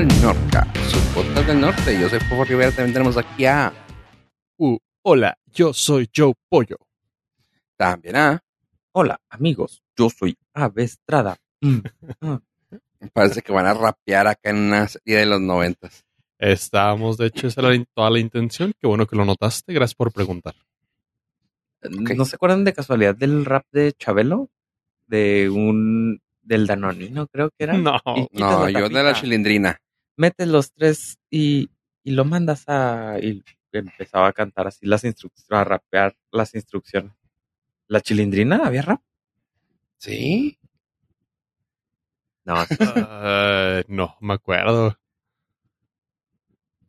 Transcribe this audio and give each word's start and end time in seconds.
al 0.00 0.22
Norca, 0.22 0.66
su 0.88 0.98
podcast 1.12 1.46
del 1.46 1.60
norte. 1.60 2.00
Yo 2.00 2.08
soy 2.08 2.20
Popo 2.20 2.44
Rivera, 2.44 2.70
también 2.70 2.94
tenemos 2.94 3.18
aquí 3.18 3.44
a... 3.44 3.70
Uh, 4.56 4.78
hola, 5.02 5.36
yo 5.52 5.74
soy 5.74 6.08
Joe 6.16 6.32
Pollo. 6.48 6.78
También 7.76 8.16
a... 8.16 8.42
Hola, 8.92 9.20
amigos, 9.28 9.82
yo 9.94 10.08
soy 10.08 10.38
Ave 10.54 10.84
Estrada. 10.84 11.36
Mm. 11.60 11.80
Parece 13.12 13.42
que 13.42 13.52
van 13.52 13.66
a 13.66 13.74
rapear 13.74 14.26
acá 14.26 14.48
en 14.48 14.56
una 14.56 14.88
serie 14.88 15.18
de 15.18 15.26
los 15.26 15.40
noventas. 15.42 16.06
Estábamos, 16.38 17.18
de 17.18 17.26
hecho, 17.26 17.48
esa 17.48 17.60
era 17.60 17.84
toda 17.94 18.08
la 18.08 18.20
intención. 18.20 18.72
Qué 18.80 18.86
bueno 18.86 19.04
que 19.06 19.16
lo 19.16 19.26
notaste. 19.26 19.74
Gracias 19.74 19.96
por 19.96 20.14
preguntar. 20.14 20.54
¿No 21.82 22.24
se 22.24 22.36
acuerdan 22.36 22.64
de 22.64 22.72
casualidad 22.72 23.14
del 23.14 23.44
rap 23.44 23.66
de 23.70 23.92
Chabelo? 23.92 24.48
De 25.06 25.50
un... 25.50 26.22
del 26.40 26.66
Danonino, 26.66 27.26
creo 27.26 27.50
que 27.50 27.64
era. 27.64 27.74
No, 27.76 28.00
No, 28.32 28.68
yo 28.70 28.88
de 28.88 29.02
la 29.02 29.12
chilindrina. 29.12 29.78
Metes 30.20 30.48
los 30.48 30.70
tres 30.74 31.18
y, 31.30 31.70
y 32.04 32.10
lo 32.10 32.26
mandas 32.26 32.64
a... 32.68 33.16
y 33.22 33.42
empezaba 33.72 34.26
a 34.26 34.34
cantar 34.34 34.66
así 34.66 34.84
las 34.84 35.02
instrucciones, 35.04 35.50
a 35.50 35.64
rapear 35.64 36.14
las 36.30 36.54
instrucciones. 36.54 37.12
¿La 37.86 38.02
chilindrina? 38.02 38.60
¿Había 38.62 38.82
rap? 38.82 39.00
Sí. 39.96 40.58
No, 42.44 42.54
no, 43.88 44.16
me 44.20 44.34
acuerdo. 44.34 44.94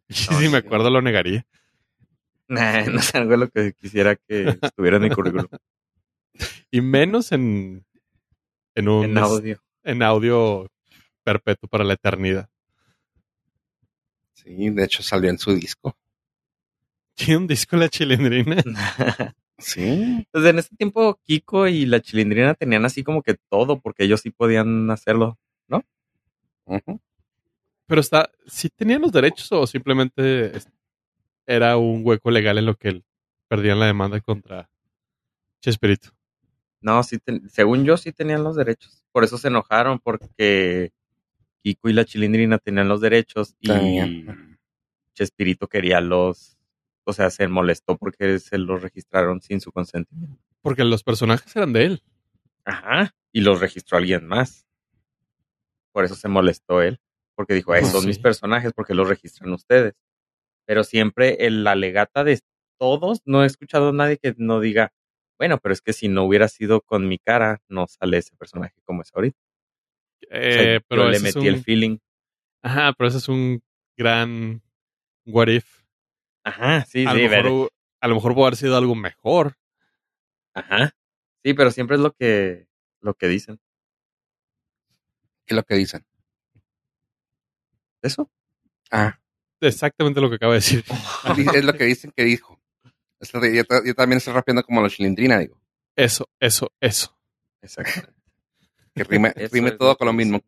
No, 0.30 0.40
si 0.42 0.50
me 0.50 0.58
acuerdo, 0.58 0.90
lo 0.90 1.02
negaría. 1.02 1.48
Nah, 2.50 2.84
no 2.84 3.00
es 3.00 3.16
algo 3.16 3.38
lo 3.38 3.48
que 3.50 3.72
quisiera 3.72 4.18
que 4.18 4.60
estuviera 4.62 4.98
en 4.98 5.04
mi 5.04 5.10
currículum. 5.10 5.48
Y 6.70 6.82
menos 6.82 7.32
en, 7.32 7.86
en 8.76 8.90
un 8.90 9.06
en 9.06 9.18
audio. 9.18 9.64
en 9.84 10.04
audio 10.04 10.70
perpetuo 11.24 11.70
para 11.70 11.86
la 11.86 11.94
eternidad. 11.94 12.50
Sí, 14.44 14.70
de 14.70 14.84
hecho 14.84 15.04
salió 15.04 15.30
en 15.30 15.38
su 15.38 15.54
disco. 15.56 15.96
¿Tiene 17.16 17.38
un 17.38 17.48
disco 17.48 17.76
la 17.78 17.90
chilindrina? 17.90 18.58
Sí. 19.64 20.26
Pues 20.32 20.44
en 20.46 20.58
ese 20.58 20.76
tiempo 20.76 21.20
Kiko 21.24 21.68
y 21.68 21.86
la 21.86 22.02
chilindrina 22.02 22.56
tenían 22.56 22.84
así 22.84 23.04
como 23.04 23.22
que 23.22 23.36
todo, 23.48 23.80
porque 23.80 24.06
ellos 24.06 24.22
sí 24.22 24.32
podían 24.32 24.90
hacerlo. 24.90 25.38
Ujú. 26.66 27.00
Pero 27.88 28.02
está, 28.02 28.32
¿sí 28.48 28.70
tenían 28.70 29.02
los 29.02 29.12
derechos 29.12 29.52
o 29.52 29.68
simplemente 29.68 30.54
era 31.46 31.78
un 31.78 32.02
hueco 32.06 32.32
legal 32.32 32.58
en 32.58 32.66
lo 32.66 32.76
que 32.76 32.90
él- 32.90 33.06
perdían 33.50 33.80
la 33.80 33.88
demanda 33.88 34.22
contra 34.22 34.70
Chespirito? 35.62 36.12
No, 36.82 37.04
sí, 37.04 37.20
ten- 37.20 37.50
según 37.50 37.86
yo 37.86 37.98
sí 37.98 38.12
tenían 38.14 38.44
los 38.44 38.56
derechos. 38.56 39.04
Por 39.12 39.24
eso 39.24 39.38
se 39.38 39.50
enojaron, 39.50 40.00
porque 40.00 40.92
Kiko 41.64 41.90
y 41.90 41.94
la 41.94 42.06
chilindrina 42.06 42.58
tenían 42.58 42.88
los 42.88 43.02
derechos 43.02 43.56
y. 43.60 44.26
Chespirito 45.14 45.68
quería 45.68 46.00
los... 46.02 46.58
O 47.04 47.14
sea, 47.14 47.30
se 47.30 47.48
molestó 47.48 47.98
porque 47.98 48.40
se 48.40 48.58
los 48.58 48.82
registraron 48.82 49.42
sin 49.42 49.60
su 49.60 49.72
consentimiento. 49.72 50.38
Porque 50.62 50.84
los 50.84 51.04
personajes 51.04 51.54
eran 51.56 51.74
de 51.74 51.86
él. 51.86 52.04
Ajá. 52.64 53.14
Y 53.34 53.42
los 53.42 53.60
registró 53.60 53.98
alguien 53.98 54.26
más. 54.28 54.68
Por 55.92 56.06
eso 56.06 56.16
se 56.16 56.28
molestó 56.28 56.82
él. 56.82 57.00
Porque 57.36 57.54
dijo, 57.56 57.74
"Ay, 57.74 57.84
Oh, 57.86 57.88
son 57.90 58.02
sí. 58.02 58.08
mis 58.08 58.20
personajes 58.20 58.72
porque 58.74 58.94
los 58.94 59.08
registran 59.08 59.52
ustedes. 59.52 59.94
Pero 60.66 60.84
siempre 60.84 61.46
en 61.46 61.64
la 61.64 61.76
legata 61.76 62.24
de 62.24 62.40
todos, 62.80 63.22
no 63.26 63.44
he 63.44 63.48
escuchado 63.48 63.90
a 63.90 63.94
nadie 63.94 64.18
que 64.18 64.34
no 64.38 64.60
diga, 64.60 64.94
bueno, 65.38 65.58
pero 65.58 65.74
es 65.74 65.82
que 65.82 65.92
si 65.94 66.08
no 66.08 66.24
hubiera 66.24 66.48
sido 66.48 66.82
con 66.82 67.08
mi 67.08 67.18
cara, 67.18 67.62
no 67.68 67.88
sale 67.88 68.18
ese 68.18 68.36
personaje 68.36 68.76
como 68.86 69.02
es 69.02 69.12
ahorita. 69.14 69.38
O 70.24 70.28
sea, 70.30 70.76
Eh, 70.76 70.80
pero 70.88 71.04
yo 71.06 71.10
le 71.12 71.18
ese 71.18 71.30
es 71.30 71.36
metí 71.36 71.48
el 71.48 71.56
un- 71.56 71.64
feeling. 71.64 71.98
Ajá, 72.64 72.94
pero 72.94 73.08
ese 73.10 73.18
es 73.18 73.28
un 73.28 73.62
gran 73.98 74.62
what 75.26 75.48
if. 75.48 75.82
Ajá, 76.44 76.86
sí, 76.86 77.06
a, 77.06 77.14
sí, 77.14 77.22
lo 77.24 77.30
mejor, 77.30 77.72
a 78.02 78.08
lo 78.08 78.16
mejor 78.16 78.34
pudo 78.34 78.46
haber 78.46 78.58
sido 78.58 78.78
algo 78.78 78.96
mejor. 78.96 79.56
Ajá. 80.54 80.96
Sí, 81.44 81.54
pero 81.54 81.72
siempre 81.72 81.96
es 81.96 82.02
lo 82.02 82.12
que, 82.14 82.68
lo 83.02 83.14
que 83.16 83.28
dicen. 83.28 83.60
¿Qué 85.46 85.54
es 85.54 85.56
lo 85.56 85.64
que 85.64 85.76
dicen? 85.76 86.06
¿Eso? 88.02 88.30
Ah, 88.92 89.18
Exactamente 89.60 90.20
lo 90.22 90.30
que 90.30 90.38
acaba 90.38 90.54
de 90.54 90.60
decir. 90.60 90.84
es 91.56 91.64
lo 91.66 91.74
que 91.74 91.84
dicen 91.86 92.12
que 92.16 92.24
dijo. 92.24 92.60
Yo, 93.22 93.64
yo 93.86 93.94
también 93.94 94.18
estoy 94.18 94.34
rapeando 94.34 94.64
como 94.64 94.82
la 94.82 94.90
chilindrina, 94.90 95.38
digo. 95.38 95.62
Eso, 95.96 96.28
eso, 96.40 96.72
eso. 96.80 97.16
Exacto. 97.62 98.12
Que 98.96 99.04
rime, 99.04 99.34
rime 99.52 99.72
todo 99.72 99.96
con 99.98 100.08
lo 100.08 100.14
mismo. 100.14 100.42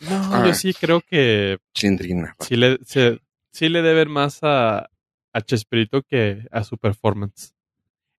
No, 0.00 0.34
Ah. 0.34 0.44
yo 0.46 0.54
sí 0.54 0.74
creo 0.74 1.00
que 1.00 1.58
Chilindrina. 1.72 2.36
sí 2.40 2.56
le, 2.56 2.78
se- 2.84 3.20
sí 3.52 3.68
le 3.68 3.80
deben 3.82 4.10
más 4.10 4.40
a, 4.42 4.90
a 5.32 5.40
Chespirito 5.40 6.02
que 6.02 6.46
a 6.50 6.62
su 6.64 6.76
performance. 6.78 7.54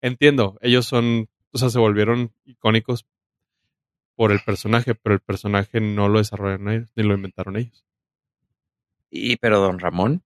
Entiendo, 0.01 0.57
ellos 0.62 0.85
son, 0.85 1.28
o 1.51 1.57
sea, 1.57 1.69
se 1.69 1.79
volvieron 1.79 2.31
icónicos 2.46 3.06
por 4.16 4.31
el 4.31 4.40
personaje, 4.40 4.96
pero 4.96 5.13
el 5.16 5.22
personaje 5.22 5.79
no 5.81 6.07
lo 6.09 6.19
desarrollaron 6.19 6.69
ellos, 6.69 6.91
ni 6.96 7.03
lo 7.03 7.13
inventaron 7.13 7.57
ellos. 7.57 7.85
Y, 9.09 9.35
pero 9.38 9.59
don 9.59 9.79
Ramón, 9.79 10.23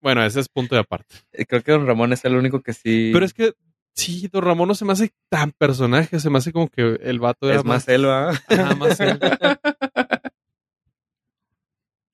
Bueno, 0.00 0.24
ese 0.24 0.40
es 0.40 0.48
punto 0.48 0.74
de 0.74 0.80
aparte. 0.82 1.14
eh, 1.32 1.46
creo 1.46 1.62
que 1.62 1.72
don 1.72 1.86
Ramón 1.86 2.12
es 2.12 2.24
el 2.24 2.36
único 2.36 2.62
que 2.62 2.72
sí. 2.72 3.10
Pero 3.12 3.24
es 3.24 3.34
que, 3.34 3.52
sí, 3.94 4.28
Don 4.28 4.42
Ramón 4.44 4.68
no 4.68 4.74
se 4.74 4.84
me 4.84 4.92
hace 4.92 5.12
tan 5.28 5.52
personaje, 5.52 6.18
se 6.20 6.30
me 6.30 6.38
hace 6.38 6.52
como 6.52 6.68
que 6.68 6.98
el 7.02 7.20
vato 7.20 7.48
era 7.48 7.58
es 7.58 7.64
más 7.64 7.86
él, 7.88 8.06
¿va? 8.06 8.30
Ajá, 8.30 8.74
más 8.76 8.98
él. 9.00 9.18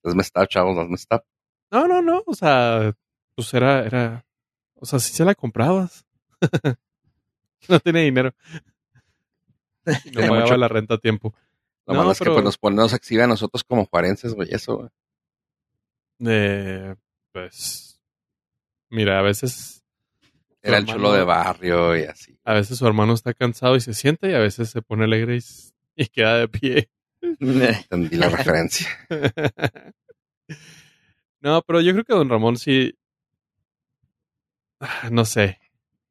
Los 0.04 0.14
messed 0.14 0.40
up, 0.40 0.48
chavos, 0.48 0.76
los 0.76 0.88
messed 0.88 1.08
up. 1.14 1.22
No, 1.70 1.86
no, 1.86 2.00
no, 2.00 2.22
o 2.26 2.34
sea, 2.34 2.94
pues 3.34 3.52
era, 3.52 3.84
era, 3.84 4.24
o 4.76 4.86
sea, 4.86 4.98
si 4.98 5.12
se 5.12 5.24
la 5.24 5.34
comprabas. 5.34 6.06
no 7.68 7.80
tiene 7.80 8.02
dinero. 8.04 8.32
No 9.84 9.94
pagaba 10.14 10.40
mucho- 10.40 10.56
la 10.56 10.68
renta 10.68 10.94
a 10.94 10.98
tiempo. 10.98 11.34
Lo 11.86 11.94
No, 11.94 12.00
malo 12.00 12.12
es 12.12 12.18
que 12.20 12.30
pues, 12.30 12.44
nos, 12.44 12.58
pone- 12.58 12.76
nos 12.76 12.92
exhibe 12.92 13.22
a 13.24 13.26
nosotros 13.26 13.64
como 13.64 13.86
forenses, 13.86 14.34
güey, 14.34 14.48
eso, 14.52 14.76
güey. 14.76 14.88
Eh, 16.26 16.94
pues, 17.32 18.00
mira, 18.90 19.18
a 19.18 19.22
veces, 19.22 19.77
Era 20.68 20.78
el 20.78 20.84
hermano- 20.84 20.98
chulo 20.98 21.12
de 21.12 21.24
barrio 21.24 21.96
y 21.96 22.02
así. 22.04 22.38
a 22.44 22.54
veces 22.54 22.78
su 22.78 22.86
hermano 22.86 23.12
está 23.14 23.34
cansado 23.34 23.76
y 23.76 23.80
se 23.80 23.94
siente 23.94 24.30
y 24.30 24.34
a 24.34 24.38
veces 24.38 24.70
se 24.70 24.82
pone 24.82 25.04
alegre 25.04 25.38
y, 25.96 26.06
queda 26.08 26.38
de 26.38 26.48
pie. 26.48 26.90
Entendí 27.20 28.16
la 28.16 28.28
referencia. 28.28 28.88
no, 31.40 31.62
pero 31.62 31.80
yo 31.80 31.92
creo 31.92 32.04
que 32.04 32.14
Don 32.14 32.28
Ramón 32.28 32.56
sí, 32.56 32.94
no 35.10 35.24
sé, 35.24 35.58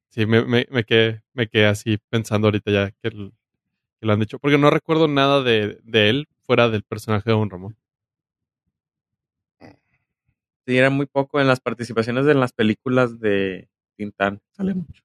sí, 0.09 0.25
me, 0.25 0.44
me, 0.45 0.68
me 0.69 0.84
quedé, 0.84 1.24
me 1.34 1.47
quedé 1.47 1.68
así 1.68 1.97
pensando 2.09 2.47
ahorita 2.47 2.72
ya 2.72 2.91
que, 2.91 3.07
el- 3.07 3.34
que 4.00 4.06
lo 4.06 4.13
han 4.13 4.19
dicho, 4.19 4.39
porque 4.39 4.57
no 4.57 4.69
recuerdo 4.69 5.07
nada 5.07 5.41
de, 5.41 5.79
de 5.84 6.09
él 6.09 6.28
fuera 6.45 6.69
del 6.69 6.84
personaje 6.84 7.29
de 7.29 7.35
Don 7.35 7.50
Ramón. 7.50 7.78
Sí, 10.66 10.78
era 10.78 10.89
muy 10.89 11.06
poco 11.06 11.39
en 11.39 11.47
las 11.47 11.62
participaciones 11.62 12.25
de 12.25 12.34
las 12.34 12.51
películas 12.51 13.19
de 13.22 13.69
Tintán. 13.97 14.41
Sale 14.52 14.74
mucho. 14.75 15.03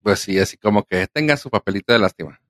Pues 0.00 0.20
sí, 0.20 0.38
así 0.38 0.56
como 0.56 0.84
que 0.84 1.06
tenga 1.06 1.36
su 1.36 1.50
papelito 1.50 1.92
de 1.92 1.98
lástima. 1.98 2.40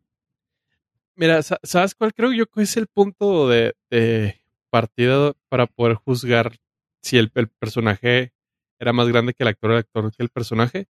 Mira, 1.14 1.42
sa- 1.42 1.58
¿sabes 1.62 1.94
cuál 1.94 2.12
creo 2.14 2.32
yo 2.32 2.46
que 2.46 2.62
es 2.62 2.76
el 2.76 2.86
punto 2.88 3.48
de, 3.48 3.74
de 3.90 4.40
partida 4.70 5.32
para 5.48 5.66
poder 5.66 5.94
juzgar 5.96 6.56
si 7.02 7.18
el, 7.18 7.30
el 7.34 7.48
personaje 7.48 8.32
era 8.78 8.92
más 8.92 9.08
grande 9.08 9.32
que 9.32 9.42
el 9.44 9.48
actor 9.48 9.70
o 9.70 9.74
el 9.74 9.78
actor 9.80 10.12
que 10.14 10.22
el 10.22 10.28
personaje? 10.28 10.86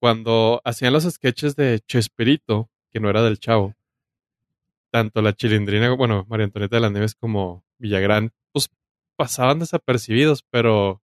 Cuando 0.00 0.62
hacían 0.64 0.92
los 0.94 1.04
sketches 1.04 1.56
de 1.56 1.80
Chespirito, 1.80 2.70
que 2.92 3.00
no 3.00 3.10
era 3.10 3.22
del 3.22 3.38
chavo, 3.40 3.74
tanto 4.90 5.22
la 5.22 5.32
chilindrina, 5.34 5.92
bueno, 5.94 6.24
María 6.28 6.44
Antonieta 6.44 6.76
de 6.76 6.80
las 6.82 6.92
Nieves 6.92 7.14
como 7.14 7.64
Villagrán, 7.78 8.32
pues 8.52 8.70
pasaban 9.16 9.58
desapercibidos, 9.58 10.42
pero 10.50 11.02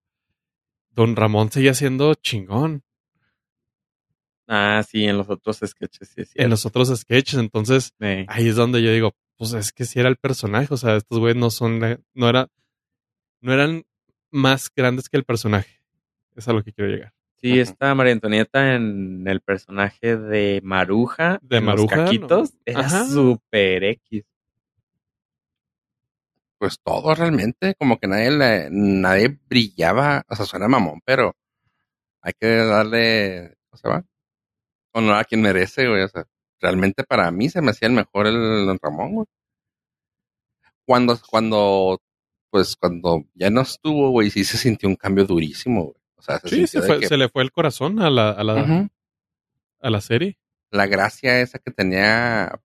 Don 0.94 1.16
Ramón 1.16 1.50
seguía 1.50 1.74
siendo 1.74 2.14
chingón 2.14 2.82
Ah, 4.48 4.82
sí, 4.86 5.04
en 5.04 5.16
los 5.16 5.30
otros 5.30 5.60
sketches, 5.64 6.08
sí, 6.08 6.22
es 6.22 6.32
en 6.34 6.50
los 6.50 6.66
otros 6.66 6.88
sketches, 6.94 7.38
entonces 7.38 7.94
ahí 8.26 8.48
es 8.48 8.56
donde 8.56 8.82
yo 8.82 8.92
digo, 8.92 9.14
pues 9.38 9.54
es 9.54 9.72
que 9.72 9.84
si 9.84 9.98
era 9.98 10.08
el 10.08 10.16
personaje, 10.16 10.74
o 10.74 10.76
sea, 10.76 10.96
estos 10.96 11.18
güeyes 11.18 11.36
no 11.36 11.48
son, 11.50 11.80
no 12.12 12.28
era, 12.28 12.48
no 13.40 13.52
eran 13.52 13.84
más 14.30 14.70
grandes 14.74 15.08
que 15.08 15.16
el 15.16 15.24
personaje. 15.24 15.80
Es 16.34 16.48
a 16.48 16.52
lo 16.52 16.62
que 16.62 16.72
quiero 16.72 16.90
llegar. 16.90 17.12
Sí, 17.36 17.58
está 17.58 17.94
María 17.94 18.12
Antonieta 18.12 18.74
en 18.74 19.26
el 19.26 19.40
personaje 19.40 20.16
de 20.16 20.60
Maruja. 20.62 21.38
De 21.42 21.56
en 21.56 21.66
los 21.66 21.74
Maruja, 21.74 21.96
¿no? 21.96 22.04
Caquitos. 22.04 22.52
Era 22.64 22.80
Ajá. 22.80 23.04
super 23.06 23.84
X. 23.84 24.24
Pues 26.62 26.78
todo 26.80 27.12
realmente, 27.16 27.74
como 27.74 27.98
que 27.98 28.06
nadie 28.06 28.30
le- 28.30 28.68
nadie 28.70 29.36
brillaba, 29.48 30.24
o 30.28 30.36
sea, 30.36 30.46
suena 30.46 30.68
mamón, 30.68 31.00
pero 31.04 31.34
hay 32.20 32.34
que 32.38 32.46
darle, 32.46 33.56
¿cómo 33.68 33.78
se 33.80 33.88
llama? 33.88 34.06
Honor 34.92 35.16
a 35.16 35.24
quien 35.24 35.42
merece, 35.42 35.88
güey, 35.88 36.02
o 36.04 36.08
sea, 36.08 36.24
realmente 36.60 37.02
para 37.02 37.28
mí 37.32 37.48
se 37.48 37.60
me 37.62 37.72
hacía 37.72 37.88
el 37.88 37.94
mejor 37.94 38.28
el 38.28 38.64
Don 38.64 38.78
Ramón, 38.80 39.12
güey. 39.12 39.26
Cuando, 40.86 41.18
cuando, 41.28 42.00
pues 42.50 42.76
cuando 42.76 43.24
ya 43.34 43.50
no 43.50 43.62
estuvo, 43.62 44.10
güey, 44.10 44.30
sí 44.30 44.44
se 44.44 44.56
sintió 44.56 44.88
un 44.88 44.94
cambio 44.94 45.24
durísimo, 45.24 45.82
güey. 45.86 45.96
O 46.14 46.22
sea, 46.22 46.38
se 46.38 46.48
Sí, 46.48 46.66
se, 46.68 46.80
fue- 46.82 47.00
que- 47.00 47.08
se 47.08 47.16
le 47.16 47.28
fue 47.28 47.42
el 47.42 47.50
corazón 47.50 48.00
a 48.00 48.08
la, 48.08 48.30
a 48.30 48.44
la, 48.44 48.54
a 49.80 49.90
la 49.90 50.00
serie. 50.00 50.38
la 50.70 50.86
gracia 50.86 51.40
esa 51.40 51.58
que 51.58 51.72
tenía 51.72 52.56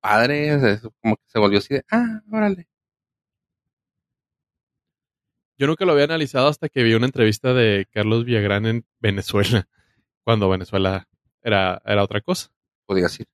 padre, 0.00 0.54
o 0.54 0.60
sea, 0.60 0.80
como 1.00 1.16
que 1.16 1.22
se 1.28 1.38
volvió 1.38 1.60
así 1.60 1.72
de, 1.72 1.84
ah, 1.90 2.20
órale. 2.30 2.68
Yo 5.58 5.66
nunca 5.66 5.84
lo 5.84 5.92
había 5.92 6.04
analizado 6.04 6.48
hasta 6.48 6.68
que 6.68 6.82
vi 6.84 6.94
una 6.94 7.06
entrevista 7.06 7.52
de 7.52 7.86
Carlos 7.90 8.24
Villagrán 8.24 8.64
en 8.66 8.84
Venezuela, 9.00 9.68
cuando 10.24 10.48
Venezuela 10.48 11.08
era, 11.42 11.82
era 11.84 12.02
otra 12.04 12.20
cosa. 12.20 12.50
Podía 12.86 13.04
decir. 13.04 13.26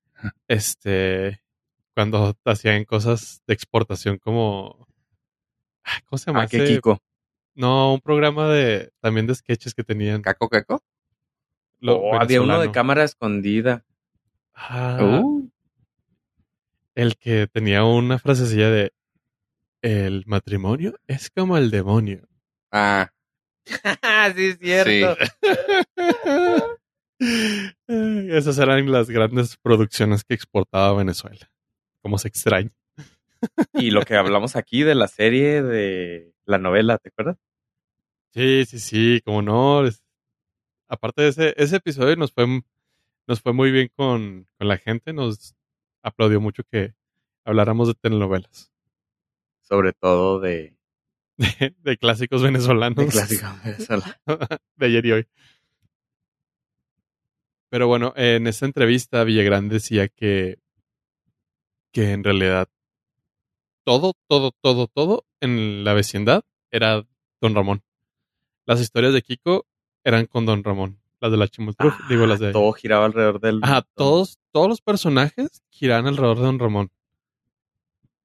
Este, 0.49 1.43
cuando 1.95 2.35
hacían 2.45 2.85
cosas 2.85 3.43
de 3.47 3.55
exportación 3.55 4.19
como, 4.19 4.89
ah, 5.85 6.01
¿cómo 6.07 6.19
se 6.19 6.27
llama? 6.27 6.43
Ah, 6.43 6.47
que? 6.47 6.65
Kiko. 6.65 6.99
No, 7.55 7.95
un 7.95 8.01
programa 8.01 8.49
de 8.49 8.91
también 9.01 9.27
de 9.27 9.35
sketches 9.35 9.75
que 9.75 9.85
tenían. 9.85 10.23
¿Caco, 10.23 10.49
caco? 10.49 10.83
lo- 11.79 11.99
Oh, 12.01 12.19
había 12.19 12.41
uno 12.41 12.59
de 12.61 12.73
cámara 12.73 13.05
escondida. 13.05 13.85
Ah, 14.55 14.99
Uh, 15.03 15.51
El 16.95 17.17
que 17.17 17.47
tenía 17.49 17.85
una 17.85 18.19
frasecilla 18.19 18.71
de 18.71 18.93
el 19.85 20.25
matrimonio 20.27 20.95
es 21.07 21.31
como 21.31 21.57
el 21.59 21.71
demonio. 21.71 22.27
ah, 22.73 23.11
sí, 24.37 24.47
es 24.47 24.59
cierto. 24.59 25.17
Esas 27.89 28.59
eran 28.59 28.91
las 28.91 29.09
grandes 29.11 29.57
producciones 29.57 30.25
que 30.25 30.35
exportaba 30.35 30.93
Venezuela. 30.99 31.51
Como 32.03 32.19
se 32.19 32.29
extraña. 32.29 32.71
Y 33.75 33.91
lo 33.91 34.03
que 34.03 34.17
hablamos 34.17 34.57
aquí 34.57 34.83
de 34.83 34.95
la 34.95 35.07
serie 35.09 35.63
de 35.63 36.33
la 36.47 36.59
novela, 36.59 36.99
¿te 36.99 37.11
acuerdas? 37.11 37.37
Sí, 38.33 38.65
sí, 38.67 38.79
sí, 38.81 39.21
como 39.25 39.43
no. 39.43 39.87
es- 39.87 40.03
Aparte 40.89 41.23
de 41.23 41.29
ese, 41.29 41.55
ese 41.57 41.77
episodio 41.77 42.15
nos 42.17 42.33
fue, 42.33 42.47
nos 43.27 43.41
fue 43.41 43.53
muy 43.53 43.71
bien 43.71 43.89
con, 43.97 44.47
con 44.59 44.69
la 44.69 44.77
gente. 44.77 45.13
Nos 45.13 45.55
aplaudió 46.03 46.41
mucho 46.41 46.63
que 46.71 46.95
habláramos 47.45 47.89
de 47.89 47.95
telenovelas. 47.95 48.71
Sobre 49.65 49.93
todo 49.93 50.41
de, 50.41 50.77
De, 51.37 51.75
de 51.83 51.97
clásicos 51.99 52.43
venezolanos. 52.43 53.05
de 53.05 53.11
clásico 53.11 53.47
venezolano. 53.65 54.15
de 54.77 54.87
ayer 54.87 55.07
y 55.07 55.13
hoy. 55.13 55.27
Pero 57.71 57.89
bueno, 57.89 58.13
en 58.17 58.47
esta 58.47 58.67
entrevista 58.67 59.25
Villagrán 59.25 59.69
decía 59.69 60.09
que, 60.09 60.59
que 61.93 62.13
en 62.13 62.23
realidad 62.23 62.69
todo, 63.85 64.13
todo, 64.29 64.53
todo, 64.61 64.87
todo 64.87 65.27
en 65.41 65.83
la 65.83 65.93
vecindad 65.93 66.43
era 66.71 67.05
Don 67.41 67.55
Ramón. 67.55 67.83
Las 68.65 68.81
historias 68.81 69.13
de 69.13 69.23
Kiko 69.23 69.67
eran 70.05 70.27
con 70.27 70.47
Don 70.47 70.63
Ramón. 70.63 71.01
Las 71.21 71.31
de 71.33 71.37
la 71.39 71.49
Chimultruf, 71.49 71.95
digo 72.09 72.27
las 72.27 72.39
de... 72.39 72.51
Ah, 72.51 72.53
Todo 72.53 72.73
giraba 72.73 73.07
alrededor 73.07 73.41
del. 73.41 73.61
Ajá, 73.63 73.83
todos, 73.95 74.39
todos 74.53 74.69
los 74.69 74.81
personajes 74.83 75.63
giraban 75.71 76.07
alrededor 76.07 76.37
de 76.39 76.45
Don 76.45 76.59
Ramón. 76.59 76.91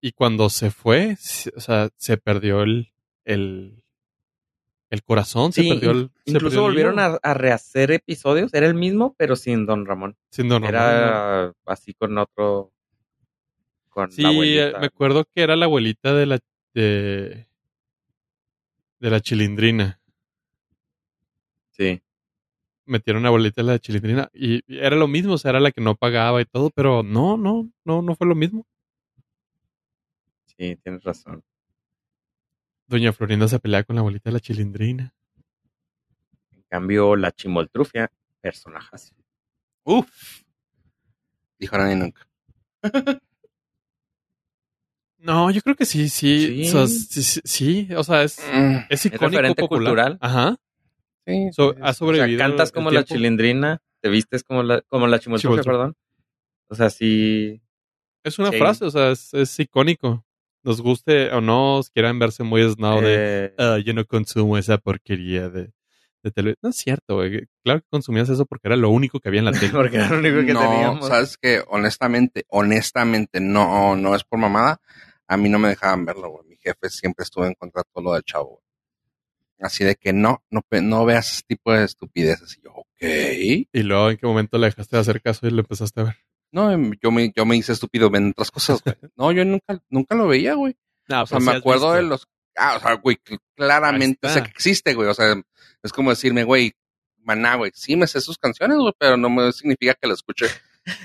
Y 0.01 0.11
cuando 0.13 0.49
se 0.49 0.71
fue, 0.71 1.15
se- 1.17 1.51
o 1.55 1.59
sea, 1.59 1.89
se 1.97 2.17
perdió 2.17 2.61
el, 2.63 2.91
el, 3.25 3.83
el 4.89 5.03
corazón, 5.03 5.51
Sí, 5.51 5.63
se 5.67 5.73
perdió 5.75 5.91
el. 5.91 6.11
incluso 6.25 6.45
perdió 6.55 6.61
volvieron 6.61 6.99
a, 6.99 7.19
a 7.21 7.33
rehacer 7.33 7.91
episodios. 7.91 8.53
Era 8.53 8.67
el 8.67 8.75
mismo, 8.75 9.13
pero 9.17 9.35
sin 9.35 9.65
Don 9.65 9.85
Ramón. 9.85 10.15
Sin 10.31 10.47
Don 10.47 10.61
Ramón. 10.63 10.73
Era 10.75 11.53
así 11.65 11.93
con 11.93 12.17
otro. 12.17 12.71
Con 13.89 14.11
Sí, 14.11 14.21
la 14.21 14.29
eh, 14.29 14.33
abuelita. 14.33 14.79
me 14.79 14.85
acuerdo 14.85 15.25
que 15.25 15.41
era 15.41 15.55
la 15.55 15.65
abuelita 15.65 16.13
de 16.13 16.25
la 16.25 16.39
de, 16.73 17.47
de 18.99 19.09
la 19.09 19.19
chilindrina. 19.19 19.99
Sí. 21.71 22.01
Metieron 22.85 23.21
a 23.21 23.23
la 23.23 23.27
abuelita 23.29 23.61
de 23.61 23.67
la 23.67 23.79
chilindrina 23.79 24.29
y 24.33 24.61
y 24.67 24.79
era 24.79 24.95
lo 24.95 25.07
mismo, 25.07 25.33
o 25.33 25.37
sea, 25.37 25.49
era 25.49 25.59
la 25.59 25.71
que 25.71 25.81
no 25.81 25.95
pagaba 25.95 26.41
y 26.41 26.45
todo, 26.45 26.69
pero 26.71 27.03
no, 27.03 27.37
no, 27.37 27.69
no, 27.85 28.01
no 28.01 28.15
fue 28.15 28.27
lo 28.27 28.35
mismo. 28.35 28.65
Sí, 30.59 30.75
tienes 30.83 31.03
razón. 31.03 31.41
Doña 32.87 33.13
Florinda 33.13 33.47
se 33.47 33.59
pelea 33.59 33.83
con 33.83 33.95
la 33.95 34.01
abuelita 34.01 34.29
de 34.29 34.33
la 34.33 34.39
chilindrina. 34.41 35.13
En 36.51 36.63
cambio, 36.69 37.15
la 37.15 37.31
chimoltrufia, 37.31 38.11
personajes. 38.41 39.13
uf. 39.83 40.43
Dijo 41.57 41.77
nadie 41.77 41.95
nunca. 41.95 42.27
No, 45.21 45.51
yo 45.51 45.61
creo 45.61 45.75
que 45.75 45.85
sí, 45.85 46.07
sí, 46.07 46.63
Sí. 46.63 46.69
o 46.69 46.71
sea, 46.71 46.87
sí, 46.87 47.23
sí, 47.23 47.41
sí, 47.43 47.89
o 47.93 48.03
sea, 48.05 48.23
es, 48.23 48.39
Mm, 48.53 48.77
es 48.89 49.05
icónico, 49.05 49.25
referente 49.27 49.61
popular. 49.63 49.83
cultural. 49.83 50.17
Ajá, 50.21 50.55
sí, 51.27 51.49
So- 51.51 51.75
ha. 51.81 51.89
O 51.89 51.93
sobrevivido. 51.93 52.37
sea, 52.39 52.47
cantas 52.47 52.71
como 52.71 52.89
la 52.89 53.03
chilindrina, 53.03 53.81
te 53.99 54.07
vistes 54.07 54.43
como 54.45 54.63
la, 54.63 54.81
como 54.83 55.07
la 55.07 55.19
chimoltrufia, 55.19 55.61
Chimoltrufia. 55.61 55.71
perdón. 55.77 55.95
O 56.69 56.75
sea, 56.75 56.89
sí. 56.89 57.61
Es 58.23 58.39
una 58.39 58.51
Sí. 58.51 58.59
frase, 58.59 58.85
o 58.85 58.91
sea, 58.91 59.11
es, 59.11 59.33
es 59.33 59.59
icónico. 59.59 60.25
Nos 60.63 60.81
guste 60.81 61.31
o 61.31 61.41
no, 61.41 61.81
quieran 61.93 62.19
verse 62.19 62.43
muy 62.43 62.61
snow 62.69 63.01
de 63.01 63.45
eh, 63.45 63.53
"Ah, 63.57 63.77
yo 63.83 63.93
no 63.93 64.05
consumo 64.05 64.57
esa 64.57 64.77
porquería 64.77 65.49
de, 65.49 65.71
de 66.23 66.31
televisión. 66.31 66.59
No 66.61 66.69
es 66.69 66.75
cierto, 66.75 67.15
güey. 67.15 67.47
Claro 67.63 67.79
que 67.81 67.87
consumías 67.89 68.29
eso 68.29 68.45
porque 68.45 68.67
era 68.67 68.75
lo 68.75 68.89
único 68.89 69.19
que 69.19 69.29
había 69.29 69.39
en 69.39 69.45
la 69.45 69.51
tele. 69.53 69.71
porque 69.73 69.95
era 69.97 70.09
lo 70.09 70.19
único 70.19 70.45
que 70.45 70.53
no, 70.53 70.59
teníamos. 70.61 71.07
sabes 71.07 71.37
que 71.37 71.63
honestamente, 71.69 72.43
honestamente, 72.49 73.39
no, 73.39 73.95
no 73.95 74.15
es 74.15 74.23
por 74.23 74.39
mamada. 74.39 74.81
A 75.27 75.37
mí 75.37 75.47
no 75.47 75.59
me 75.59 75.69
dejaban 75.69 76.05
verlo, 76.05 76.29
güey. 76.29 76.47
Mi 76.49 76.57
jefe 76.57 76.89
siempre 76.89 77.23
estuvo 77.23 77.45
en 77.45 77.53
contra 77.53 77.81
de 77.83 77.89
todo 77.93 78.03
lo 78.03 78.13
del 78.13 78.23
chavo. 78.23 78.49
güey. 78.49 78.63
Así 79.61 79.83
de 79.83 79.95
que 79.95 80.11
no, 80.13 80.43
no, 80.49 80.61
no 80.81 81.05
veas 81.05 81.31
ese 81.33 81.41
tipo 81.47 81.71
de 81.73 81.83
estupideces. 81.85 82.57
Y 82.57 82.61
yo, 82.63 82.71
ok. 82.73 83.67
Y 83.73 83.83
luego, 83.83 84.09
¿en 84.09 84.17
qué 84.17 84.25
momento 84.25 84.57
le 84.57 84.67
dejaste 84.67 84.95
de 84.95 85.01
hacer 85.01 85.21
caso 85.21 85.47
y 85.47 85.51
lo 85.51 85.59
empezaste 85.59 86.01
a 86.01 86.03
ver? 86.05 86.15
No, 86.51 86.71
em, 86.71 86.93
yo 87.01 87.11
me, 87.11 87.31
yo 87.35 87.45
me 87.45 87.57
hice 87.57 87.73
estúpido 87.73 88.09
en 88.15 88.29
otras 88.31 88.51
cosas, 88.51 88.81
güey. 88.83 88.95
No, 89.15 89.31
yo 89.31 89.45
nunca, 89.45 89.79
nunca 89.89 90.15
lo 90.15 90.27
veía, 90.27 90.53
güey. 90.55 90.75
No, 91.07 91.23
O 91.23 91.27
sea, 91.27 91.39
me 91.39 91.51
acuerdo 91.51 91.93
de 91.93 92.03
los. 92.03 92.27
Ah, 92.55 92.75
o 92.77 92.79
sea, 92.79 92.93
güey, 92.95 93.17
cl- 93.23 93.39
claramente 93.55 94.27
sé 94.29 94.43
que 94.43 94.49
existe, 94.49 94.93
güey. 94.93 95.07
O 95.09 95.13
sea, 95.13 95.41
es 95.83 95.91
como 95.93 96.09
decirme, 96.09 96.43
güey, 96.43 96.73
maná, 97.23 97.55
güey. 97.55 97.71
Sí 97.73 97.95
me 97.95 98.07
sé 98.07 98.19
sus 98.21 98.37
canciones, 98.37 98.77
güey, 98.77 98.93
pero 98.97 99.15
no 99.17 99.29
me 99.29 99.51
significa 99.51 99.93
que 99.93 100.07
lo 100.07 100.13
escuche 100.13 100.47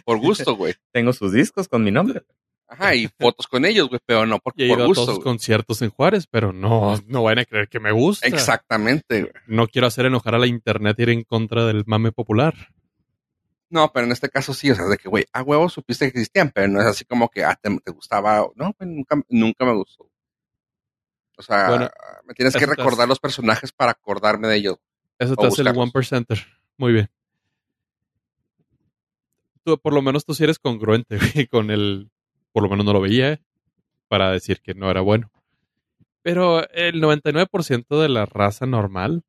por 0.04 0.18
gusto, 0.18 0.56
güey. 0.56 0.74
Tengo 0.92 1.12
sus 1.12 1.32
discos 1.32 1.68
con 1.68 1.84
mi 1.84 1.90
nombre. 1.90 2.22
Ajá, 2.66 2.94
y 2.94 3.08
fotos 3.20 3.46
con 3.46 3.64
ellos, 3.66 3.88
güey, 3.88 4.00
pero 4.06 4.24
no 4.26 4.38
porque 4.38 4.64
he 4.64 4.68
por 4.68 4.78
ido 4.78 4.90
a 4.90 4.94
todos 4.94 5.20
conciertos 5.20 5.82
en 5.82 5.90
Juárez, 5.90 6.26
pero 6.28 6.52
no, 6.52 6.98
no 7.06 7.22
van 7.22 7.38
a 7.38 7.44
creer 7.44 7.68
que 7.68 7.78
me 7.78 7.92
gusta. 7.92 8.26
Exactamente, 8.26 9.20
güey. 9.22 9.32
No 9.46 9.68
quiero 9.68 9.86
hacer 9.86 10.06
enojar 10.06 10.34
a 10.34 10.38
la 10.38 10.46
internet 10.46 10.96
y 10.98 11.02
ir 11.02 11.10
en 11.10 11.22
contra 11.24 11.66
del 11.66 11.84
mame 11.86 12.10
popular. 12.10 12.54
No, 13.74 13.90
pero 13.92 14.06
en 14.06 14.12
este 14.12 14.28
caso 14.28 14.54
sí, 14.54 14.70
o 14.70 14.74
sea, 14.76 14.84
de 14.84 14.96
que, 14.96 15.08
güey, 15.08 15.24
a 15.32 15.42
huevo 15.42 15.68
supiste 15.68 16.04
que 16.04 16.20
existían, 16.20 16.52
pero 16.54 16.68
no 16.68 16.80
es 16.80 16.86
así 16.86 17.04
como 17.04 17.28
que, 17.28 17.42
ah, 17.42 17.58
te, 17.60 17.76
te 17.80 17.90
gustaba. 17.90 18.46
No, 18.54 18.72
güey, 18.78 18.88
nunca, 18.88 19.20
nunca 19.28 19.64
me 19.64 19.74
gustó. 19.74 20.08
O 21.36 21.42
sea, 21.42 21.70
Bueno, 21.70 21.90
me 22.24 22.34
tienes 22.34 22.54
que 22.54 22.66
recordar 22.66 23.08
los 23.08 23.18
personajes 23.18 23.72
para 23.72 23.90
acordarme 23.90 24.46
de 24.46 24.56
ellos. 24.58 24.76
Eso 25.18 25.34
te 25.34 25.48
hace 25.48 25.62
el 25.62 25.76
one 25.76 25.90
percenter. 25.90 26.38
Muy 26.76 26.92
bien. 26.92 27.10
Tú, 29.64 29.76
por 29.76 29.92
lo 29.92 30.02
menos 30.02 30.24
tú 30.24 30.34
sí 30.34 30.44
eres 30.44 30.60
congruente 30.60 31.18
güey, 31.34 31.48
con 31.48 31.72
el. 31.72 32.12
Por 32.52 32.62
lo 32.62 32.68
menos 32.68 32.86
no 32.86 32.92
lo 32.92 33.00
veía 33.00 33.40
para 34.06 34.30
decir 34.30 34.60
que 34.60 34.74
no 34.74 34.88
era 34.88 35.00
bueno. 35.00 35.32
Pero 36.22 36.70
el 36.70 37.02
99% 37.02 38.00
de 38.00 38.08
la 38.08 38.24
raza 38.24 38.66
normal, 38.66 39.24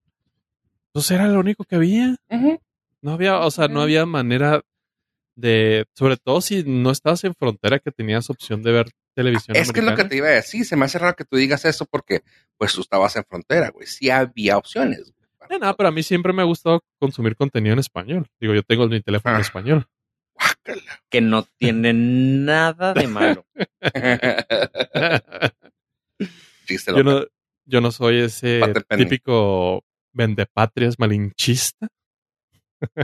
pues 0.91 1.09
era 1.09 1.27
lo 1.29 1.39
único 1.39 1.63
que 1.63 1.77
había. 1.77 2.15
No 3.05 3.11
había, 3.11 3.37
o 3.39 3.51
sea, 3.51 3.67
no 3.67 3.81
había 3.83 4.05
manera 4.07 4.63
de. 5.35 5.85
Sobre 5.93 6.17
todo 6.17 6.41
si 6.41 6.63
no 6.63 6.89
estabas 6.89 7.23
en 7.23 7.35
frontera 7.35 7.77
que 7.77 7.91
tenías 7.91 8.31
opción 8.31 8.63
de 8.63 8.71
ver 8.71 8.87
televisión. 9.13 9.55
Es 9.55 9.71
que 9.71 9.81
es 9.81 9.85
lo 9.85 9.95
que 9.95 10.05
te 10.05 10.15
iba 10.17 10.25
a 10.27 10.31
decir. 10.31 10.65
Se 10.65 10.75
me 10.75 10.85
hace 10.85 10.97
raro 10.97 11.15
que 11.15 11.23
tú 11.23 11.37
digas 11.37 11.65
eso 11.65 11.85
porque, 11.85 12.23
pues, 12.57 12.73
tú 12.73 12.81
estabas 12.81 13.15
en 13.15 13.23
frontera, 13.25 13.69
güey. 13.69 13.85
Sí 13.85 14.09
había 14.09 14.57
opciones. 14.57 15.13
güey, 15.39 15.59
No, 15.59 15.67
no, 15.67 15.75
pero 15.75 15.89
a 15.89 15.91
mí 15.91 16.01
siempre 16.01 16.33
me 16.33 16.41
ha 16.41 16.45
gustado 16.45 16.83
consumir 16.99 17.35
contenido 17.35 17.73
en 17.73 17.79
español. 17.79 18.25
Digo, 18.39 18.55
yo 18.55 18.63
tengo 18.63 18.87
mi 18.87 18.99
teléfono 19.01 19.35
en 19.35 19.39
Ah. 19.39 19.43
español. 19.45 19.85
Guácala. 20.33 21.03
Que 21.09 21.21
no 21.21 21.43
tiene 21.59 21.93
nada 21.93 22.95
de 22.95 23.07
malo. 23.07 23.45
Chiste 26.65 26.91
yo, 26.91 27.03
no, 27.03 27.23
yo 27.65 27.81
no 27.81 27.91
soy 27.91 28.21
ese 28.21 28.61
típico 28.97 29.83
vendepatrias 30.11 30.97
malinchista 30.97 31.87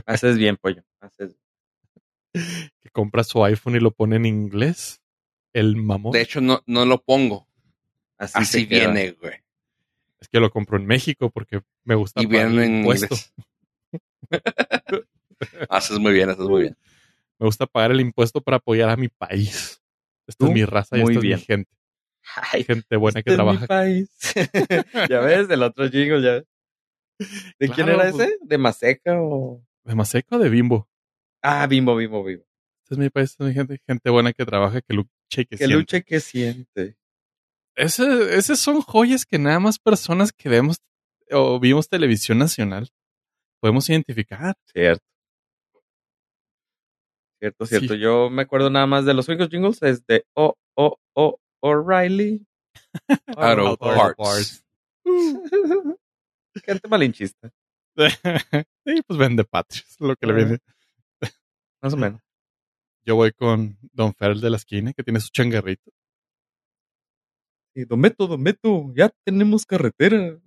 Haces 0.06 0.38
bien, 0.38 0.58
pollo. 0.58 0.84
Haces 1.00 1.36
que 2.34 2.90
compra 2.92 3.24
su 3.26 3.44
iPhone 3.44 3.76
y 3.76 3.80
lo 3.80 3.92
pone 3.92 4.16
en 4.16 4.26
inglés. 4.26 5.02
El 5.54 5.76
mamón. 5.76 6.14
De 6.14 6.22
hecho, 6.22 6.40
no, 6.40 6.64
no 6.66 6.86
lo 6.86 7.02
pongo. 7.04 7.48
Así, 8.18 8.34
Así 8.38 8.66
viene, 8.66 9.12
güey. 9.12 9.34
Es 10.20 10.30
que 10.30 10.40
lo 10.40 10.50
compro 10.52 10.78
en 10.78 10.86
México 10.86 11.30
porque 11.30 11.62
me 11.84 11.96
gusta 11.96 12.22
Y 12.22 12.28
pagar 12.28 12.48
viene 12.50 12.64
el 12.66 12.70
en 12.72 12.78
impuesto. 12.80 13.16
inglés. 13.16 13.34
haces 15.70 16.00
muy 16.00 16.14
bien, 16.14 16.30
haces 16.30 16.46
muy 16.46 16.62
bien. 16.64 16.78
Me 17.40 17.46
gusta 17.48 17.66
pagar 17.66 17.92
el 17.92 18.00
impuesto 18.02 18.40
para 18.42 18.58
apoyar 18.58 18.90
a 18.90 18.96
mi 18.96 19.08
país. 19.10 19.82
Esta 20.28 20.46
es 20.46 20.50
Tú, 20.50 20.52
mi 20.54 20.64
raza 20.64 20.98
y 20.98 21.02
muy 21.02 21.14
esta 21.14 21.20
es 21.20 21.24
bien. 21.24 21.40
mi 21.40 21.46
gente. 21.46 21.72
Ay, 22.54 22.64
Gente 22.64 22.96
buena 22.98 23.24
que 23.24 23.32
este 23.32 23.32
es 23.32 23.38
mi 23.50 23.58
trabaja. 23.58 23.68
país. 23.68 24.10
ya 25.10 25.20
ves, 25.22 25.50
el 25.50 25.64
otro 25.64 25.90
jingle 25.90 26.22
ya. 26.22 26.44
¿De 27.60 27.70
quién 27.70 27.90
era 27.90 28.10
pues- 28.12 28.28
ese? 28.28 28.38
¿De 28.42 28.58
Maseca 28.58 29.20
o...? 29.22 29.62
¿De 29.86 29.96
Maseco 29.96 30.36
o 30.36 30.40
de 30.40 30.50
Bimbo? 30.50 30.88
Ah, 31.44 31.66
Bimbo, 31.68 31.96
Bimbo, 31.96 32.24
Bimbo. 32.24 32.44
Este 32.84 32.96
es 32.96 32.98
mi 33.00 33.10
país, 33.10 33.32
es 33.32 33.40
mi 33.40 33.54
gente. 33.54 33.80
Gente 33.88 34.10
buena 34.10 34.34
que 34.34 34.46
trabaja, 34.46 34.82
que 34.82 34.94
lucha 34.94 35.10
y 35.38 35.46
que, 35.46 35.58
Que 35.58 35.58
siente. 35.58 35.76
luche 35.76 36.04
que 36.04 36.20
siente. 36.20 36.98
Ese, 37.76 38.36
esas 38.38 38.60
son 38.60 38.82
joyas 38.82 39.26
que 39.26 39.40
nada 39.40 39.60
más 39.60 39.80
personas 39.80 40.32
que 40.34 40.50
vemos 40.50 40.78
o 41.32 41.60
vimos 41.60 41.88
televisión 41.88 42.38
nacional 42.38 42.90
podemos 43.62 43.90
identificar. 43.90 44.56
Cierto. 44.74 45.04
Cierto, 47.40 47.66
cierto. 47.66 47.94
Sí. 47.96 48.00
Yo 48.00 48.30
me 48.30 48.44
acuerdo 48.44 48.70
nada 48.70 48.86
más 48.86 49.06
de 49.06 49.14
los 49.14 49.28
únicos 49.30 49.50
jingles 49.50 49.82
es 49.82 50.06
de 50.06 50.26
Oh, 50.36 50.56
Oh, 50.76 50.98
Oh, 51.16 51.38
O'Reilly. 51.64 52.46
Auto 53.38 53.78
Parts. 53.78 54.16
Parts. 54.18 54.66
Gente 56.66 56.88
malinchista, 56.90 57.50
sí, 58.86 59.01
pues 59.05 59.19
vende 59.19 59.43
patrios, 59.43 59.95
lo 60.00 60.15
que 60.15 60.27
le 60.27 60.33
viene. 60.33 60.60
más 61.81 61.93
o 61.93 61.98
menos. 61.98 62.21
Yo 63.05 63.15
voy 63.15 63.31
con 63.31 63.77
Don 63.93 64.13
Fer 64.13 64.31
el 64.31 64.41
de 64.41 64.50
la 64.50 64.57
esquina, 64.57 64.93
que 64.93 65.03
tiene 65.03 65.19
su 65.19 65.29
changarrito. 65.29 65.91
Y 67.74 67.86
Don 67.86 68.01
Beto, 68.01 68.27
Don 68.27 68.43
Beto, 68.43 68.91
ya 68.95 69.10
tenemos 69.24 69.65
carretera. 69.65 70.38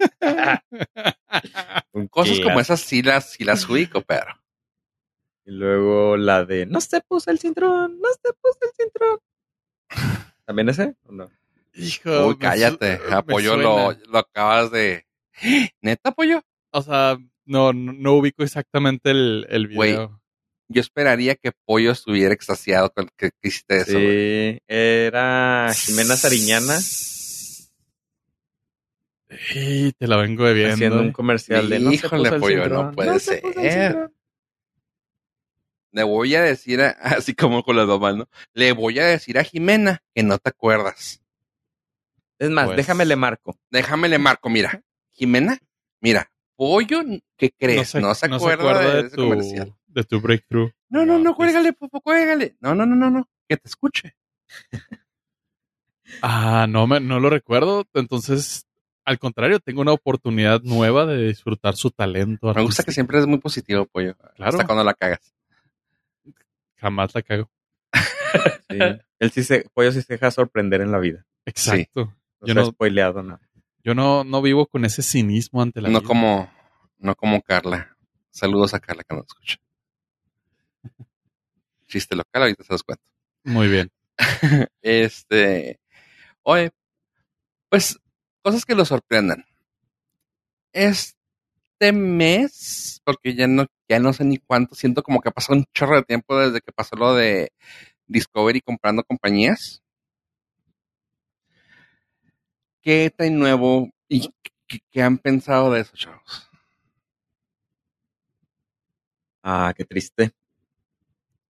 Cosas 2.10 2.40
como 2.40 2.60
esas 2.60 2.80
sí 2.80 3.02
las, 3.02 3.32
sí 3.32 3.44
las 3.44 3.68
ubico, 3.68 4.02
pero. 4.02 4.34
Y 5.44 5.52
luego 5.52 6.16
la 6.16 6.44
de 6.44 6.66
No 6.66 6.80
se 6.80 7.00
puso 7.00 7.30
el 7.30 7.38
cinturón, 7.38 8.00
no 8.00 8.08
se 8.12 8.32
puso 8.32 8.58
el 8.62 8.70
cinturón. 8.76 9.20
¿También 10.44 10.68
ese? 10.68 10.96
¿O 11.04 11.12
no? 11.12 11.30
Hijo, 11.74 12.28
Uy, 12.28 12.38
cállate. 12.38 13.00
Apoyo 13.10 13.56
lo, 13.56 13.92
lo 13.92 14.18
acabas 14.18 14.70
de. 14.70 15.03
¿Neta, 15.82 16.10
apoyo? 16.10 16.42
O 16.72 16.82
sea, 16.82 17.18
no, 17.44 17.72
no, 17.72 17.92
no 17.92 18.12
ubico 18.14 18.42
exactamente 18.42 19.10
el, 19.10 19.46
el 19.50 19.66
video. 19.68 20.20
Yo 20.68 20.80
esperaría 20.80 21.34
que 21.36 21.52
Pollo 21.66 21.92
estuviera 21.92 22.32
extasiado 22.32 22.90
con 22.90 23.08
que, 23.16 23.30
que 23.40 23.48
hiciste 23.48 23.76
eso. 23.78 23.98
Sí, 23.98 24.58
era 24.66 25.70
Jimena 25.74 26.16
Sariñana 26.16 26.78
Y 29.54 29.92
te 29.92 30.06
la 30.06 30.16
vengo 30.16 30.44
bebiendo. 30.44 30.74
haciendo 30.74 31.00
un 31.00 31.12
comercial 31.12 31.68
de 31.68 31.80
No 31.80 31.90
se 31.90 31.96
Híjole, 31.96 32.28
el 32.30 32.40
pollo, 32.40 32.68
no 32.68 32.92
puede 32.92 33.18
se 33.18 33.40
ser. 33.40 33.42
cinturón". 33.92 34.14
Le 35.92 36.02
voy 36.02 36.34
a 36.34 36.42
decir, 36.42 36.80
a- 36.80 36.90
así 37.20 37.34
como 37.34 37.62
con 37.62 37.76
las 37.76 37.86
mamás, 37.86 38.16
¿no? 38.16 38.28
Le 38.54 38.72
voy 38.72 38.98
a 38.98 39.04
decir 39.06 39.38
a 39.38 39.44
Jimena 39.44 40.02
que 40.14 40.22
no 40.22 40.38
te 40.38 40.48
acuerdas. 40.50 41.20
Es 42.38 42.50
más, 42.50 42.66
Pues- 42.66 42.76
déjame 42.78 43.04
le 43.04 43.16
marco. 43.16 43.58
Déjame 43.70 44.08
le 44.08 44.18
marco, 44.18 44.48
mira. 44.48 44.82
Jimena, 45.14 45.58
mira, 46.00 46.30
Pollo, 46.56 47.02
¿qué 47.36 47.50
crees? 47.50 47.94
No 47.94 48.14
se, 48.14 48.26
acuerda, 48.26 48.78
de, 48.80 49.00
ese 49.06 49.16
tu, 49.16 49.22
comercial. 49.22 49.74
de 49.86 50.04
tu 50.04 50.20
breakthrough. 50.20 50.70
No, 50.88 51.04
no, 51.06 51.18
no, 51.18 51.34
cuélgale, 51.34 51.72
popo, 51.72 52.00
cuélgale. 52.00 52.56
No, 52.60 52.74
no, 52.74 52.84
no, 52.84 52.94
no, 52.94 53.10
no. 53.10 53.28
Que 53.48 53.56
te 53.56 53.68
escuche. 53.68 54.16
Ah, 56.22 56.66
no, 56.68 56.86
me, 56.86 57.00
no 57.00 57.18
lo 57.18 57.30
recuerdo. 57.30 57.86
Entonces, 57.94 58.66
al 59.04 59.18
contrario, 59.18 59.58
tengo 59.58 59.80
una 59.80 59.92
oportunidad 59.92 60.60
nueva 60.62 61.06
de 61.06 61.28
disfrutar 61.28 61.76
su 61.76 61.90
talento. 61.90 62.52
Me 62.54 62.62
gusta 62.62 62.82
que 62.82 62.92
siempre 62.92 63.18
es 63.18 63.26
muy 63.26 63.38
positivo, 63.38 63.86
Pollo. 63.86 64.14
Claro. 64.36 64.50
Hasta 64.52 64.66
cuando 64.66 64.84
la 64.84 64.94
cagas. 64.94 65.34
Jamás 66.76 67.14
la 67.14 67.22
cago. 67.22 67.50
Sí. 68.68 68.78
Él 69.20 69.30
sí 69.30 69.44
se, 69.44 69.66
Pollo 69.72 69.92
sí 69.92 70.02
se 70.02 70.14
deja 70.14 70.30
sorprender 70.30 70.80
en 70.80 70.90
la 70.90 70.98
vida. 70.98 71.24
Exacto. 71.46 72.12
No 72.40 72.46
Yo 72.46 72.54
no- 72.54 72.64
spoileado 72.66 73.22
nada. 73.22 73.43
Yo 73.84 73.94
no, 73.94 74.24
no 74.24 74.40
vivo 74.40 74.66
con 74.66 74.84
ese 74.86 75.02
cinismo 75.02 75.60
ante 75.60 75.82
la 75.82 75.90
No 75.90 76.00
vida. 76.00 76.08
como, 76.08 76.50
no 76.98 77.14
como 77.14 77.42
Carla. 77.42 77.94
Saludos 78.30 78.72
a 78.74 78.80
Carla 78.80 79.04
que 79.04 79.14
nos 79.14 79.26
escucha. 79.26 79.58
Chiste 81.86 82.16
local, 82.16 82.42
ahorita 82.42 82.64
se 82.64 82.72
los 82.72 82.82
cuento. 82.82 83.04
Muy 83.44 83.68
bien. 83.68 83.90
Este, 84.80 85.78
oye, 86.42 86.70
pues 87.68 87.98
cosas 88.42 88.64
que 88.64 88.74
lo 88.74 88.84
sorprendan. 88.84 89.44
Este 90.72 91.92
mes, 91.92 93.02
porque 93.04 93.34
ya 93.34 93.46
no, 93.46 93.66
ya 93.88 93.98
no 93.98 94.12
sé 94.12 94.24
ni 94.24 94.38
cuánto, 94.38 94.74
siento 94.74 95.02
como 95.02 95.20
que 95.20 95.28
ha 95.28 95.32
pasado 95.32 95.58
un 95.58 95.66
chorro 95.74 95.96
de 95.96 96.02
tiempo 96.04 96.38
desde 96.38 96.60
que 96.60 96.72
pasó 96.72 96.96
lo 96.96 97.14
de 97.14 97.52
Discovery 98.06 98.60
comprando 98.60 99.04
compañías. 99.04 99.82
¿Qué 102.84 103.10
tan 103.16 103.38
nuevo 103.38 103.90
y 104.08 104.28
qué, 104.68 104.78
qué 104.90 105.02
han 105.02 105.18
pensado 105.18 105.72
de 105.72 105.80
eso, 105.80 105.96
chavos? 105.96 106.50
Ah, 109.42 109.72
qué 109.76 109.84
triste. 109.84 110.32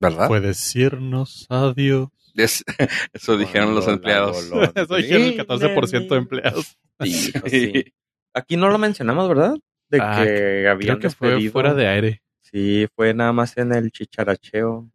¿Verdad? 0.00 0.28
Puede 0.28 0.48
decirnos 0.48 1.46
adiós. 1.48 2.08
Es- 2.34 2.64
eso 3.12 3.36
dijeron 3.36 3.74
los 3.74 3.86
empleados. 3.88 4.50
Eso 4.74 4.94
dijeron 4.96 5.22
el 5.28 5.36
14% 5.46 6.08
de 6.08 6.16
empleados. 6.16 6.76
Sí. 7.04 7.32
Sí. 7.46 7.92
Aquí 8.32 8.56
no 8.56 8.68
lo 8.70 8.78
mencionamos, 8.78 9.28
¿verdad? 9.28 9.56
De 9.88 9.98
Ah, 10.00 10.22
que 10.24 10.68
habían 10.68 10.78
Creo 10.78 10.98
que 11.00 11.10
fue 11.10 11.28
despedido. 11.30 11.52
fuera 11.52 11.74
de 11.74 11.88
aire. 11.88 12.22
Sí, 12.40 12.86
fue 12.94 13.12
nada 13.14 13.32
más 13.32 13.56
en 13.56 13.74
el 13.74 13.90
chicharacheo. 13.90 14.88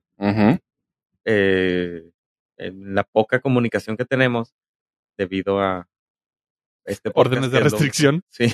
Eh, 1.25 2.09
en 2.57 2.95
la 2.95 3.03
poca 3.03 3.39
comunicación 3.41 3.97
que 3.97 4.05
tenemos 4.05 4.53
debido 5.17 5.61
a 5.61 5.87
este 6.89 7.11
Órdenes 7.13 7.51
de 7.51 7.59
restricción. 7.59 8.23
Sí. 8.29 8.53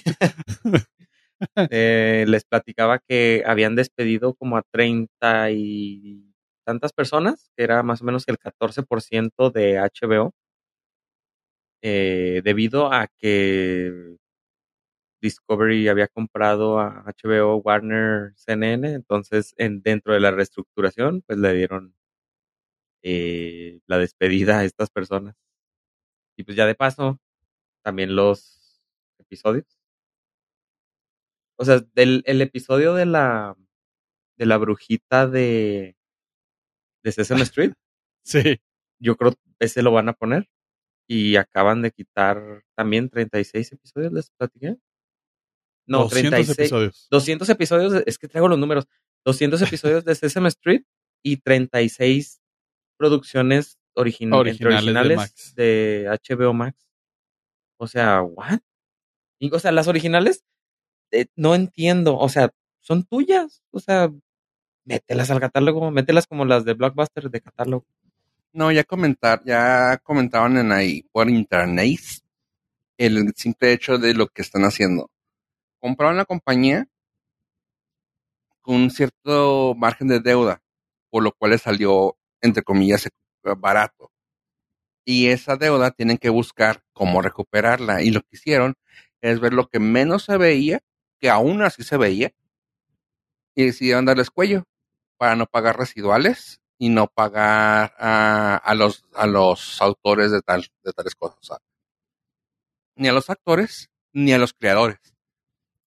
Eh, 1.69 2.23
les 2.29 2.45
platicaba 2.45 2.99
que 2.99 3.43
habían 3.45 3.75
despedido 3.75 4.35
como 4.35 4.55
a 4.55 4.63
treinta 4.71 5.51
y 5.51 6.33
tantas 6.65 6.93
personas, 6.93 7.51
que 7.57 7.63
era 7.63 7.83
más 7.83 8.01
o 8.01 8.05
menos 8.05 8.23
el 8.27 8.37
14% 8.39 9.51
de 9.51 9.77
HBO, 9.77 10.33
eh, 11.81 12.41
debido 12.43 12.91
a 12.91 13.07
que 13.07 14.17
Discovery 15.21 15.87
había 15.87 16.07
comprado 16.07 16.79
a 16.79 17.03
HBO, 17.05 17.57
Warner, 17.57 18.33
CNN, 18.35 18.93
entonces 18.93 19.53
en, 19.57 19.81
dentro 19.81 20.13
de 20.13 20.19
la 20.19 20.31
reestructuración, 20.31 21.21
pues 21.27 21.39
le 21.39 21.53
dieron 21.53 21.95
eh, 23.03 23.79
la 23.87 23.97
despedida 23.97 24.59
a 24.59 24.63
estas 24.65 24.89
personas. 24.89 25.35
Y 26.37 26.43
pues 26.43 26.57
ya 26.57 26.65
de 26.65 26.75
paso, 26.75 27.19
también 27.85 28.15
los 28.15 28.81
episodios. 29.19 29.79
O 31.57 31.65
sea, 31.65 31.79
del 31.93 32.23
el 32.25 32.41
episodio 32.41 32.93
de 32.95 33.05
la 33.05 33.55
de 34.37 34.45
la 34.45 34.57
brujita 34.57 35.27
de 35.27 35.95
de 37.03 37.11
Sesame 37.11 37.41
Street, 37.43 37.73
Sí. 38.23 38.59
yo 38.99 39.15
creo 39.15 39.35
ese 39.59 39.81
lo 39.83 39.91
van 39.91 40.09
a 40.09 40.13
poner 40.13 40.49
y 41.07 41.35
acaban 41.35 41.81
de 41.83 41.91
quitar 41.91 42.63
también 42.75 43.09
36 43.09 43.71
episodios, 43.73 44.11
les 44.11 44.31
platiqué. 44.31 44.75
No, 45.87 45.99
200 46.05 46.31
36 46.31 46.59
episodios. 46.59 47.07
200 47.11 47.49
episodios, 47.49 47.91
de- 47.93 48.03
es 48.07 48.17
que 48.17 48.27
traigo 48.27 48.47
los 48.47 48.57
números. 48.57 48.87
200 49.23 49.61
episodios 49.79 50.03
de 50.03 50.15
Sesame 50.15 50.49
Street 50.49 50.81
y 51.23 51.37
36 51.37 52.41
producciones 52.97 53.77
origin- 53.95 54.33
Originales 54.33 54.57
de 54.59 54.65
originales 54.67 55.17
Max. 55.17 55.55
de, 55.55 56.19
HBO 56.27 56.53
Max. 56.53 56.84
O 57.77 57.87
sea, 57.87 58.21
¿what? 58.21 58.59
Y, 59.39 59.53
o 59.53 59.59
sea, 59.59 59.71
las 59.71 59.87
originales 59.87 60.43
eh, 61.11 61.27
no 61.35 61.55
entiendo. 61.55 62.17
O 62.17 62.29
sea, 62.29 62.51
son 62.79 63.03
tuyas. 63.03 63.63
O 63.71 63.79
sea, 63.79 64.11
mételas 64.85 65.31
al 65.31 65.39
catálogo, 65.39 65.91
mételas 65.91 66.27
como 66.27 66.45
las 66.45 66.65
de 66.65 66.73
Blockbuster 66.73 67.29
de 67.29 67.41
catálogo. 67.41 67.85
No, 68.53 68.71
ya 68.71 68.83
comentar, 68.85 69.43
ya 69.45 69.97
comentaban 70.03 70.57
en 70.57 70.71
ahí 70.71 71.03
por 71.11 71.29
internet 71.29 71.99
el 72.97 73.33
simple 73.35 73.73
hecho 73.73 73.97
de 73.97 74.13
lo 74.13 74.27
que 74.27 74.41
están 74.41 74.63
haciendo. 74.63 75.09
Compraron 75.79 76.17
la 76.17 76.25
compañía 76.25 76.87
con 78.61 78.75
un 78.75 78.91
cierto 78.91 79.75
margen 79.75 80.07
de 80.07 80.19
deuda, 80.19 80.61
por 81.09 81.23
lo 81.23 81.31
cual 81.33 81.51
les 81.51 81.61
salió, 81.61 82.17
entre 82.41 82.63
comillas, 82.63 83.07
barato. 83.57 84.11
Y 85.05 85.27
esa 85.27 85.55
deuda 85.55 85.91
tienen 85.91 86.17
que 86.17 86.29
buscar 86.29 86.83
cómo 86.91 87.21
recuperarla. 87.21 88.01
Y 88.01 88.09
lo 88.11 88.21
que 88.21 88.29
hicieron 88.31 88.75
es 89.21 89.39
ver 89.39 89.53
lo 89.53 89.67
que 89.67 89.79
menos 89.79 90.23
se 90.25 90.37
veía, 90.37 90.81
que 91.19 91.29
aún 91.29 91.61
así 91.61 91.83
se 91.83 91.97
veía, 91.97 92.31
y 93.55 93.65
decidieron 93.65 94.05
darles 94.05 94.31
cuello 94.31 94.63
para 95.17 95.35
no 95.35 95.45
pagar 95.45 95.77
residuales 95.77 96.59
y 96.77 96.89
no 96.89 97.07
pagar 97.07 97.93
a, 97.97 98.57
a 98.57 98.75
los 98.75 99.05
a 99.15 99.25
los 99.27 99.81
autores 99.81 100.31
de 100.31 100.41
tal 100.41 100.67
de 100.83 100.91
tales 100.91 101.15
cosas, 101.15 101.37
o 101.39 101.43
sea, 101.43 101.57
ni 102.95 103.07
a 103.07 103.13
los 103.13 103.29
actores 103.29 103.89
ni 104.11 104.33
a 104.33 104.37
los 104.37 104.53
creadores, 104.53 104.99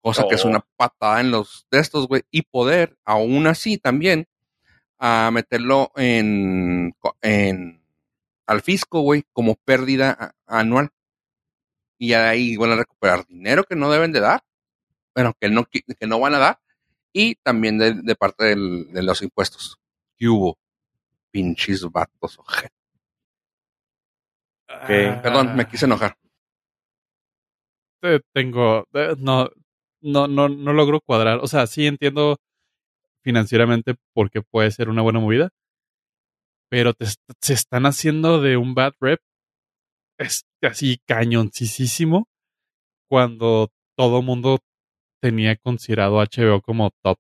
cosa 0.02 0.26
que 0.30 0.36
es 0.36 0.46
Oh. 0.46 0.50
una 0.50 0.66
patada 0.78 1.22
en 1.22 1.32
los 1.32 1.66
de 1.72 1.80
estos 1.80 2.08
güey 2.08 2.24
y 2.32 2.44
poder 2.44 2.98
aún 3.04 3.48
así 3.48 3.78
también 3.80 4.28
a 5.00 5.32
meterlo 5.32 5.92
en 5.96 6.94
al 8.48 8.62
fisco, 8.62 9.02
güey, 9.02 9.24
como 9.34 9.56
pérdida 9.56 10.36
anual. 10.46 10.90
Y 11.98 12.14
ahí 12.14 12.58
van 12.58 12.72
a 12.72 12.76
recuperar 12.76 13.26
dinero 13.28 13.64
que 13.64 13.76
no 13.76 13.90
deben 13.90 14.12
de 14.12 14.20
dar, 14.20 14.42
bueno, 15.16 15.34
que 15.40 15.50
no, 15.50 15.66
que 15.66 16.08
no 16.08 16.20
van 16.20 16.36
a 16.36 16.40
dar, 16.40 16.60
y 17.14 17.36
también 17.36 17.78
de, 17.78 18.16
parte 18.16 18.44
de 18.56 19.04
los 19.04 19.22
impuestos. 19.22 19.78
¿Qué 20.18 20.28
hubo? 20.28 20.58
Pinches 21.32 21.84
vatos. 21.90 22.40
Ah, 24.68 25.20
Perdón, 25.24 25.56
me 25.56 25.68
quise 25.68 25.86
enojar. 25.86 26.18
te- 28.02 28.22
tengo. 28.34 28.86
eh, 28.94 29.16
No, 29.20 29.50
no, 30.02 30.28
no, 30.28 30.50
no 30.50 30.74
logro 30.74 31.02
cuadrar. 31.02 31.40
O 31.40 31.48
sea, 31.48 31.68
sí 31.68 31.88
entiendo 31.88 32.38
financieramente 33.24 33.96
por 34.14 34.30
qué 34.30 34.42
puede 34.42 34.72
ser 34.72 34.90
una 34.90 35.02
buena 35.02 35.20
movida. 35.20 35.50
Pero 36.70 36.94
te, 36.94 37.06
se 37.42 37.54
están 37.54 37.86
haciendo 37.86 38.42
de 38.42 38.58
un 38.58 38.74
bad 38.74 38.94
rep. 39.00 39.20
Es 40.20 40.46
así 40.62 41.00
cañoncísimo. 41.06 42.28
Cuando 43.10 43.70
todo 43.98 44.22
mundo 44.22 44.60
tenía 45.22 45.56
considerado 45.56 46.18
HBO 46.20 46.62
como 46.62 46.92
top. 47.04 47.18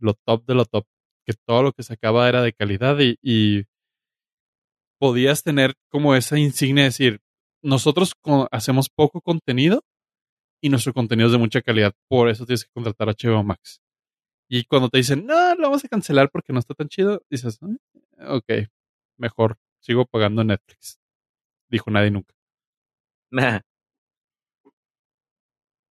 Lo 0.00 0.14
top 0.14 0.44
de 0.46 0.54
lo 0.54 0.64
top. 0.64 0.84
Que 1.26 1.34
todo 1.46 1.62
lo 1.62 1.72
que 1.72 1.82
sacaba 1.82 2.28
era 2.28 2.42
de 2.42 2.52
calidad 2.52 2.98
y, 3.00 3.16
y 3.22 3.64
podías 5.00 5.42
tener 5.42 5.74
como 5.90 6.14
esa 6.14 6.38
insignia 6.38 6.84
de 6.84 6.88
decir, 6.90 7.20
nosotros 7.62 8.12
hacemos 8.50 8.88
poco 8.88 9.20
contenido 9.20 9.82
y 10.62 10.68
nuestro 10.68 10.92
contenido 10.92 11.26
es 11.26 11.32
de 11.32 11.38
mucha 11.38 11.62
calidad, 11.62 11.92
por 12.08 12.28
eso 12.28 12.44
tienes 12.44 12.64
que 12.64 12.70
contratar 12.72 13.08
a 13.08 13.12
HBO 13.12 13.42
Max. 13.42 13.80
Y 14.48 14.64
cuando 14.64 14.88
te 14.88 14.98
dicen, 14.98 15.24
no, 15.26 15.54
lo 15.54 15.62
vamos 15.62 15.84
a 15.84 15.88
cancelar 15.88 16.30
porque 16.30 16.52
no 16.52 16.58
está 16.58 16.74
tan 16.74 16.88
chido, 16.88 17.22
dices, 17.30 17.58
"Ah, 17.62 17.68
ok, 18.28 18.68
mejor 19.18 19.58
sigo 19.80 20.06
pagando 20.06 20.44
Netflix. 20.44 20.98
Dijo 21.70 21.90
nadie 21.90 22.10
nunca. 22.10 22.34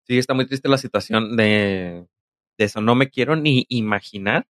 Sí, 0.07 0.19
está 0.19 0.35
muy 0.35 0.47
triste 0.47 0.69
la 0.69 0.79
situación 0.79 1.37
de, 1.37 2.07
eso. 2.59 2.81
No 2.81 2.95
me 2.95 3.11
quiero 3.11 3.37
ni 3.37 3.67
imaginar 3.69 4.47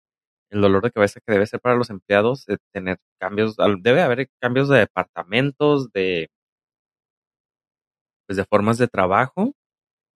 el 0.49 0.61
dolor 0.61 0.83
de 0.83 0.91
cabeza 0.91 1.21
que 1.21 1.33
debe 1.33 1.47
ser 1.47 1.61
para 1.61 1.75
los 1.75 1.89
empleados 1.89 2.45
de 2.45 2.57
tener 2.73 2.99
cambios. 3.19 3.57
Debe 3.81 4.01
haber 4.01 4.29
cambios 4.41 4.69
de 4.69 4.79
departamentos, 4.79 5.91
de, 5.93 6.29
pues 8.27 8.37
de 8.37 8.45
formas 8.45 8.77
de 8.77 8.87
trabajo. 8.87 9.53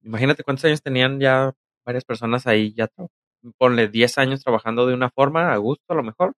Imagínate 0.03 0.43
cuántos 0.43 0.65
años 0.65 0.81
tenían 0.83 1.19
ya 1.19 1.53
varias 1.85 2.05
personas 2.05 2.47
ahí, 2.47 2.73
ya 2.73 2.89
ponle 3.57 3.87
10 3.89 4.17
años 4.17 4.43
trabajando 4.43 4.87
de 4.87 4.93
una 4.95 5.09
forma, 5.11 5.53
a 5.53 5.57
gusto 5.57 5.85
a 5.93 5.95
lo 5.95 6.03
mejor. 6.03 6.33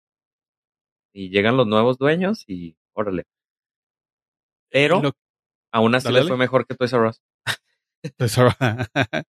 Y 1.13 1.31
llegan 1.31 1.57
los 1.57 1.67
nuevos 1.67 1.99
dueños 1.99 2.45
y 2.47 2.77
órale. 2.93 3.25
Pero 4.71 5.03
lo- 5.03 5.13
aún 5.73 5.95
así 5.95 6.05
Dale, 6.05 6.19
les 6.19 6.25
dale. 6.25 6.29
fue 6.29 6.39
mejor 6.39 6.67
que 6.67 6.75
Toys 6.75 6.93
R 6.93 7.09
Us. 7.09 7.21
pues, 8.17 8.37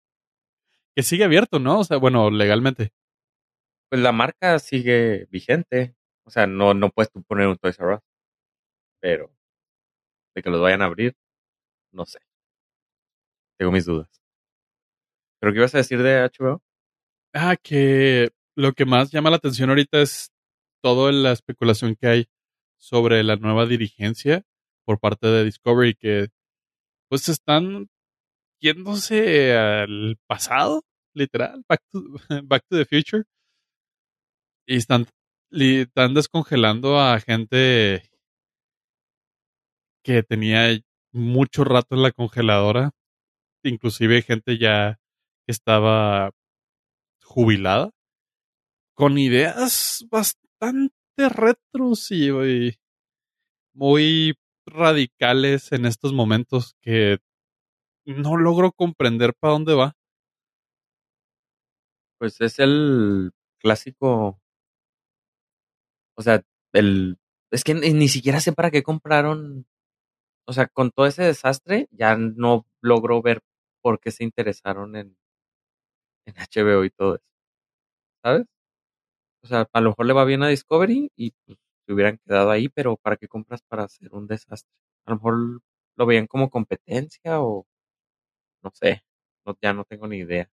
que 0.96 1.04
sigue 1.04 1.24
abierto, 1.24 1.60
¿no? 1.60 1.80
O 1.80 1.84
sea, 1.84 1.98
bueno, 1.98 2.30
legalmente. 2.30 2.92
Pues 3.90 4.02
la 4.02 4.12
marca 4.12 4.60
sigue 4.60 5.28
vigente. 5.32 5.96
O 6.26 6.30
sea, 6.30 6.48
no, 6.48 6.74
no 6.74 6.90
puedes 6.92 7.12
tú 7.12 7.24
poner 7.24 7.48
un 7.48 7.58
Toys 7.58 7.80
R 7.80 7.96
Us. 7.96 8.02
Pero 9.02 9.32
de 10.36 10.42
que 10.44 10.50
los 10.50 10.62
vayan 10.62 10.82
a 10.82 10.86
abrir, 10.86 11.16
no 11.92 12.06
sé. 12.06 12.20
Tengo 13.58 13.72
mis 13.72 13.86
dudas. 13.86 14.22
¿Pero 15.40 15.52
qué 15.52 15.58
ibas 15.60 15.74
a 15.76 15.80
decir 15.80 16.02
de 16.02 16.22
HBO? 16.22 16.62
Ah, 17.34 17.56
que 17.62 18.30
lo 18.56 18.74
que 18.74 18.86
más 18.86 19.12
llama 19.12 19.30
la 19.32 19.38
atención 19.38 19.70
ahorita 19.70 20.02
es 20.02 20.32
toda 20.82 21.12
la 21.12 21.32
especulación 21.32 21.96
que 21.96 22.08
hay 22.08 22.26
sobre 22.78 23.24
la 23.24 23.36
nueva 23.36 23.66
dirigencia 23.66 24.44
por 24.86 25.00
parte 25.00 25.28
de 25.28 25.44
Discovery 25.46 25.96
que 25.96 26.30
pues 27.10 27.30
están 27.30 27.90
yéndose 28.60 29.56
al 29.58 30.18
pasado, 30.28 30.84
literal, 31.14 31.64
back 31.68 31.82
to, 31.92 32.02
the 32.70 32.86
future. 32.86 33.24
Y 34.68 34.78
están, 34.78 35.08
li- 35.52 35.82
están 35.82 36.14
descongelando 36.14 37.00
a 37.00 37.20
gente 37.20 38.04
que 40.04 40.24
tenía 40.24 40.80
mucho 41.12 41.64
rato 41.64 41.96
en 41.96 42.04
la 42.04 42.12
congeladora, 42.12 42.92
inclusive 43.64 44.22
gente 44.22 44.58
ya 44.58 45.00
que 45.46 45.52
estaba 45.52 46.32
jubilada, 47.24 47.92
con 48.96 49.18
ideas 49.18 50.06
bastante 50.10 50.48
retros 51.30 52.12
y, 52.12 52.30
y 52.30 52.74
muy 53.74 54.36
radicales 54.66 55.72
en 55.72 55.86
estos 55.86 56.14
momentos 56.14 56.76
que 56.82 57.20
no 58.06 58.38
logro 58.38 58.72
comprender 58.72 59.34
para 59.40 59.54
dónde 59.54 59.76
va. 59.76 59.96
Pues 62.20 62.40
es 62.40 62.60
el 62.60 63.32
clásico. 63.60 64.40
O 66.18 66.22
sea, 66.22 66.42
el. 66.74 67.18
Es 67.52 67.64
que 67.64 67.74
ni 67.74 68.08
siquiera 68.08 68.40
sé 68.40 68.54
para 68.54 68.72
qué 68.72 68.84
compraron. 68.84 69.66
O 70.48 70.54
sea, 70.54 70.68
con 70.68 70.92
todo 70.92 71.08
ese 71.08 71.24
desastre, 71.24 71.88
ya 71.92 72.18
no 72.18 72.66
logro 72.82 73.22
ver 73.22 73.42
por 73.82 74.00
qué 74.00 74.12
se 74.12 74.24
interesaron 74.26 74.96
en, 74.98 75.18
en 76.26 76.36
HBO 76.38 76.86
y 76.86 76.90
todo 76.92 77.16
eso. 77.16 77.26
¿Sabes? 78.24 78.46
O 79.44 79.48
sea, 79.48 79.68
a 79.74 79.82
lo 79.82 79.90
mejor 79.90 80.06
le 80.06 80.14
va 80.14 80.26
bien 80.26 80.44
a 80.44 80.48
Discovery 80.48 81.12
y 81.16 81.32
pues, 81.46 81.58
se 81.86 81.94
hubieran 81.94 82.18
quedado 82.26 82.52
ahí, 82.52 82.70
pero 82.70 82.98
¿para 82.98 83.18
qué 83.18 83.28
compras 83.28 83.62
para 83.68 83.84
hacer 83.84 84.14
un 84.14 84.28
desastre? 84.28 84.72
A 85.06 85.12
lo 85.12 85.16
mejor 85.18 85.62
lo 85.98 86.06
veían 86.06 86.28
como 86.28 86.50
competencia 86.50 87.42
o 87.42 87.66
no 88.64 88.72
sé. 88.74 89.04
Ya 89.62 89.74
no 89.74 89.84
tengo 89.86 90.08
ni 90.08 90.18
idea. 90.18 90.50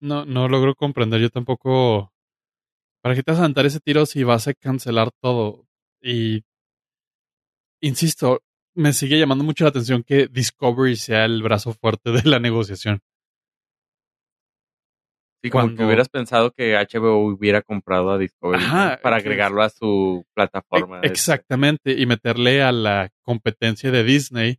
No, 0.00 0.24
no 0.24 0.48
logro 0.48 0.74
comprender 0.74 1.20
yo 1.20 1.30
tampoco. 1.30 2.12
¿Para 3.02 3.14
qué 3.14 3.22
te 3.22 3.32
vas 3.32 3.40
a 3.40 3.44
aventar 3.44 3.66
ese 3.66 3.80
tiro 3.80 4.06
si 4.06 4.24
vas 4.24 4.48
a 4.48 4.54
cancelar 4.54 5.10
todo? 5.20 5.66
Y 6.02 6.44
insisto, 7.80 8.42
me 8.74 8.92
sigue 8.92 9.18
llamando 9.18 9.44
mucho 9.44 9.64
la 9.64 9.70
atención 9.70 10.02
que 10.04 10.28
Discovery 10.28 10.96
sea 10.96 11.24
el 11.24 11.42
brazo 11.42 11.72
fuerte 11.72 12.12
de 12.12 12.22
la 12.24 12.38
negociación. 12.38 13.00
Sí, 15.42 15.50
como 15.50 15.68
que 15.68 15.84
hubieras 15.84 16.08
pensado 16.08 16.50
que 16.50 16.74
HBO 16.76 17.18
hubiera 17.26 17.62
comprado 17.62 18.10
a 18.10 18.18
Discovery 18.18 18.64
para 19.02 19.16
agregarlo 19.16 19.62
a 19.62 19.70
su 19.70 20.26
plataforma. 20.34 20.98
E- 20.98 21.00
de- 21.02 21.06
Exactamente, 21.08 21.92
y 21.92 22.06
meterle 22.06 22.62
a 22.62 22.72
la 22.72 23.10
competencia 23.22 23.90
de 23.92 24.02
Disney 24.02 24.58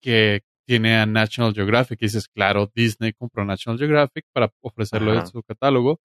que 0.00 0.42
tiene 0.66 0.96
a 0.96 1.06
National 1.06 1.52
Geographic. 1.54 2.00
Y 2.02 2.06
dices, 2.06 2.28
claro, 2.28 2.70
Disney 2.74 3.12
compró 3.14 3.44
National 3.44 3.78
Geographic 3.78 4.24
para 4.32 4.52
ofrecerlo 4.60 5.12
en 5.12 5.26
su 5.26 5.42
catálogo. 5.42 6.00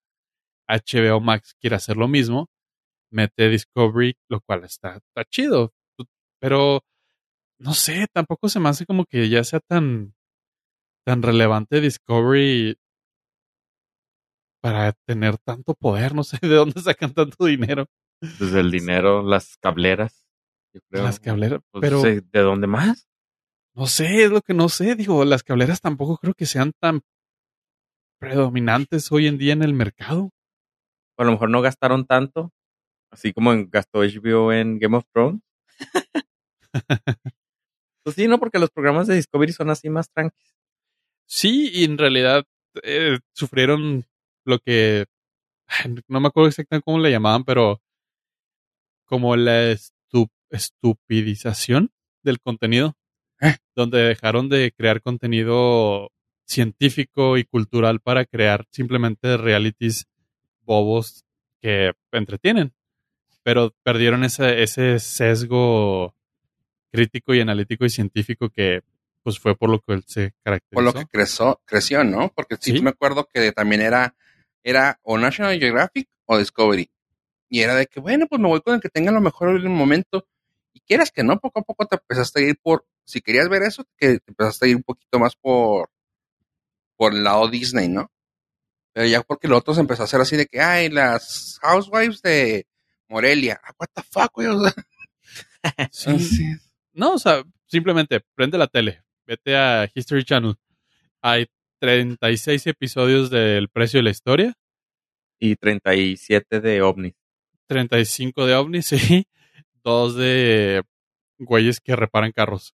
HBO 0.68 1.20
Max 1.20 1.54
quiere 1.60 1.76
hacer 1.76 1.96
lo 1.96 2.08
mismo. 2.08 2.48
Mete 3.10 3.48
Discovery, 3.48 4.16
lo 4.28 4.40
cual 4.40 4.64
está, 4.64 4.96
está 4.96 5.24
chido. 5.30 5.72
Pero 6.40 6.82
no 7.60 7.72
sé, 7.74 8.06
tampoco 8.12 8.48
se 8.48 8.60
me 8.60 8.68
hace 8.68 8.84
como 8.84 9.04
que 9.06 9.28
ya 9.28 9.42
sea 9.44 9.60
tan, 9.60 10.14
tan 11.06 11.22
relevante 11.22 11.80
Discovery 11.80 12.76
para 14.60 14.92
tener 15.06 15.38
tanto 15.38 15.74
poder. 15.74 16.14
No 16.14 16.24
sé 16.24 16.38
de 16.42 16.48
dónde 16.54 16.80
sacan 16.80 17.12
tanto 17.14 17.44
dinero 17.46 17.86
Desde 18.20 18.60
el 18.60 18.70
dinero, 18.70 19.22
las 19.22 19.56
cableras. 19.58 20.26
yo 20.74 20.80
creo. 20.90 21.04
las 21.04 21.20
cableras. 21.20 21.60
Pues, 21.70 21.82
Pero 21.82 22.02
¿De 22.02 22.40
dónde 22.40 22.66
más? 22.66 23.06
no 23.74 23.86
sé, 23.86 24.24
es 24.24 24.30
lo 24.30 24.40
que 24.42 24.54
no 24.54 24.68
sé. 24.68 24.96
Digo, 24.96 25.24
las 25.24 25.42
cableras 25.44 25.80
tampoco 25.80 26.16
creo 26.18 26.34
que 26.34 26.46
sean 26.46 26.72
tan 26.80 27.00
predominantes 28.20 29.12
hoy 29.12 29.28
en 29.28 29.38
día 29.38 29.52
en 29.52 29.62
el 29.62 29.72
mercado. 29.72 30.30
O 31.16 31.22
a 31.22 31.24
lo 31.24 31.30
mejor 31.32 31.50
no 31.50 31.62
gastaron 31.62 32.04
tanto, 32.06 32.52
así 33.12 33.32
como 33.32 33.52
en- 33.52 33.70
gastó 33.70 34.00
HBO 34.02 34.52
en 34.52 34.78
Game 34.80 34.96
of 34.96 35.04
Thrones. 35.12 35.40
pues 38.04 38.16
sí, 38.16 38.26
no, 38.28 38.38
porque 38.38 38.58
los 38.58 38.70
programas 38.70 39.06
de 39.06 39.14
Discovery 39.14 39.52
son 39.52 39.70
así 39.70 39.88
más 39.90 40.10
tranquilos. 40.10 40.54
Sí, 41.26 41.70
y 41.72 41.84
en 41.84 41.98
realidad 41.98 42.44
eh, 42.82 43.18
sufrieron 43.32 44.04
lo 44.48 44.58
que 44.60 45.04
no 46.08 46.20
me 46.20 46.28
acuerdo 46.28 46.48
exactamente 46.48 46.84
cómo 46.84 46.98
le 46.98 47.10
llamaban, 47.10 47.44
pero 47.44 47.80
como 49.04 49.36
la 49.36 49.72
estu- 49.72 50.30
estupidización 50.50 51.90
del 52.22 52.40
contenido, 52.40 52.96
¿Eh? 53.40 53.56
donde 53.74 53.98
dejaron 53.98 54.48
de 54.48 54.72
crear 54.76 55.00
contenido 55.02 56.10
científico 56.44 57.36
y 57.36 57.44
cultural 57.44 58.00
para 58.00 58.24
crear 58.24 58.66
simplemente 58.70 59.36
realities 59.36 60.06
bobos 60.62 61.24
que 61.60 61.92
entretienen, 62.12 62.72
pero 63.42 63.74
perdieron 63.82 64.24
ese, 64.24 64.62
ese 64.62 64.98
sesgo 64.98 66.14
crítico 66.90 67.34
y 67.34 67.40
analítico 67.40 67.84
y 67.84 67.90
científico 67.90 68.48
que 68.48 68.80
pues 69.22 69.38
fue 69.38 69.54
por 69.56 69.68
lo 69.68 69.80
que 69.80 69.92
él 69.92 70.04
se 70.06 70.32
caracterizó. 70.42 70.74
Por 70.74 70.84
lo 70.84 70.92
que 70.94 71.06
creció, 71.06 71.60
creció, 71.66 72.02
¿no? 72.02 72.32
Porque 72.34 72.56
sí, 72.58 72.72
Sí. 72.78 72.82
me 72.82 72.90
acuerdo 72.90 73.28
que 73.32 73.52
también 73.52 73.82
era, 73.82 74.14
era 74.62 74.98
o 75.02 75.18
National 75.18 75.58
Geographic 75.58 76.08
o 76.26 76.38
Discovery. 76.38 76.90
Y 77.48 77.60
era 77.60 77.74
de 77.74 77.86
que, 77.86 78.00
bueno, 78.00 78.26
pues 78.26 78.40
me 78.40 78.48
voy 78.48 78.60
con 78.60 78.74
el 78.74 78.80
que 78.80 78.88
tenga 78.88 79.10
lo 79.10 79.20
mejor 79.20 79.50
en 79.50 79.56
el 79.56 79.68
momento. 79.70 80.26
Y 80.72 80.80
quieras 80.80 81.10
que 81.10 81.22
no, 81.24 81.38
poco 81.38 81.60
a 81.60 81.62
poco 81.62 81.86
te 81.86 81.96
empezaste 81.96 82.40
a 82.40 82.48
ir 82.48 82.58
por, 82.62 82.86
si 83.04 83.20
querías 83.20 83.48
ver 83.48 83.62
eso, 83.62 83.84
que 83.96 84.18
te 84.20 84.30
empezaste 84.30 84.66
a 84.66 84.68
ir 84.68 84.76
un 84.76 84.82
poquito 84.82 85.18
más 85.18 85.34
por, 85.36 85.90
por 86.96 87.14
el 87.14 87.24
lado 87.24 87.48
Disney, 87.48 87.88
¿no? 87.88 88.10
Pero 88.92 89.06
ya 89.06 89.22
porque 89.22 89.48
lo 89.48 89.56
otro 89.56 89.74
se 89.74 89.80
empezó 89.80 90.02
a 90.02 90.04
hacer 90.04 90.20
así 90.20 90.36
de 90.36 90.46
que, 90.46 90.60
ay, 90.60 90.90
las 90.90 91.58
housewives 91.62 92.20
de 92.20 92.66
Morelia. 93.08 93.60
Ah, 93.64 93.72
what 93.78 93.88
the 93.94 94.02
fuck, 94.02 94.32
güey. 94.34 94.48
O 94.48 94.60
sea, 94.60 94.74
Sí. 95.92 96.56
No, 96.92 97.12
o 97.12 97.18
sea, 97.18 97.42
simplemente 97.66 98.20
prende 98.34 98.58
la 98.58 98.66
tele, 98.66 99.02
vete 99.26 99.56
a 99.56 99.88
History 99.94 100.24
Channel. 100.24 100.56
Hay 101.22 101.48
36 101.78 102.66
episodios 102.66 103.30
del 103.30 103.68
precio 103.68 103.98
de 103.98 104.04
la 104.04 104.10
historia, 104.10 104.54
Y 105.40 105.56
37 105.56 106.60
de 106.60 106.82
ovnis. 106.82 107.14
35 107.68 108.46
de 108.46 108.54
ovnis 108.54 108.92
y 109.10 109.26
dos 109.84 110.16
de 110.16 110.82
güeyes 111.38 111.80
que 111.80 111.94
reparan 111.94 112.32
carros. 112.32 112.74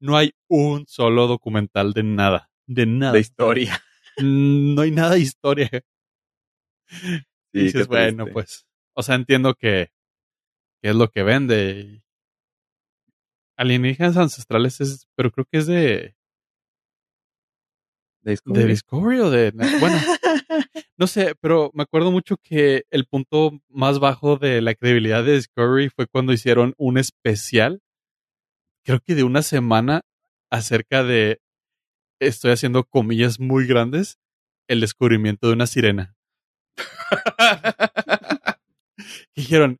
No 0.00 0.16
hay 0.16 0.32
un 0.48 0.86
solo 0.86 1.26
documental 1.26 1.92
de 1.92 2.02
nada, 2.02 2.50
de 2.66 2.86
nada. 2.86 3.12
De 3.12 3.20
historia. 3.20 3.82
No 4.22 4.82
hay 4.82 4.90
nada 4.90 5.14
de 5.14 5.20
historia. 5.20 5.70
Sí, 6.88 7.20
Y 7.52 7.62
dices, 7.64 7.86
bueno, 7.86 8.26
pues, 8.26 8.66
o 8.94 9.02
sea, 9.02 9.14
entiendo 9.14 9.54
que, 9.54 9.90
que 10.82 10.90
es 10.90 10.96
lo 10.96 11.08
que 11.08 11.22
vende. 11.22 12.02
Alienígenas 13.56 14.16
ancestrales 14.16 14.80
es, 14.80 15.06
pero 15.14 15.30
creo 15.30 15.46
que 15.50 15.58
es 15.58 15.66
de, 15.66 16.16
De 18.22 18.38
de 18.44 18.66
Discovery. 18.66 19.20
O 19.20 19.30
de, 19.30 19.50
bueno, 19.52 19.96
no 20.96 21.06
sé, 21.06 21.34
pero 21.40 21.70
me 21.74 21.84
acuerdo 21.84 22.10
mucho 22.10 22.36
que 22.36 22.84
el 22.90 23.06
punto 23.06 23.60
más 23.68 23.98
bajo 23.98 24.36
de 24.36 24.60
la 24.60 24.74
credibilidad 24.74 25.24
de 25.24 25.34
Discovery 25.34 25.88
fue 25.88 26.06
cuando 26.06 26.32
hicieron 26.32 26.74
un 26.76 26.98
especial, 26.98 27.80
creo 28.84 29.00
que 29.00 29.14
de 29.14 29.24
una 29.24 29.42
semana, 29.42 30.02
acerca 30.50 31.02
de, 31.02 31.40
estoy 32.20 32.52
haciendo 32.52 32.84
comillas 32.84 33.40
muy 33.40 33.66
grandes, 33.66 34.18
el 34.68 34.80
descubrimiento 34.80 35.48
de 35.48 35.54
una 35.54 35.66
sirena. 35.66 36.14
Dijeron, 39.34 39.78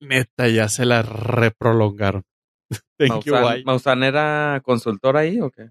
neta, 0.00 0.48
ya 0.48 0.68
se 0.68 0.84
la 0.84 1.02
reprolongaron. 1.02 2.22
Thank 2.98 3.24
you, 3.24 3.34
bye. 3.34 3.64
Maussan 3.64 4.02
era 4.02 4.60
consultor 4.64 5.16
ahí 5.16 5.40
o 5.40 5.50
qué? 5.50 5.70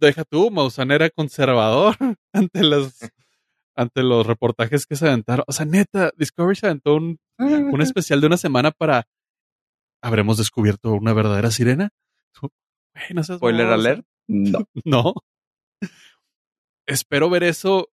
Deja 0.00 0.24
tú, 0.24 0.50
Maussan 0.50 0.90
era 0.90 1.10
conservador 1.10 1.96
ante 2.32 2.62
los, 2.62 2.94
ante 3.76 4.02
los 4.02 4.26
reportajes 4.26 4.86
que 4.86 4.96
se 4.96 5.06
aventaron. 5.06 5.44
O 5.46 5.52
sea, 5.52 5.66
neta, 5.66 6.10
Discovery 6.16 6.56
se 6.56 6.66
aventó 6.66 6.94
un, 6.94 7.18
un 7.38 7.82
especial 7.82 8.20
de 8.20 8.26
una 8.26 8.36
semana 8.36 8.70
para. 8.70 9.06
¿Habremos 10.02 10.38
descubierto 10.38 10.92
una 10.92 11.12
verdadera 11.12 11.50
sirena? 11.50 11.90
No 13.14 13.22
Spoiler 13.22 13.66
alert. 13.66 14.04
No. 14.26 14.66
No. 14.84 15.14
Espero 16.86 17.30
ver 17.30 17.42
eso 17.44 17.88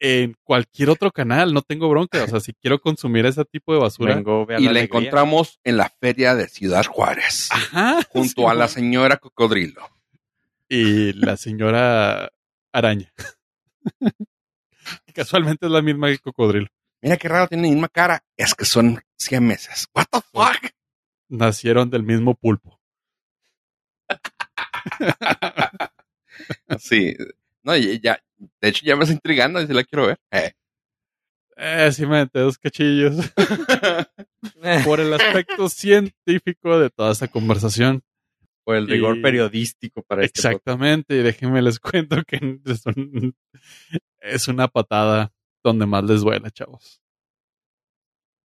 en 0.00 0.34
cualquier 0.42 0.90
otro 0.90 1.10
canal. 1.10 1.54
No 1.54 1.62
tengo 1.62 1.88
bronca. 1.88 2.24
O 2.24 2.26
sea, 2.28 2.40
si 2.40 2.52
quiero 2.54 2.80
consumir 2.80 3.24
ese 3.26 3.44
tipo 3.44 3.72
de 3.72 3.80
basura. 3.80 4.16
Vengo, 4.16 4.42
Y 4.44 4.48
la 4.48 4.56
alegría. 4.56 4.82
encontramos 4.82 5.60
en 5.64 5.76
la 5.76 5.90
feria 6.00 6.34
de 6.34 6.48
Ciudad 6.48 6.84
Juárez, 6.84 7.48
Ajá. 7.52 8.00
junto 8.10 8.48
a 8.48 8.54
la 8.54 8.68
señora 8.68 9.16
Cocodrilo. 9.16 9.88
Y 10.68 11.12
la 11.12 11.36
señora 11.36 12.30
araña. 12.72 13.12
Casualmente 15.14 15.66
es 15.66 15.72
la 15.72 15.82
misma 15.82 16.08
que 16.08 16.18
cocodrilo. 16.18 16.68
Mira 17.02 17.16
qué 17.16 17.28
raro, 17.28 17.48
tienen 17.48 17.66
la 17.66 17.72
misma 17.72 17.88
cara. 17.88 18.24
Es 18.36 18.54
que 18.54 18.64
son 18.64 19.00
meses. 19.40 19.86
What 19.94 20.06
the 20.10 20.20
fuck? 20.32 20.70
Nacieron 21.28 21.90
del 21.90 22.02
mismo 22.02 22.34
pulpo. 22.34 22.80
Sí. 26.80 27.16
No, 27.62 27.76
y 27.76 28.00
ya, 28.00 28.20
de 28.60 28.68
hecho 28.68 28.84
ya 28.84 28.96
me 28.96 29.04
está 29.04 29.14
intrigando 29.14 29.62
y 29.62 29.66
si 29.66 29.72
la 29.72 29.84
quiero 29.84 30.08
ver. 30.08 30.18
Eh. 30.32 30.52
Eh, 31.56 31.92
sí 31.92 32.04
me 32.06 32.26
dos 32.26 32.58
cachillos. 32.58 33.16
Por 34.84 35.00
el 35.00 35.14
aspecto 35.14 35.68
científico 35.68 36.78
de 36.78 36.90
toda 36.90 37.12
esta 37.12 37.28
conversación. 37.28 38.02
Por 38.64 38.76
el 38.76 38.88
rigor 38.88 39.18
Y- 39.18 39.22
periodístico 39.22 40.02
para 40.02 40.24
este. 40.24 40.40
Exactamente, 40.40 41.16
y 41.16 41.22
déjenme 41.22 41.60
les 41.62 41.78
cuento 42.18 42.22
que 42.26 42.60
es, 42.64 42.86
un- 42.86 43.36
es 44.20 44.48
una 44.48 44.68
patada 44.68 45.32
donde 45.62 45.86
más 45.86 46.04
les 46.04 46.22
duela, 46.22 46.50
chavos. 46.50 47.00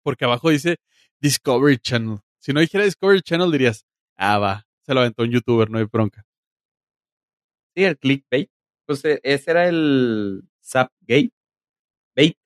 Porque 0.03 0.25
abajo 0.25 0.49
dice 0.49 0.77
Discovery 1.21 1.77
Channel. 1.77 2.19
Si 2.39 2.53
no 2.53 2.59
dijera 2.61 2.83
Discovery 2.85 3.21
Channel 3.21 3.51
dirías, 3.51 3.85
ah, 4.15 4.37
va, 4.39 4.65
se 4.81 4.93
lo 4.93 5.01
aventó 5.01 5.23
un 5.23 5.31
youtuber, 5.31 5.69
no 5.69 5.77
hay 5.79 5.85
bronca. 5.85 6.23
Sí, 7.75 7.83
el 7.83 7.97
clickbait. 7.97 8.49
Pues 8.87 9.03
eh, 9.05 9.19
ese 9.23 9.51
era 9.51 9.67
el 9.67 10.43
Zapgate. 10.63 11.31
Bait. 12.15 12.37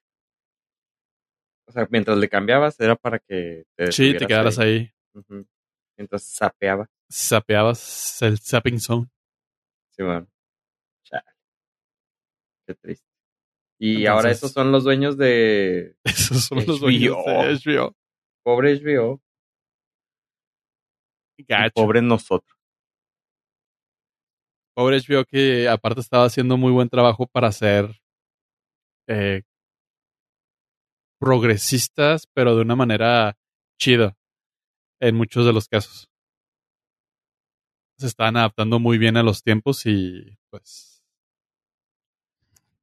O 1.68 1.72
sea, 1.72 1.88
mientras 1.92 2.18
le 2.18 2.28
cambiabas 2.28 2.80
era 2.80 2.96
para 2.96 3.20
que 3.20 3.64
te 3.78 3.92
Sí, 3.92 4.14
te 4.18 4.26
quedaras 4.26 4.60
ahí, 4.60 4.92
Ujú. 5.14 5.46
Mientras 5.98 6.24
sapeaba. 6.24 6.90
Sapeabas 7.12 8.22
el 8.22 8.40
zapping 8.40 8.80
zone. 8.80 9.08
Sí, 9.92 10.04
bueno. 10.04 10.28
Chale. 11.04 11.24
Qué 12.68 12.76
triste. 12.76 13.06
Y 13.80 13.90
Entonces- 14.04 14.10
ahora 14.10 14.32
esos 14.32 14.52
son 14.52 14.72
los 14.72 14.84
dueños 14.84 15.18
de 15.18 15.96
Esos 16.06 16.46
son 16.46 16.66
los 16.66 16.80
dueños 16.80 17.18
de 17.26 17.32
HBO. 17.74 17.96
pobre 18.44 18.74
HBO. 18.80 19.22
pobre 21.74 22.02
nosotros. 22.02 22.58
Pobre 24.76 24.98
HBO 25.00 25.26
que 25.26 25.68
aparte 25.68 26.00
estaba 26.00 26.26
haciendo 26.26 26.56
muy 26.58 26.72
buen 26.72 26.88
trabajo 26.90 27.28
para 27.28 27.52
ser 27.52 28.00
eh, 29.08 29.42
progresistas, 31.20 32.28
pero 32.34 32.56
de 32.56 32.62
una 32.62 32.76
manera 32.76 33.38
chida 33.80 34.16
en 35.02 35.16
muchos 35.16 35.46
de 35.46 35.54
los 35.54 35.68
casos. 35.68 36.08
Se 38.02 38.08
estaban 38.08 38.36
adaptando 38.36 38.80
muy 38.80 38.98
bien 38.98 39.16
a 39.16 39.22
los 39.22 39.44
tiempos 39.44 39.86
y 39.86 40.36
pues 40.50 41.04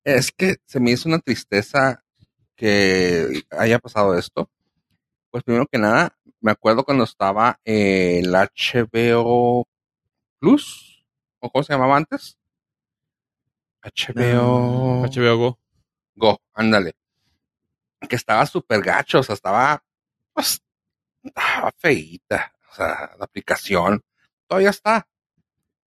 Es 0.05 0.31
que 0.31 0.59
se 0.65 0.79
me 0.79 0.93
hizo 0.93 1.09
una 1.09 1.19
tristeza 1.19 2.05
que 2.55 3.43
haya 3.51 3.81
pasado 3.81 4.17
esto. 4.17 4.49
Pues 5.33 5.43
primero 5.43 5.67
que 5.67 5.77
nada, 5.77 6.17
me 6.41 6.53
acuerdo 6.53 6.85
cuando 6.85 7.03
estaba 7.03 7.59
el 7.65 8.33
HBO 8.33 9.67
Plus, 10.39 11.05
o 11.41 11.51
cómo 11.51 11.65
se 11.65 11.73
llamaba 11.73 11.97
antes. 11.97 12.39
HBO 13.83 15.03
HBO 15.03 15.37
Go. 15.37 15.59
Go, 16.15 16.41
ándale. 16.55 16.95
Que 18.09 18.15
estaba 18.15 18.47
súper 18.47 18.83
gacho, 18.83 19.19
o 19.19 19.23
sea, 19.25 19.35
estaba, 19.35 19.83
pues, 20.33 20.63
estaba 21.25 21.73
feíta, 21.77 22.53
o 22.71 22.75
sea, 22.77 23.17
la 23.19 23.25
aplicación, 23.25 24.01
todavía 24.49 24.71
está, 24.71 25.09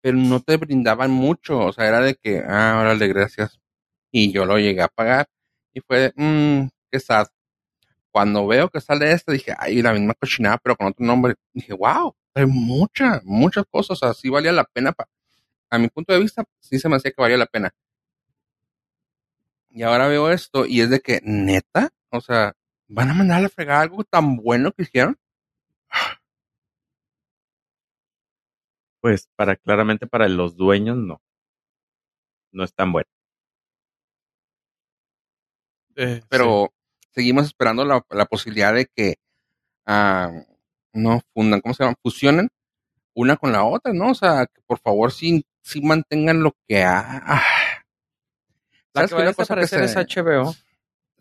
pero 0.02 0.18
no 0.18 0.42
te 0.42 0.58
brindaban 0.58 1.12
mucho, 1.12 1.60
o 1.60 1.74
sea, 1.74 1.88
era 1.88 2.02
de 2.02 2.16
que, 2.16 2.44
ah, 2.48 2.80
órale, 2.82 3.08
gracias. 3.08 3.60
Y 4.12 4.32
yo 4.34 4.46
lo 4.46 4.60
llegué 4.60 4.82
a 4.84 4.90
pagar, 4.90 5.28
y 5.74 5.82
fue 5.82 6.14
mmm, 6.18 6.68
qué 6.92 7.00
sad. 7.00 7.28
Cuando 8.12 8.48
veo 8.48 8.70
que 8.70 8.82
sale 8.82 9.12
este, 9.14 9.34
dije, 9.34 9.54
ay, 9.58 9.82
la 9.82 9.94
misma 9.94 10.14
cochinada, 10.16 10.58
pero 10.64 10.76
con 10.76 10.88
otro 10.88 11.06
nombre, 11.06 11.36
dije, 11.54 11.74
wow, 11.74 12.16
hay 12.36 12.46
muchas, 12.46 13.24
muchas 13.26 13.66
cosas, 13.70 13.92
o 13.92 14.08
sea, 14.08 14.14
sí 14.14 14.30
valía 14.30 14.52
la 14.54 14.66
pena, 14.66 14.92
pa- 14.94 15.08
a 15.72 15.80
mi 15.80 15.90
punto 15.90 16.14
de 16.14 16.20
vista, 16.22 16.44
sí 16.62 16.80
se 16.80 16.90
me 16.90 16.98
hacía 16.98 17.12
que 17.12 17.22
valía 17.22 17.38
la 17.38 17.48
pena. 17.48 17.72
Y 19.70 19.84
ahora 19.84 20.08
veo 20.08 20.30
esto 20.32 20.66
y 20.66 20.82
es 20.82 20.90
de 20.90 21.00
que, 21.00 21.20
neta, 21.24 21.90
o 22.12 22.22
sea, 22.22 22.54
van 22.88 23.10
a 23.10 23.14
mandar 23.14 23.40
a 23.40 23.42
la 23.44 23.50
fregada 23.50 23.82
algo 23.82 24.04
tan 24.04 24.36
bueno 24.38 24.72
que 24.72 24.84
hicieron. 24.84 25.18
Pues 29.02 29.28
para 29.36 29.56
claramente 29.56 30.08
para 30.08 30.30
los 30.30 30.56
dueños 30.56 30.98
no. 30.98 31.22
No 32.52 32.64
es 32.64 32.74
tan 32.74 32.92
bueno. 32.92 33.10
Eh, 35.96 36.22
Pero 36.30 36.72
seguimos 37.12 37.46
esperando 37.46 37.84
la, 37.86 38.06
la 38.10 38.26
posibilidad 38.26 38.74
de 38.74 38.86
que 38.86 39.16
ah, 39.86 40.32
no 40.94 41.22
fundan, 41.34 41.62
¿cómo 41.62 41.74
se 41.74 41.84
llama? 41.84 41.96
Fusionen 42.02 42.50
una 43.14 43.36
con 43.38 43.52
la 43.52 43.66
otra, 43.66 43.92
¿no? 43.94 44.12
O 44.12 44.16
sea, 44.16 44.46
que 44.46 44.62
por 44.66 44.80
favor 44.80 45.12
sí, 45.12 45.46
sí 45.62 45.82
mantengan 45.82 46.44
lo 46.44 46.56
que 46.68 46.84
ha. 46.84 47.22
ah. 47.26 47.44
La 48.94 49.08
¿Sabes 49.08 49.10
que 49.12 49.16
va 49.16 49.22
a 49.24 49.26
desaparecer 49.26 49.84
es 49.84 49.96
HBO. 49.96 50.54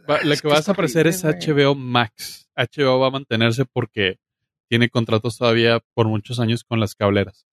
Va- 0.08 0.22
la 0.22 0.34
es 0.34 0.42
que 0.42 0.48
va 0.48 0.54
a 0.54 0.58
es 0.58 0.64
desaparecer 0.64 1.06
es 1.06 1.24
HBO 1.24 1.74
Max. 1.74 2.48
HBO 2.56 2.98
va 2.98 3.08
a 3.08 3.10
mantenerse 3.10 3.64
porque 3.64 4.18
tiene 4.68 4.88
contratos 4.88 5.36
todavía 5.38 5.80
por 5.94 6.08
muchos 6.08 6.40
años 6.40 6.64
con 6.64 6.80
las 6.80 6.94
cableras. 6.94 7.46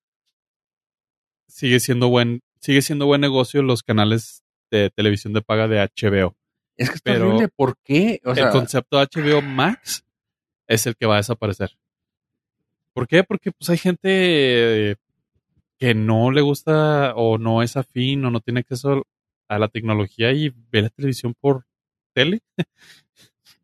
Sigue 1.48 1.80
siendo 1.80 2.10
buen, 2.10 2.42
sigue 2.60 2.82
siendo 2.82 3.06
buen 3.06 3.22
negocio 3.22 3.62
los 3.62 3.84
canales 3.84 4.44
de 4.70 4.90
televisión 4.90 5.34
de 5.34 5.42
paga 5.42 5.68
de 5.68 5.80
HBO. 5.80 6.36
Es 6.76 6.90
que 6.90 6.96
es 6.96 7.02
Pero 7.02 7.26
terrible. 7.26 7.48
¿Por 7.50 7.78
qué? 7.84 8.22
O 8.24 8.36
sea, 8.36 8.48
el 8.48 8.52
concepto 8.52 9.00
HBO 9.00 9.42
Max 9.42 10.06
es 10.68 10.86
el 10.86 10.96
que 10.96 11.06
va 11.06 11.16
a 11.16 11.18
desaparecer. 11.18 11.72
¿Por 12.94 13.08
qué? 13.08 13.24
Porque 13.24 13.52
pues 13.52 13.70
hay 13.70 13.78
gente 13.78 14.98
que 15.78 15.94
no 15.94 16.32
le 16.32 16.42
gusta 16.42 17.14
o 17.16 17.38
no 17.38 17.62
es 17.62 17.78
afín 17.78 18.26
o 18.26 18.32
no 18.32 18.40
tiene 18.40 18.62
acceso 18.62 19.06
a 19.48 19.60
la 19.60 19.68
tecnología 19.68 20.32
y 20.34 20.50
ve 20.72 20.84
la 20.84 20.90
televisión 20.90 21.34
por 21.40 21.66
tele. 22.14 22.42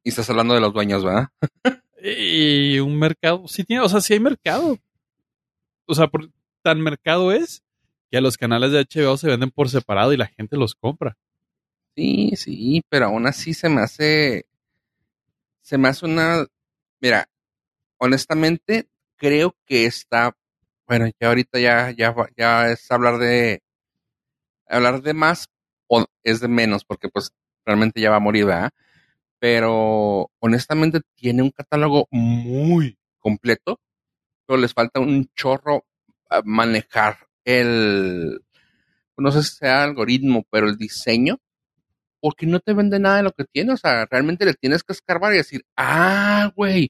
y 0.03 0.09
estás 0.09 0.29
hablando 0.29 0.53
de 0.53 0.61
los 0.61 0.73
dueños, 0.73 1.03
¿verdad? 1.03 1.29
Y 2.05 2.79
un 2.79 2.99
mercado, 2.99 3.47
sí 3.47 3.63
tiene, 3.63 3.81
o 3.81 3.87
sea, 3.87 4.01
sí 4.01 4.11
hay 4.11 4.19
mercado. 4.19 4.77
O 5.85 5.95
sea, 5.95 6.07
por, 6.07 6.29
tan 6.61 6.81
mercado 6.81 7.31
es 7.31 7.62
que 8.13 8.21
los 8.21 8.37
canales 8.37 8.71
de 8.71 8.85
HBO 8.85 9.17
se 9.17 9.27
venden 9.27 9.49
por 9.49 9.69
separado 9.69 10.13
y 10.13 10.17
la 10.17 10.27
gente 10.27 10.55
los 10.55 10.75
compra. 10.75 11.17
Sí, 11.95 12.33
sí, 12.35 12.83
pero 12.87 13.07
aún 13.07 13.25
así 13.25 13.55
se 13.55 13.69
me 13.69 13.81
hace. 13.81 14.45
Se 15.63 15.79
me 15.79 15.87
hace 15.87 16.05
una. 16.05 16.45
Mira, 17.01 17.27
honestamente, 17.97 18.87
creo 19.15 19.55
que 19.65 19.87
está. 19.87 20.37
Bueno, 20.85 21.07
ya 21.19 21.29
ahorita 21.29 21.57
ya, 21.57 21.89
ya, 21.89 22.13
ya 22.37 22.69
es 22.69 22.91
hablar 22.91 23.17
de. 23.17 23.63
Hablar 24.67 25.01
de 25.01 25.15
más 25.15 25.47
o 25.87 26.05
es 26.21 26.39
de 26.39 26.47
menos, 26.47 26.85
porque 26.85 27.09
pues 27.09 27.31
realmente 27.65 27.99
ya 27.99 28.11
va 28.11 28.17
a 28.17 28.19
morir, 28.19 28.45
¿verdad? 28.45 28.69
Pero 29.39 30.29
honestamente 30.37 31.01
tiene 31.15 31.41
un 31.41 31.49
catálogo 31.49 32.07
muy 32.11 32.95
completo, 33.17 33.79
pero 34.45 34.59
les 34.59 34.71
falta 34.71 34.99
un 34.99 35.31
chorro 35.33 35.83
a 36.29 36.43
manejar 36.45 37.17
el. 37.45 38.41
No 39.17 39.31
sé 39.31 39.43
si 39.43 39.57
sea 39.57 39.83
algoritmo, 39.83 40.43
pero 40.49 40.67
el 40.67 40.77
diseño 40.77 41.39
porque 42.23 42.47
no 42.47 42.61
te 42.61 42.73
vende 42.73 42.99
nada 42.99 43.17
de 43.17 43.23
lo 43.23 43.33
que 43.33 43.43
tiene. 43.43 43.73
O 43.73 43.77
sea, 43.77 44.05
realmente 44.09 44.45
le 44.45 44.53
tienes 44.53 44.83
que 44.83 44.93
escarbar 44.93 45.33
y 45.33 45.37
decir, 45.37 45.65
ah, 45.75 46.53
güey, 46.55 46.89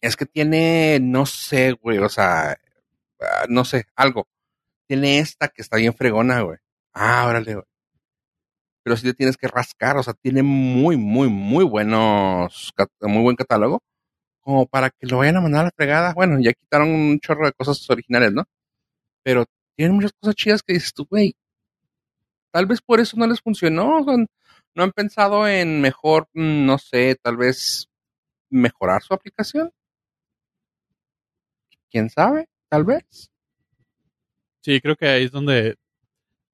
es 0.00 0.16
que 0.16 0.26
tiene, 0.26 0.98
no 1.00 1.26
sé, 1.26 1.72
güey, 1.72 1.98
o 1.98 2.08
sea, 2.08 2.56
ah, 3.20 3.46
no 3.48 3.64
sé, 3.64 3.86
algo. 3.96 4.28
Tiene 4.88 5.18
esta 5.20 5.48
que 5.48 5.62
está 5.62 5.78
bien 5.78 5.94
fregona, 5.94 6.42
güey. 6.42 6.58
Ah, 6.94 7.26
órale, 7.28 7.54
güey. 7.54 7.66
Pero 8.84 8.96
sí 8.96 9.06
le 9.06 9.14
tienes 9.14 9.36
que 9.36 9.48
rascar, 9.48 9.96
o 9.98 10.02
sea, 10.02 10.14
tiene 10.14 10.42
muy, 10.42 10.96
muy, 10.96 11.28
muy 11.28 11.64
buenos, 11.64 12.72
muy 13.00 13.22
buen 13.22 13.36
catálogo, 13.36 13.82
como 14.40 14.66
para 14.66 14.90
que 14.90 15.06
lo 15.06 15.18
vayan 15.18 15.36
a 15.38 15.40
mandar 15.40 15.62
a 15.62 15.64
la 15.64 15.72
fregada. 15.76 16.14
Bueno, 16.14 16.38
ya 16.40 16.52
quitaron 16.52 16.90
un 16.90 17.20
chorro 17.20 17.46
de 17.46 17.52
cosas 17.52 17.88
originales, 17.90 18.32
¿no? 18.32 18.44
Pero 19.28 19.44
tienen 19.76 19.94
muchas 19.94 20.12
cosas 20.18 20.34
chidas 20.36 20.62
que 20.62 20.72
dices 20.72 20.94
tú, 20.94 21.04
güey, 21.04 21.36
tal 22.50 22.64
vez 22.64 22.80
por 22.80 22.98
eso 22.98 23.14
no 23.18 23.26
les 23.26 23.42
funcionó. 23.42 23.98
o 23.98 24.02
sea, 24.02 24.16
no 24.74 24.82
han 24.82 24.90
pensado 24.90 25.46
en 25.46 25.82
mejor, 25.82 26.30
mm, 26.32 26.64
no 26.64 26.78
sé, 26.78 27.14
tal 27.22 27.36
vez 27.36 27.90
mejorar 28.48 29.02
su 29.02 29.12
aplicación. 29.12 29.70
¿Quién 31.90 32.08
sabe? 32.08 32.48
Tal 32.70 32.84
vez. 32.84 33.30
Sí, 34.62 34.80
creo 34.80 34.96
que 34.96 35.08
ahí 35.08 35.24
es 35.24 35.30
donde 35.30 35.76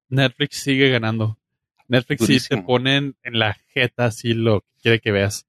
Netflix 0.09 0.57
sigue 0.57 0.89
ganando. 0.89 1.39
Netflix 1.87 2.19
sí 2.23 2.25
te 2.25 2.33
Durísimo. 2.33 2.65
ponen 2.65 3.15
en 3.23 3.39
la 3.39 3.53
jeta 3.73 4.07
así 4.07 4.33
lo 4.33 4.59
que 4.59 4.81
quiere 4.81 4.99
que 4.99 5.13
veas. 5.13 5.47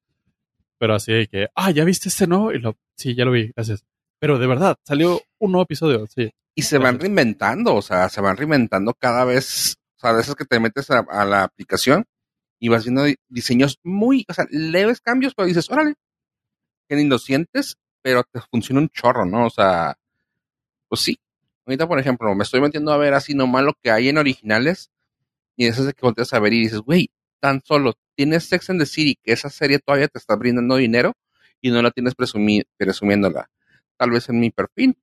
Pero 0.79 0.95
así 0.95 1.12
de 1.12 1.27
que, 1.27 1.49
ah, 1.57 1.73
¿ya 1.73 1.83
viste 1.83 2.09
este 2.09 2.29
nuevo? 2.29 2.53
Y 2.53 2.61
lo, 2.61 2.77
sí, 2.95 3.17
ya 3.17 3.25
lo 3.25 3.33
vi, 3.33 3.49
gracias. 3.49 3.85
Pero 4.21 4.39
de 4.39 4.47
verdad, 4.47 4.77
salió 4.85 5.21
un 5.41 5.51
nuevo 5.51 5.65
episodio, 5.65 6.07
sí. 6.07 6.33
Y 6.57 6.62
se 6.62 6.79
van 6.79 6.99
reinventando, 6.99 7.75
o 7.77 7.83
sea, 7.83 8.09
se 8.09 8.21
van 8.21 8.37
reinventando 8.37 8.95
cada 8.95 9.25
vez. 9.25 9.77
O 9.97 10.01
sea, 10.01 10.12
de 10.14 10.23
esas 10.23 10.35
que 10.35 10.45
te 10.45 10.59
metes 10.59 10.90
a, 10.90 11.01
a 11.09 11.25
la 11.25 11.45
aplicación 11.45 12.05
y 12.59 12.69
vas 12.69 12.85
viendo 12.85 13.05
di- 13.05 13.16
diseños 13.29 13.79
muy, 13.85 14.25
o 14.29 14.35
sea, 14.35 14.47
leves 14.51 15.01
cambios, 15.01 15.35
pero 15.35 15.47
dices, 15.47 15.71
órale, 15.71 15.95
que 16.88 16.97
ni 16.97 17.05
lo 17.07 17.19
sientes, 17.19 17.77
pero 18.03 18.25
te 18.25 18.40
funciona 18.40 18.81
un 18.81 18.88
chorro, 18.88 19.25
¿no? 19.27 19.47
O 19.47 19.51
sea, 19.51 19.97
pues 20.88 21.01
sí. 21.03 21.19
Ahorita, 21.66 21.88
por 21.88 21.99
ejemplo, 21.99 22.35
me 22.35 22.45
estoy 22.45 22.61
metiendo 22.61 22.92
a 22.92 22.97
ver 22.99 23.14
así 23.14 23.35
nomás 23.35 23.64
lo 23.64 23.75
que 23.83 23.90
hay 23.90 24.09
en 24.09 24.19
originales 24.19 24.90
y 25.57 25.66
eso 25.66 25.83
es 25.83 25.88
de 25.88 25.95
que 25.95 26.03
volteas 26.03 26.33
a 26.35 26.40
ver 26.40 26.53
y 26.55 26.61
dices, 26.62 26.81
güey, 26.81 27.11
tan 27.40 27.62
solo 27.64 27.95
tienes 28.16 28.45
Sex 28.49 28.71
and 28.71 28.81
the 28.81 28.87
City, 28.87 29.19
que 29.23 29.33
esa 29.33 29.51
serie 29.51 29.79
todavía 29.81 30.09
te 30.09 30.19
está 30.19 30.37
brindando 30.37 30.77
dinero 30.77 31.14
y 31.61 31.71
no 31.71 31.83
la 31.83 31.90
tienes 31.90 32.14
presumi 32.14 32.62
presumiéndola. 32.79 33.51
Tal 33.97 34.11
vez 34.11 34.29
en 34.29 34.40
mi 34.40 34.51
perfil, 34.51 34.99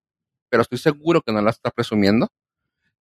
pero 0.53 0.61
estoy 0.61 0.77
seguro 0.77 1.23
que 1.23 1.31
no 1.31 1.41
la 1.41 1.49
está 1.49 1.71
presumiendo. 1.71 2.27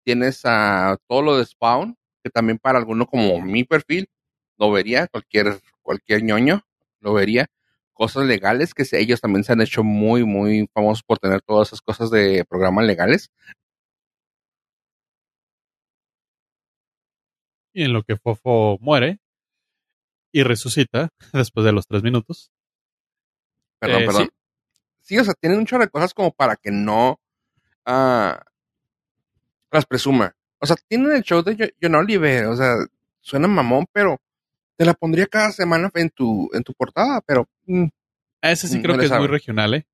Tienes 0.04 0.40
a 0.46 0.96
todo 1.06 1.20
lo 1.20 1.36
de 1.36 1.44
Spawn, 1.44 1.98
que 2.24 2.30
también 2.30 2.56
para 2.58 2.78
alguno 2.78 3.04
como 3.04 3.42
mi 3.42 3.62
perfil 3.62 4.08
lo 4.56 4.72
vería, 4.72 5.06
cualquier, 5.06 5.60
cualquier 5.82 6.22
ñoño 6.24 6.62
lo 7.00 7.12
vería. 7.12 7.48
Cosas 7.92 8.24
legales 8.24 8.72
que 8.72 8.86
ellos 8.92 9.20
también 9.20 9.44
se 9.44 9.52
han 9.52 9.60
hecho 9.60 9.84
muy, 9.84 10.24
muy 10.24 10.66
famosos 10.72 11.02
por 11.02 11.18
tener 11.18 11.42
todas 11.42 11.68
esas 11.68 11.82
cosas 11.82 12.10
de 12.10 12.46
programas 12.46 12.86
legales. 12.86 13.30
Y 17.74 17.82
en 17.84 17.92
lo 17.92 18.02
que 18.02 18.16
Fofo 18.16 18.78
muere 18.80 19.18
y 20.32 20.42
resucita 20.42 21.10
después 21.34 21.66
de 21.66 21.72
los 21.72 21.86
tres 21.86 22.02
minutos. 22.02 22.50
Perdón, 23.78 24.02
Eh, 24.02 24.06
perdón. 24.06 24.22
sí. 24.24 24.30
Sí. 25.02 25.18
o 25.18 25.24
sea, 25.24 25.34
tienen 25.34 25.58
un 25.58 25.66
chorro 25.66 25.84
de 25.84 25.90
cosas 25.90 26.14
como 26.14 26.30
para 26.32 26.56
que 26.56 26.70
no 26.70 27.18
ah, 27.86 28.42
las 29.70 29.86
presuma. 29.86 30.34
O 30.60 30.66
sea, 30.66 30.76
tienen 30.88 31.12
el 31.12 31.22
show 31.22 31.42
de 31.42 31.56
Jo- 31.56 31.72
John 31.80 31.94
Oliver, 31.94 32.46
o 32.46 32.56
sea, 32.56 32.76
suena 33.20 33.48
mamón, 33.48 33.86
pero 33.92 34.20
te 34.76 34.84
la 34.84 34.94
pondría 34.94 35.26
cada 35.26 35.50
semana 35.52 35.90
en 35.94 36.10
tu, 36.10 36.50
en 36.52 36.62
tu 36.62 36.72
portada, 36.74 37.20
pero 37.26 37.48
mm, 37.66 37.86
Ese 38.42 38.68
sí 38.68 38.78
Mm, 38.78 38.82
creo 38.82 38.94
no 38.94 39.00
que 39.00 39.06
es 39.06 39.12
muy 39.12 39.26
regional, 39.28 39.74
¿eh? 39.74 39.86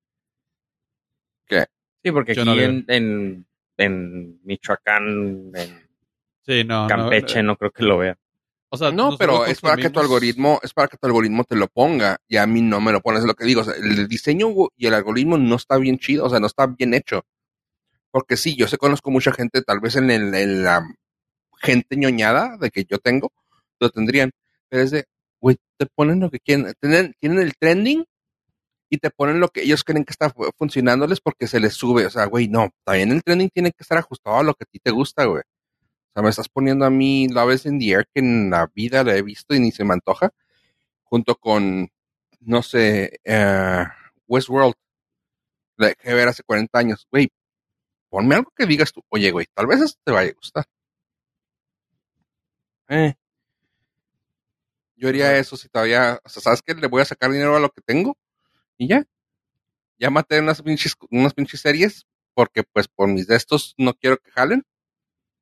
Sí, 2.01 2.11
porque 2.13 2.31
aquí 2.31 2.39
en, 2.63 2.85
en, 2.87 3.45
en 3.77 4.39
Michoacán, 4.43 5.51
en 5.53 5.89
Sí, 6.45 6.63
no, 6.63 6.83
no. 6.83 6.87
Campeche, 6.87 7.43
no, 7.43 7.57
creo 7.57 7.71
que 7.71 7.83
lo 7.83 7.97
vea. 7.97 8.17
O 8.71 8.77
sea, 8.77 8.89
no, 8.91 9.17
pero 9.17 9.45
es 9.45 9.59
para 9.59 9.75
que 9.75 9.89
tu 9.89 9.99
algoritmo, 9.99 10.59
es 10.63 10.73
para 10.73 10.87
que 10.87 10.95
tu 10.97 11.07
algoritmo 11.07 11.43
te 11.43 11.55
lo 11.57 11.67
ponga 11.67 12.17
y 12.27 12.37
a 12.37 12.47
mí 12.47 12.61
no 12.61 12.79
me 12.79 12.91
lo 12.93 13.01
pones, 13.01 13.21
es 13.21 13.27
lo 13.27 13.33
que 13.33 13.43
digo, 13.43 13.61
o 13.61 13.63
sea, 13.65 13.73
el 13.75 14.07
diseño 14.07 14.47
y 14.77 14.87
el 14.87 14.93
algoritmo 14.93 15.37
no 15.37 15.55
está 15.55 15.77
bien 15.77 15.97
chido, 15.99 16.25
o 16.25 16.29
sea, 16.29 16.39
no 16.39 16.47
está 16.47 16.67
bien 16.67 16.93
hecho. 16.93 17.25
Porque 18.11 18.37
sí, 18.37 18.55
yo 18.55 18.67
sé, 18.67 18.77
conozco 18.77 19.11
mucha 19.11 19.31
gente, 19.33 19.61
tal 19.61 19.79
vez 19.79 19.95
en, 19.95 20.09
el, 20.11 20.33
en 20.33 20.63
la 20.63 20.87
gente 21.61 21.97
ñoñada 21.97 22.57
de 22.57 22.71
que 22.71 22.85
yo 22.85 22.99
tengo, 22.99 23.31
lo 23.79 23.89
tendrían, 23.91 24.31
pero 24.69 24.83
es 24.83 24.91
de, 24.91 25.05
güey, 25.41 25.57
te 25.77 25.85
ponen 25.87 26.19
lo 26.19 26.29
que 26.31 26.39
quieren, 26.39 26.73
tienen, 26.81 27.13
tienen 27.19 27.39
el 27.39 27.55
trending 27.57 28.05
y 28.89 28.97
te 28.97 29.11
ponen 29.11 29.39
lo 29.39 29.49
que 29.49 29.61
ellos 29.63 29.83
creen 29.83 30.05
que 30.05 30.11
está 30.11 30.29
fu- 30.31 30.49
funcionándoles 30.57 31.21
porque 31.21 31.47
se 31.47 31.59
les 31.59 31.73
sube, 31.75 32.05
o 32.05 32.09
sea, 32.09 32.25
güey, 32.25 32.47
no, 32.47 32.69
también 32.85 33.11
el 33.11 33.23
trending 33.23 33.49
tiene 33.49 33.71
que 33.71 33.83
estar 33.83 33.97
ajustado 33.97 34.37
a 34.37 34.43
lo 34.43 34.53
que 34.55 34.63
a 34.65 34.67
ti 34.71 34.79
te 34.79 34.91
gusta, 34.91 35.25
güey. 35.25 35.41
O 35.41 35.65
sea, 36.13 36.23
me 36.23 36.29
estás 36.29 36.49
poniendo 36.49 36.85
a 36.85 36.89
mí 36.89 37.27
Love 37.29 37.65
in 37.67 37.79
the 37.79 37.91
Air 37.91 38.07
que 38.13 38.21
en 38.21 38.49
la 38.49 38.67
vida 38.73 39.03
la 39.03 39.15
he 39.15 39.21
visto 39.21 39.55
y 39.55 39.59
ni 39.59 39.71
se 39.71 39.85
me 39.85 39.93
antoja, 39.93 40.31
junto 41.03 41.35
con, 41.35 41.89
no 42.41 42.63
sé, 42.63 43.19
eh, 43.25 43.85
Westworld, 44.27 44.75
la 45.77 45.87
dejé 45.89 46.13
ver 46.13 46.27
hace 46.27 46.43
40 46.43 46.77
años, 46.79 47.07
güey, 47.11 47.29
ponme 48.09 48.35
algo 48.35 48.51
que 48.55 48.65
digas 48.65 48.91
tú, 48.93 49.03
oye, 49.09 49.31
güey, 49.31 49.47
tal 49.53 49.67
vez 49.67 49.81
esto 49.81 49.99
te 50.05 50.11
vaya 50.11 50.31
a 50.31 50.35
gustar. 50.35 50.65
Eh. 52.89 53.13
Yo 54.95 55.07
haría 55.09 55.37
eso 55.37 55.55
si 55.55 55.69
todavía, 55.69 56.19
o 56.23 56.29
sea, 56.29 56.41
¿sabes 56.41 56.61
qué? 56.61 56.73
Le 56.75 56.87
voy 56.87 57.01
a 57.01 57.05
sacar 57.05 57.31
dinero 57.31 57.55
a 57.55 57.59
lo 57.59 57.69
que 57.69 57.81
tengo 57.81 58.17
y 58.77 58.87
ya. 58.89 59.05
Ya 59.99 60.09
maté 60.09 60.39
unas 60.39 60.61
pinches, 60.61 60.95
unas 61.11 61.33
pinches 61.33 61.61
series 61.61 62.05
porque 62.35 62.63
pues 62.63 62.87
por 62.87 63.07
mis 63.09 63.27
de 63.27 63.35
estos 63.37 63.75
no 63.77 63.93
quiero 63.95 64.17
que 64.17 64.31
jalen. 64.31 64.63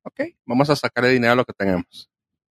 Ok, 0.03 0.21
vamos 0.45 0.69
a 0.69 0.75
sacarle 0.77 1.11
dinero 1.11 1.33
a 1.33 1.37
lo 1.37 1.45
que 1.45 1.53
tenemos. 1.53 2.09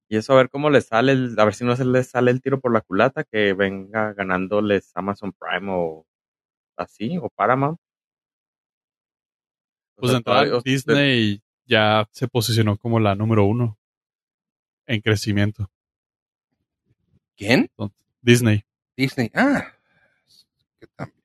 Y 0.08 0.18
eso 0.18 0.34
a 0.34 0.36
ver 0.38 0.50
cómo 0.50 0.70
les 0.70 0.86
sale, 0.88 1.12
el- 1.12 1.38
a 1.38 1.44
ver 1.46 1.54
si 1.54 1.64
no 1.64 1.76
se 1.76 1.84
les 1.86 2.08
sale 2.10 2.30
el 2.32 2.42
tiro 2.42 2.60
por 2.60 2.72
la 2.72 2.82
culata, 2.82 3.24
que 3.24 3.54
venga 3.54 4.12
ganándoles 4.14 4.92
Amazon 4.96 5.32
Prime 5.32 5.68
o 5.72 6.06
así, 6.76 7.18
o 7.18 7.30
Paramount. 7.30 7.78
Pues 9.96 10.12
de 10.12 10.18
entrada, 10.18 10.60
Disney 10.64 11.42
ya 11.66 12.08
se 12.12 12.28
posicionó 12.28 12.76
como 12.76 13.00
la 13.00 13.14
número 13.14 13.44
uno 13.44 13.78
en 14.86 15.00
crecimiento. 15.00 15.70
¿Quién? 17.36 17.70
Disney. 18.20 18.64
Disney. 18.96 19.30
Ah, 19.34 19.72
también. 20.96 21.22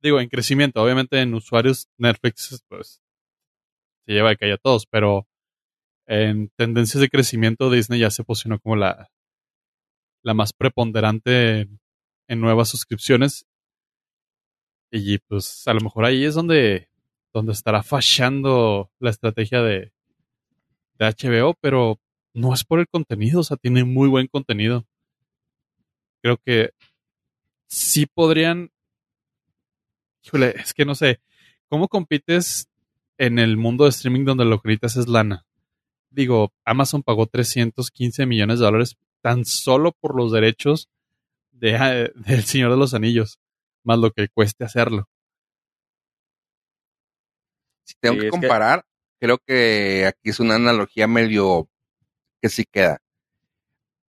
Digo, 0.00 0.20
en 0.20 0.28
crecimiento. 0.28 0.82
Obviamente 0.82 1.20
en 1.20 1.34
usuarios 1.34 1.88
Netflix, 1.96 2.64
pues, 2.68 3.00
se 4.04 4.12
lleva 4.12 4.30
de 4.30 4.36
calle 4.36 4.54
a 4.54 4.58
todos, 4.58 4.86
pero 4.86 5.28
en 6.06 6.48
tendencias 6.56 7.00
de 7.00 7.08
crecimiento 7.08 7.70
Disney 7.70 8.00
ya 8.00 8.10
se 8.10 8.24
posicionó 8.24 8.58
como 8.58 8.76
la, 8.76 9.10
la 10.22 10.34
más 10.34 10.52
preponderante 10.52 11.60
en, 11.60 11.80
en 12.28 12.40
nuevas 12.40 12.68
suscripciones. 12.68 13.46
Y 14.90 15.18
pues 15.18 15.66
a 15.66 15.74
lo 15.74 15.80
mejor 15.80 16.04
ahí 16.04 16.24
es 16.24 16.34
donde, 16.34 16.90
donde 17.32 17.52
estará 17.52 17.82
fallando 17.82 18.90
la 18.98 19.10
estrategia 19.10 19.62
de, 19.62 19.92
de 20.98 21.06
HBO, 21.06 21.54
pero 21.60 21.98
no 22.34 22.54
es 22.54 22.64
por 22.64 22.80
el 22.80 22.88
contenido, 22.88 23.40
o 23.40 23.44
sea, 23.44 23.56
tiene 23.56 23.84
muy 23.84 24.08
buen 24.08 24.26
contenido. 24.26 24.86
Creo 26.22 26.38
que 26.38 26.70
sí 27.66 28.06
podrían. 28.06 28.70
Híjole, 30.24 30.54
es 30.58 30.72
que 30.72 30.84
no 30.84 30.94
sé. 30.94 31.20
¿Cómo 31.68 31.88
compites 31.88 32.68
en 33.18 33.38
el 33.38 33.56
mundo 33.56 33.84
de 33.84 33.90
streaming 33.90 34.24
donde 34.24 34.44
lo 34.44 34.60
que 34.60 34.68
necesitas 34.68 34.96
es 34.96 35.08
lana? 35.08 35.46
Digo, 36.10 36.52
Amazon 36.64 37.02
pagó 37.02 37.26
315 37.26 38.26
millones 38.26 38.58
de 38.58 38.66
dólares 38.66 38.96
tan 39.22 39.44
solo 39.44 39.92
por 39.92 40.14
los 40.14 40.30
derechos 40.32 40.90
de, 41.50 42.12
del 42.14 42.44
Señor 42.44 42.70
de 42.70 42.76
los 42.76 42.94
Anillos, 42.94 43.40
más 43.82 43.98
lo 43.98 44.10
que 44.10 44.28
cueste 44.28 44.64
hacerlo. 44.64 45.08
Si 47.84 47.94
tengo 48.00 48.16
Sí, 48.16 48.20
que 48.22 48.30
comparar, 48.30 48.84
creo 49.20 49.38
que 49.38 50.06
aquí 50.06 50.30
es 50.30 50.40
una 50.40 50.56
analogía 50.56 51.06
medio 51.06 51.68
que 52.40 52.48
sí 52.48 52.64
queda. 52.70 52.98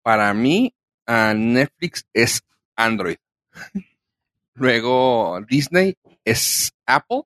Para 0.02 0.34
mí, 0.34 0.74
a 1.06 1.34
Netflix 1.34 2.06
es 2.14 2.42
Android. 2.76 3.18
Luego 4.56 5.40
Disney 5.48 5.96
es 6.24 6.72
Apple. 6.86 7.24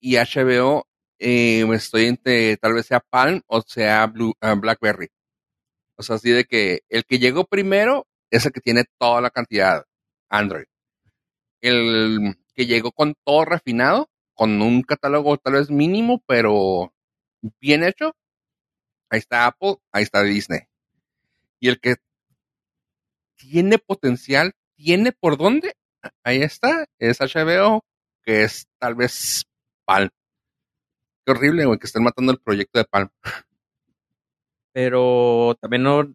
Y 0.00 0.16
HBO, 0.16 0.86
eh, 1.18 1.66
estoy 1.74 2.06
entre 2.06 2.56
tal 2.58 2.74
vez 2.74 2.86
sea 2.86 3.00
Palm 3.00 3.40
o 3.46 3.62
sea 3.62 4.06
Blue- 4.06 4.34
ah, 4.40 4.54
BlackBerry. 4.54 5.08
O 5.96 6.02
sea, 6.02 6.16
así 6.16 6.30
de 6.30 6.44
que 6.44 6.80
el 6.88 7.04
que 7.04 7.18
llegó 7.18 7.44
primero 7.44 8.06
es 8.30 8.46
el 8.46 8.52
que 8.52 8.60
tiene 8.60 8.84
toda 8.98 9.20
la 9.20 9.30
cantidad 9.30 9.84
Android. 10.28 10.66
El 11.60 12.36
que 12.54 12.66
llegó 12.66 12.92
con 12.92 13.14
todo 13.24 13.44
refinado, 13.44 14.08
con 14.36 14.62
un 14.62 14.82
catálogo 14.82 15.36
tal 15.38 15.54
vez 15.54 15.70
mínimo, 15.70 16.22
pero 16.26 16.92
bien 17.60 17.82
hecho, 17.82 18.14
ahí 19.10 19.18
está 19.18 19.46
Apple, 19.46 19.76
ahí 19.92 20.04
está 20.04 20.22
Disney. 20.22 20.60
Y 21.58 21.68
el 21.68 21.80
que 21.80 21.96
tiene 23.36 23.78
potencial, 23.78 24.52
tiene 24.76 25.12
por 25.12 25.36
dónde, 25.38 25.74
ahí 26.22 26.42
está, 26.42 26.86
es 26.98 27.18
HBO, 27.20 27.84
que 28.22 28.44
es 28.44 28.68
tal 28.78 28.94
vez 28.94 29.44
Palm. 29.84 30.10
Qué 31.24 31.32
horrible, 31.32 31.64
güey, 31.64 31.78
que 31.78 31.86
estén 31.86 32.04
matando 32.04 32.32
el 32.32 32.38
proyecto 32.38 32.78
de 32.78 32.84
Palm. 32.84 33.08
Pero 34.72 35.56
también 35.60 35.82
no 35.82 36.14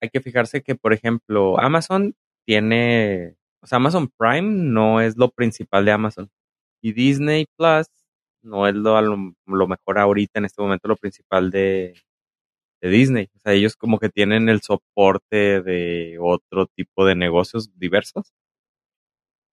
hay 0.00 0.08
que 0.08 0.20
fijarse 0.20 0.62
que, 0.62 0.74
por 0.74 0.94
ejemplo, 0.94 1.60
Amazon 1.60 2.16
tiene, 2.46 3.36
o 3.60 3.66
sea, 3.66 3.76
Amazon 3.76 4.08
Prime 4.08 4.48
no 4.48 5.00
es 5.00 5.16
lo 5.18 5.30
principal 5.30 5.84
de 5.84 5.92
Amazon. 5.92 6.30
Y 6.86 6.92
Disney 6.92 7.46
Plus 7.56 7.88
no 8.42 8.68
es 8.68 8.74
lo, 8.76 9.00
lo, 9.00 9.34
lo 9.46 9.66
mejor 9.66 9.98
ahorita 9.98 10.38
en 10.38 10.44
este 10.44 10.62
momento 10.62 10.86
lo 10.86 10.94
principal 10.96 11.50
de, 11.50 11.94
de 12.80 12.88
Disney. 12.88 13.28
O 13.34 13.40
sea, 13.40 13.54
ellos 13.54 13.74
como 13.74 13.98
que 13.98 14.08
tienen 14.08 14.48
el 14.48 14.60
soporte 14.62 15.62
de 15.62 16.16
otro 16.20 16.66
tipo 16.68 17.04
de 17.04 17.16
negocios 17.16 17.76
diversos. 17.76 18.32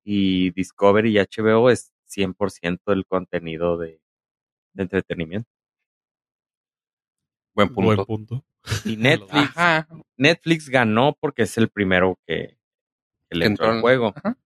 Y 0.05 0.51
Discovery 0.51 1.17
y 1.17 1.19
HBO 1.21 1.71
es 1.71 1.91
100% 2.05 2.91
del 2.91 3.03
contenido 3.07 3.77
de, 3.79 3.99
de 4.73 4.83
entretenimiento. 4.83 5.49
Buen 7.55 7.73
punto. 7.73 7.95
Buen 7.95 8.05
punto. 8.05 8.45
Y 8.85 8.95
Netflix, 8.97 9.57
Ajá. 9.57 9.87
Netflix 10.17 10.69
ganó 10.69 11.17
porque 11.19 11.43
es 11.43 11.57
el 11.57 11.69
primero 11.69 12.19
que, 12.27 12.59
que 13.27 13.37
le 13.39 13.45
entró 13.47 13.69
al 13.69 13.75
en- 13.77 13.81
juego. 13.81 14.13
ajá. 14.15 14.37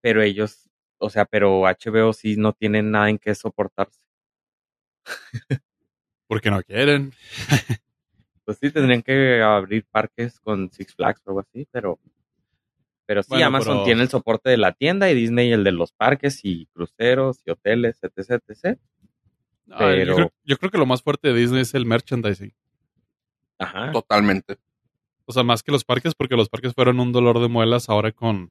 Pero 0.00 0.22
ellos, 0.22 0.70
o 1.02 1.10
sea, 1.10 1.24
pero 1.24 1.62
HBO 1.62 2.12
sí 2.12 2.36
no 2.36 2.52
tienen 2.52 2.90
nada 2.90 3.10
en 3.10 3.18
que 3.18 3.34
soportarse. 3.34 4.00
Porque 6.26 6.50
no 6.50 6.62
quieren. 6.62 7.12
Pues 8.44 8.58
sí, 8.58 8.72
tendrían 8.72 9.02
que 9.02 9.40
abrir 9.40 9.86
parques 9.88 10.40
con 10.40 10.68
Six 10.72 10.96
Flags 10.96 11.22
o 11.26 11.30
algo 11.30 11.40
así, 11.40 11.64
pero. 11.70 12.00
Pero 13.06 13.22
sí, 13.22 13.28
Bueno, 13.30 13.46
Amazon 13.46 13.74
pero- 13.76 13.84
tiene 13.84 14.02
el 14.02 14.08
soporte 14.08 14.50
de 14.50 14.56
la 14.56 14.72
tienda 14.72 15.08
y 15.08 15.14
Disney 15.14 15.52
el 15.52 15.62
de 15.62 15.70
los 15.70 15.92
parques 15.92 16.40
y 16.42 16.66
cruceros 16.74 17.40
y 17.46 17.52
hoteles, 17.52 18.00
etc, 18.02 18.42
etc. 18.48 18.80
No, 19.66 19.78
Pero- 19.78 20.04
yo, 20.04 20.14
creo, 20.16 20.32
yo 20.42 20.56
creo 20.58 20.70
que 20.72 20.78
lo 20.78 20.86
más 20.86 21.02
fuerte 21.02 21.28
de 21.28 21.34
Disney 21.38 21.60
es 21.62 21.72
el 21.74 21.86
merchandising. 21.86 22.52
Ajá. 23.58 23.92
Totalmente. 23.92 24.58
O 25.24 25.32
sea, 25.32 25.44
más 25.44 25.62
que 25.62 25.70
los 25.70 25.84
parques, 25.84 26.16
porque 26.16 26.34
los 26.34 26.48
parques 26.48 26.74
fueron 26.74 26.98
un 26.98 27.12
dolor 27.12 27.38
de 27.40 27.46
muelas 27.46 27.88
ahora 27.88 28.10
con, 28.10 28.50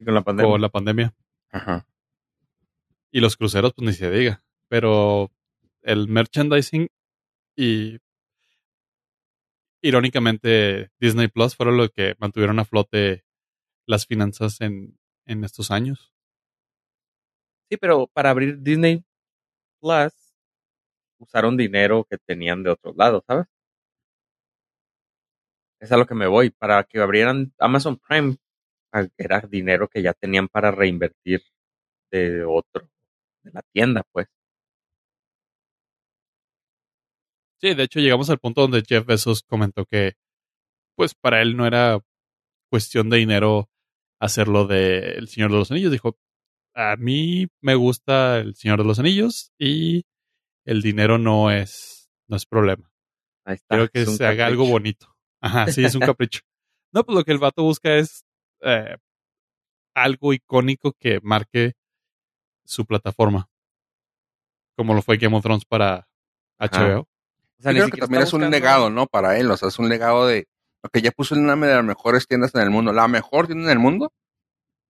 Sí, 0.00 0.04
con 0.06 0.14
la 0.14 0.22
pandemia. 0.22 0.50
con 0.50 0.60
la 0.60 0.68
pandemia. 0.70 1.14
Ajá. 1.52 1.86
Y 3.12 3.20
los 3.20 3.36
cruceros, 3.36 3.72
pues 3.74 3.86
ni 3.86 3.92
se 3.92 4.10
diga. 4.10 4.42
Pero 4.68 5.30
el 5.82 6.08
merchandising 6.08 6.88
y 7.56 7.98
irónicamente 9.82 10.90
Disney 11.00 11.28
Plus 11.28 11.56
fueron 11.56 11.76
lo 11.76 11.88
que 11.88 12.14
mantuvieron 12.18 12.58
a 12.58 12.64
flote 12.64 13.24
las 13.86 14.06
finanzas 14.06 14.60
en, 14.60 14.98
en 15.26 15.44
estos 15.44 15.70
años. 15.70 16.14
Sí, 17.68 17.76
pero 17.76 18.06
para 18.08 18.30
abrir 18.30 18.60
Disney 18.60 19.04
Plus 19.80 20.12
usaron 21.18 21.56
dinero 21.56 22.04
que 22.08 22.18
tenían 22.18 22.62
de 22.62 22.70
otros 22.70 22.96
lados, 22.96 23.24
¿sabes? 23.26 23.46
Es 25.80 25.90
a 25.92 25.96
lo 25.96 26.06
que 26.06 26.14
me 26.14 26.26
voy. 26.26 26.50
Para 26.50 26.84
que 26.84 27.00
abrieran 27.00 27.52
Amazon 27.58 27.96
Prime, 27.96 28.36
era 29.16 29.40
dinero 29.40 29.88
que 29.88 30.02
ya 30.02 30.12
tenían 30.14 30.48
para 30.48 30.70
reinvertir 30.70 31.42
de 32.10 32.44
otro, 32.44 32.88
de 33.42 33.52
la 33.52 33.62
tienda, 33.72 34.02
pues. 34.12 34.28
Sí, 37.60 37.74
de 37.74 37.82
hecho 37.82 38.00
llegamos 38.00 38.30
al 38.30 38.38
punto 38.38 38.62
donde 38.62 38.82
Jeff 38.86 39.04
Bezos 39.04 39.42
comentó 39.42 39.84
que 39.84 40.14
pues 40.96 41.14
para 41.14 41.42
él 41.42 41.56
no 41.56 41.66
era 41.66 42.00
cuestión 42.70 43.10
de 43.10 43.18
dinero 43.18 43.68
hacerlo 44.18 44.66
de 44.66 45.12
El 45.12 45.28
Señor 45.28 45.50
de 45.50 45.58
los 45.58 45.70
Anillos. 45.70 45.92
Dijo, 45.92 46.16
a 46.74 46.96
mí 46.96 47.48
me 47.60 47.74
gusta 47.74 48.38
El 48.38 48.54
Señor 48.54 48.78
de 48.78 48.84
los 48.84 48.98
Anillos 48.98 49.52
y 49.58 50.04
el 50.64 50.82
dinero 50.82 51.18
no 51.18 51.50
es, 51.50 52.10
no 52.28 52.36
es 52.36 52.46
problema. 52.46 52.90
Ahí 53.44 53.56
está. 53.56 53.76
Quiero 53.76 53.90
que 53.90 54.02
es 54.02 54.16
se 54.16 54.26
haga 54.26 54.46
algo 54.46 54.66
bonito. 54.66 55.14
Ajá, 55.42 55.66
sí, 55.68 55.84
es 55.84 55.94
un 55.94 56.00
capricho. 56.14 56.40
No, 56.92 57.04
pues 57.04 57.16
lo 57.16 57.24
que 57.24 57.32
el 57.32 57.38
vato 57.38 57.62
busca 57.62 57.96
es 57.96 58.24
eh, 58.62 58.96
algo 59.94 60.32
icónico 60.32 60.92
que 60.98 61.20
marque 61.22 61.72
su 62.64 62.84
plataforma. 62.86 63.48
Como 64.76 64.94
lo 64.94 65.02
fue 65.02 65.16
Game 65.18 65.36
of 65.36 65.42
Thrones 65.42 65.64
para 65.64 66.06
Ajá. 66.58 66.86
HBO. 66.86 67.00
O 67.00 67.62
sea, 67.62 67.72
Yo 67.72 67.78
creo 67.84 67.90
que 67.90 68.00
también 68.00 68.22
es 68.22 68.32
un 68.32 68.40
buscando- 68.40 68.56
legado, 68.56 68.90
¿no? 68.90 69.06
Para 69.06 69.38
él, 69.38 69.50
o 69.50 69.56
sea, 69.56 69.68
es 69.68 69.78
un 69.78 69.88
legado 69.88 70.26
de, 70.26 70.46
ok, 70.82 70.98
ya 70.98 71.10
puse 71.10 71.34
una 71.34 71.54
de 71.56 71.74
las 71.74 71.84
mejores 71.84 72.26
tiendas 72.26 72.54
en 72.54 72.62
el 72.62 72.70
mundo, 72.70 72.92
la 72.92 73.06
mejor 73.08 73.46
tienda 73.46 73.66
en 73.66 73.70
el 73.72 73.78
mundo, 73.78 74.12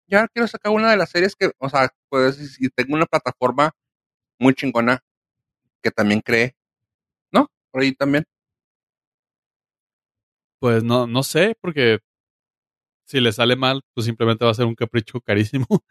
ya 0.06 0.28
quiero 0.28 0.46
sacar 0.46 0.72
una 0.72 0.90
de 0.90 0.96
las 0.96 1.10
series 1.10 1.34
que, 1.34 1.50
o 1.58 1.68
sea, 1.68 1.88
pues 2.08 2.36
si 2.36 2.68
tengo 2.70 2.94
una 2.94 3.06
plataforma 3.06 3.72
muy 4.38 4.54
chingona 4.54 5.00
que 5.82 5.90
también 5.90 6.20
cree, 6.20 6.54
¿no? 7.32 7.48
Por 7.72 7.82
ahí 7.82 7.92
también. 7.94 8.24
Pues 10.60 10.84
no, 10.84 11.06
no 11.06 11.22
sé, 11.22 11.56
porque 11.60 11.98
si 13.10 13.20
le 13.20 13.32
sale 13.32 13.56
mal, 13.56 13.82
pues 13.92 14.06
simplemente 14.06 14.44
va 14.44 14.52
a 14.52 14.54
ser 14.54 14.66
un 14.66 14.76
capricho 14.76 15.20
carísimo. 15.20 15.66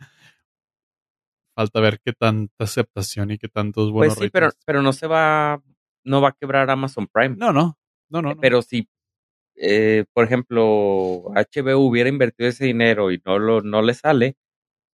Falta 1.56 1.82
ver 1.82 2.00
qué 2.00 2.14
tanta 2.14 2.64
aceptación 2.64 3.32
y 3.32 3.38
qué 3.38 3.50
tantos 3.50 3.92
buenos 3.92 4.16
Pues 4.16 4.28
sí, 4.28 4.32
pero, 4.32 4.50
pero 4.66 4.82
no 4.82 4.94
se 4.94 5.08
va, 5.08 5.62
no 6.06 6.22
va 6.22 6.30
a 6.30 6.36
quebrar 6.40 6.70
Amazon 6.70 7.08
Prime. 7.08 7.36
No, 7.36 7.52
no, 7.52 7.78
no, 8.10 8.22
no. 8.22 8.36
no. 8.36 8.40
Pero 8.40 8.62
si, 8.62 8.88
eh, 9.56 10.06
por 10.14 10.24
ejemplo, 10.24 11.26
HBO 11.36 11.80
hubiera 11.80 12.08
invertido 12.08 12.48
ese 12.48 12.66
dinero 12.66 13.12
y 13.12 13.22
no 13.26 13.38
lo, 13.38 13.62
no 13.62 13.82
le 13.82 13.94
sale, 13.94 14.38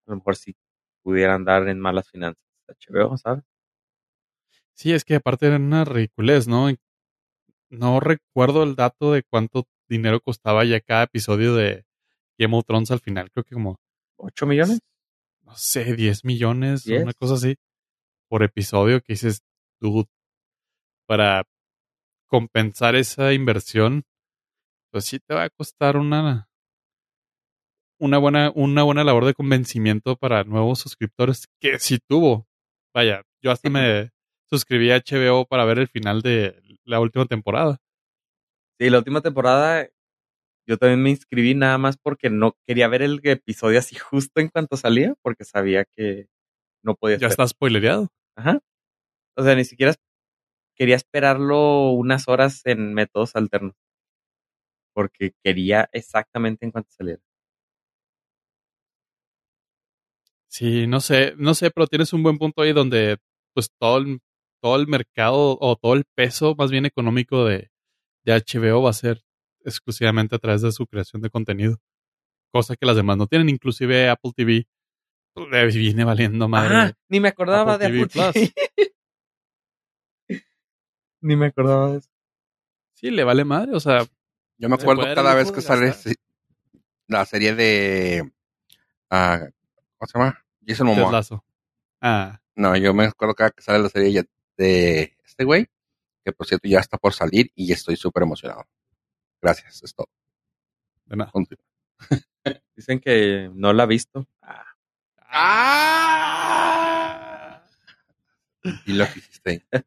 a 0.07 0.11
lo 0.11 0.17
mejor 0.17 0.35
sí 0.35 0.55
pudiera 1.03 1.35
andar 1.35 1.67
en 1.67 1.79
malas 1.79 2.09
finanzas. 2.09 2.41
HBO, 2.67 3.15
¿sabes? 3.17 3.43
Sí, 4.73 4.93
es 4.93 5.05
que 5.05 5.15
aparte 5.15 5.45
era 5.45 5.57
una 5.57 5.85
ridiculez, 5.85 6.47
¿no? 6.47 6.69
No 7.69 7.99
recuerdo 7.99 8.63
el 8.63 8.75
dato 8.75 9.13
de 9.13 9.21
cuánto 9.21 9.67
dinero 9.87 10.19
costaba 10.21 10.65
ya 10.65 10.81
cada 10.81 11.03
episodio 11.03 11.53
de 11.53 11.84
Game 12.37 12.55
of 12.55 12.65
Thrones 12.65 12.91
al 12.91 12.99
final. 12.99 13.31
Creo 13.31 13.43
que 13.43 13.55
como, 13.55 13.77
¿8 14.17 14.45
millones? 14.45 14.79
no 15.43 15.55
sé, 15.55 15.95
10 15.95 16.25
millones 16.25 16.85
o 16.87 16.89
¿Diez? 16.89 17.03
una 17.03 17.13
cosa 17.13 17.35
así 17.35 17.55
por 18.29 18.43
episodio 18.43 18.99
que 19.01 19.13
dices, 19.13 19.41
dude, 19.79 20.07
para 21.07 21.43
compensar 22.27 22.95
esa 22.95 23.33
inversión, 23.33 24.03
pues 24.91 25.05
sí 25.05 25.19
te 25.19 25.35
va 25.35 25.43
a 25.43 25.49
costar 25.49 25.97
una 25.97 26.49
una 27.97 28.17
buena 28.17 28.51
una 28.55 28.83
buena 28.83 29.03
labor 29.03 29.25
de 29.25 29.33
convencimiento 29.33 30.15
para 30.17 30.43
nuevos 30.43 30.79
suscriptores 30.79 31.47
que 31.61 31.79
sí 31.79 31.99
tuvo. 31.99 32.47
Vaya, 32.93 33.23
yo 33.41 33.51
hasta 33.51 33.69
me 33.69 34.11
suscribí 34.49 34.91
a 34.91 34.97
HBO 34.97 35.45
para 35.45 35.65
ver 35.65 35.79
el 35.79 35.87
final 35.87 36.21
de 36.21 36.61
la 36.83 36.99
última 36.99 37.25
temporada. 37.25 37.77
Sí, 38.79 38.89
la 38.89 38.97
última 38.97 39.21
temporada 39.21 39.87
yo 40.67 40.77
también 40.77 41.01
me 41.03 41.09
inscribí 41.11 41.55
nada 41.55 41.77
más 41.77 41.97
porque 41.97 42.29
no 42.29 42.55
quería 42.67 42.87
ver 42.87 43.01
el 43.03 43.19
episodio 43.23 43.79
así 43.79 43.95
justo 43.97 44.39
en 44.41 44.49
cuanto 44.49 44.77
salía, 44.77 45.15
porque 45.21 45.45
sabía 45.45 45.85
que 45.85 46.27
no 46.83 46.95
podía 46.95 47.17
Ya 47.17 47.27
estar. 47.27 47.31
está 47.31 47.47
spoilereado. 47.47 48.09
Ajá. 48.35 48.59
O 49.37 49.43
sea, 49.43 49.55
ni 49.55 49.65
siquiera 49.65 49.93
quería 50.75 50.95
esperarlo 50.97 51.91
unas 51.91 52.27
horas 52.29 52.61
en 52.65 52.93
métodos 52.93 53.35
alternos. 53.35 53.75
Porque 54.95 55.33
quería 55.43 55.87
exactamente 55.93 56.65
en 56.65 56.71
cuanto 56.71 56.89
saliera. 56.91 57.21
Sí, 60.47 60.87
no 60.87 61.01
sé, 61.01 61.33
no 61.37 61.53
sé, 61.53 61.69
pero 61.71 61.87
tienes 61.87 62.13
un 62.13 62.23
buen 62.23 62.37
punto 62.37 62.61
ahí 62.61 62.71
donde 62.73 63.17
pues 63.53 63.69
todo 63.79 63.97
el, 63.97 64.19
todo 64.61 64.75
el 64.77 64.87
mercado 64.87 65.57
o 65.59 65.75
todo 65.75 65.93
el 65.93 66.05
peso 66.15 66.55
más 66.57 66.71
bien 66.71 66.85
económico 66.85 67.45
de, 67.45 67.69
de 68.25 68.33
HBO 68.33 68.81
va 68.83 68.91
a 68.91 68.93
ser 68.93 69.21
exclusivamente 69.65 70.35
a 70.35 70.39
través 70.39 70.61
de 70.61 70.71
su 70.71 70.85
creación 70.87 71.21
de 71.21 71.29
contenido. 71.29 71.77
Cosa 72.51 72.75
que 72.75 72.85
las 72.85 72.95
demás 72.95 73.17
no 73.17 73.27
tienen, 73.27 73.49
inclusive 73.49 74.09
Apple 74.09 74.31
TV 74.35 74.67
pues, 75.33 75.49
le 75.49 75.65
viene 75.67 76.03
valiendo 76.05 76.47
madre. 76.47 76.75
Ah, 76.75 76.93
ni 77.09 77.19
me 77.19 77.27
acordaba 77.29 77.73
Apple 77.73 77.89
de 77.89 77.93
TV 77.93 78.03
Apple 78.03 78.31
TV. 78.33 78.93
ni 81.21 81.35
me 81.35 81.47
acordaba 81.47 81.91
de 81.91 81.97
eso. 81.99 82.09
Sí, 82.93 83.11
le 83.11 83.23
vale 83.23 83.43
madre, 83.43 83.73
o 83.73 83.79
sea, 83.79 84.05
Yo 84.57 84.69
me 84.69 84.75
acuerdo 84.75 85.03
cada 85.15 85.33
vez 85.35 85.51
que 85.51 85.61
sale 85.61 85.93
la 87.07 87.25
serie 87.25 87.53
de. 87.55 88.31
ah, 89.09 89.39
¿Cómo 89.97 90.07
se 90.07 90.17
llama? 90.17 90.45
Jason 90.65 90.87
Momoa. 90.87 91.21
Ah, 92.01 92.41
No, 92.55 92.75
yo 92.77 92.93
me 92.93 93.05
acuerdo 93.05 93.35
cada 93.35 93.51
que 93.51 93.61
sale 93.61 93.79
la 93.79 93.89
serie 93.89 94.11
ya- 94.13 94.23
de 94.57 95.17
este 95.25 95.43
güey, 95.43 95.67
que 96.23 96.31
por 96.31 96.47
cierto 96.47 96.67
ya 96.69 96.79
está 96.79 96.97
por 96.97 97.13
salir 97.13 97.51
y 97.55 97.73
estoy 97.73 97.97
súper 97.97 98.23
emocionado. 98.23 98.63
Gracias, 99.45 99.83
es 99.83 99.93
todo. 99.93 100.07
de 101.05 101.17
nada. 101.17 101.29
Continúa. 101.29 101.63
Dicen 102.75 102.99
que 102.99 103.47
no 103.53 103.73
la 103.73 103.83
ha 103.83 103.85
visto. 103.85 104.25
Ah, 104.41 104.65
¡Ah! 106.37 107.63
Y 108.87 108.93
lo 108.93 109.05
que 109.05 109.19
hiciste. 109.19 109.49
ahí. 109.51 109.61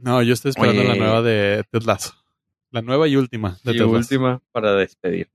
No, 0.00 0.22
yo 0.22 0.32
estoy 0.34 0.50
esperando 0.50 0.80
Oye. 0.82 0.90
la 0.90 0.94
nueva 0.94 1.22
de 1.22 1.64
Ted 1.72 1.82
Lasso. 1.82 2.14
La 2.70 2.82
nueva 2.82 3.08
y 3.08 3.16
última 3.16 3.58
de 3.64 3.72
y 3.72 3.78
Ted 3.78 3.84
Lasso. 3.86 3.96
última 3.96 4.40
para 4.52 4.74
despedir. 4.74 5.28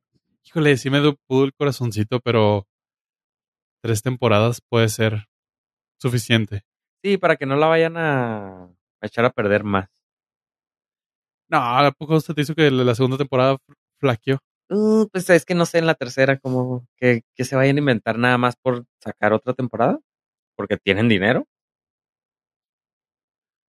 Híjole, 0.45 0.77
sí 0.77 0.89
me 0.89 1.01
pudo 1.27 1.43
el 1.43 1.53
corazoncito, 1.53 2.21
pero 2.21 2.65
tres 3.81 4.01
temporadas 4.01 4.61
puede 4.61 4.87
ser 4.87 5.27
suficiente. 5.99 6.63
Sí, 7.03 7.17
para 7.17 7.35
que 7.35 7.45
no 7.45 7.57
la 7.57 7.67
vayan 7.67 7.97
a, 7.97 8.63
a 8.63 8.69
echar 9.01 9.25
a 9.25 9.31
perder 9.31 9.65
más. 9.65 9.89
No, 11.53 11.59
¿a 11.59 11.91
poco 11.91 12.15
usted 12.15 12.33
te 12.33 12.41
hizo 12.41 12.55
que 12.55 12.71
la 12.71 12.95
segunda 12.95 13.17
temporada 13.17 13.53
fl- 13.57 13.75
flaqueó? 13.99 14.39
Uh, 14.69 15.07
pues 15.11 15.29
es 15.29 15.45
que 15.45 15.53
no 15.53 15.65
sé 15.67 15.77
en 15.77 15.85
la 15.85 15.93
tercera 15.93 16.39
como 16.39 16.87
que, 16.97 17.21
que 17.35 17.45
se 17.45 17.55
vayan 17.55 17.75
a 17.75 17.79
inventar 17.79 18.17
nada 18.17 18.39
más 18.39 18.55
por 18.55 18.85
sacar 18.99 19.33
otra 19.33 19.53
temporada. 19.53 19.99
Porque 20.55 20.77
tienen 20.77 21.09
dinero. 21.09 21.45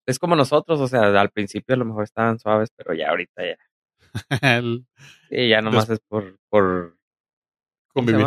Es 0.07 0.19
como 0.19 0.37
nosotros, 0.37 0.81
o 0.81 0.89
sea, 0.89 1.19
al 1.21 1.31
principio 1.31 1.75
a 1.75 1.79
lo 1.79 1.85
mejor 1.85 2.05
estaban 2.05 2.39
suaves, 2.39 2.71
pero 2.77 2.95
ya 2.95 3.11
ahorita 3.11 3.43
ya. 3.43 3.57
El 4.59 4.87
Sí, 5.31 5.49
ya 5.49 5.61
nomás 5.61 5.89
es 5.91 6.01
por, 6.01 6.39
por 6.51 6.97
¿cómo 7.93 8.07
se 8.09 8.13
convivir. 8.15 8.27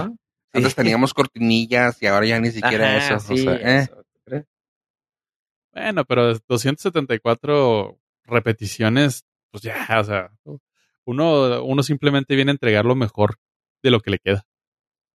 Antes 0.54 0.72
Sí. 0.72 0.76
teníamos 0.76 1.14
cortinillas 1.14 2.02
y 2.02 2.08
ahora 2.08 2.26
ya 2.26 2.40
ni 2.40 2.50
siquiera 2.52 2.96
Ajá, 2.98 3.16
eso. 3.16 3.16
o 3.16 3.20
sí, 3.38 3.44
sea, 3.44 3.54
eh. 3.56 3.78
eso, 3.84 3.96
¿tú 3.96 4.20
crees? 4.26 4.46
Bueno, 5.74 6.06
pero 6.06 6.34
274 6.48 8.00
repeticiones, 8.24 9.24
pues 9.60 9.64
ya, 9.88 10.00
o 10.00 10.04
sea, 10.04 10.32
uno, 11.06 11.64
uno 11.64 11.84
simplemente 11.84 12.36
viene 12.36 12.52
a 12.52 12.54
entregar 12.54 12.86
lo 12.86 12.96
mejor 12.96 13.40
de 13.84 13.92
lo 13.92 14.00
que 14.02 14.12
le 14.12 14.20
queda. 14.20 14.46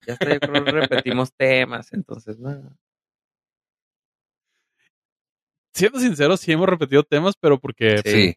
Ya 0.07 0.15
hasta 0.15 0.33
yo 0.35 0.41
creo 0.41 0.65
que 0.65 0.71
repetimos 0.73 1.33
temas, 1.35 1.93
entonces 1.93 2.39
no. 2.39 2.77
Siendo 5.75 5.99
sincero, 6.01 6.37
sí 6.37 6.53
hemos 6.53 6.69
repetido 6.69 7.03
temas, 7.03 7.35
pero 7.41 7.59
porque 7.59 7.99
Sí. 8.05 8.35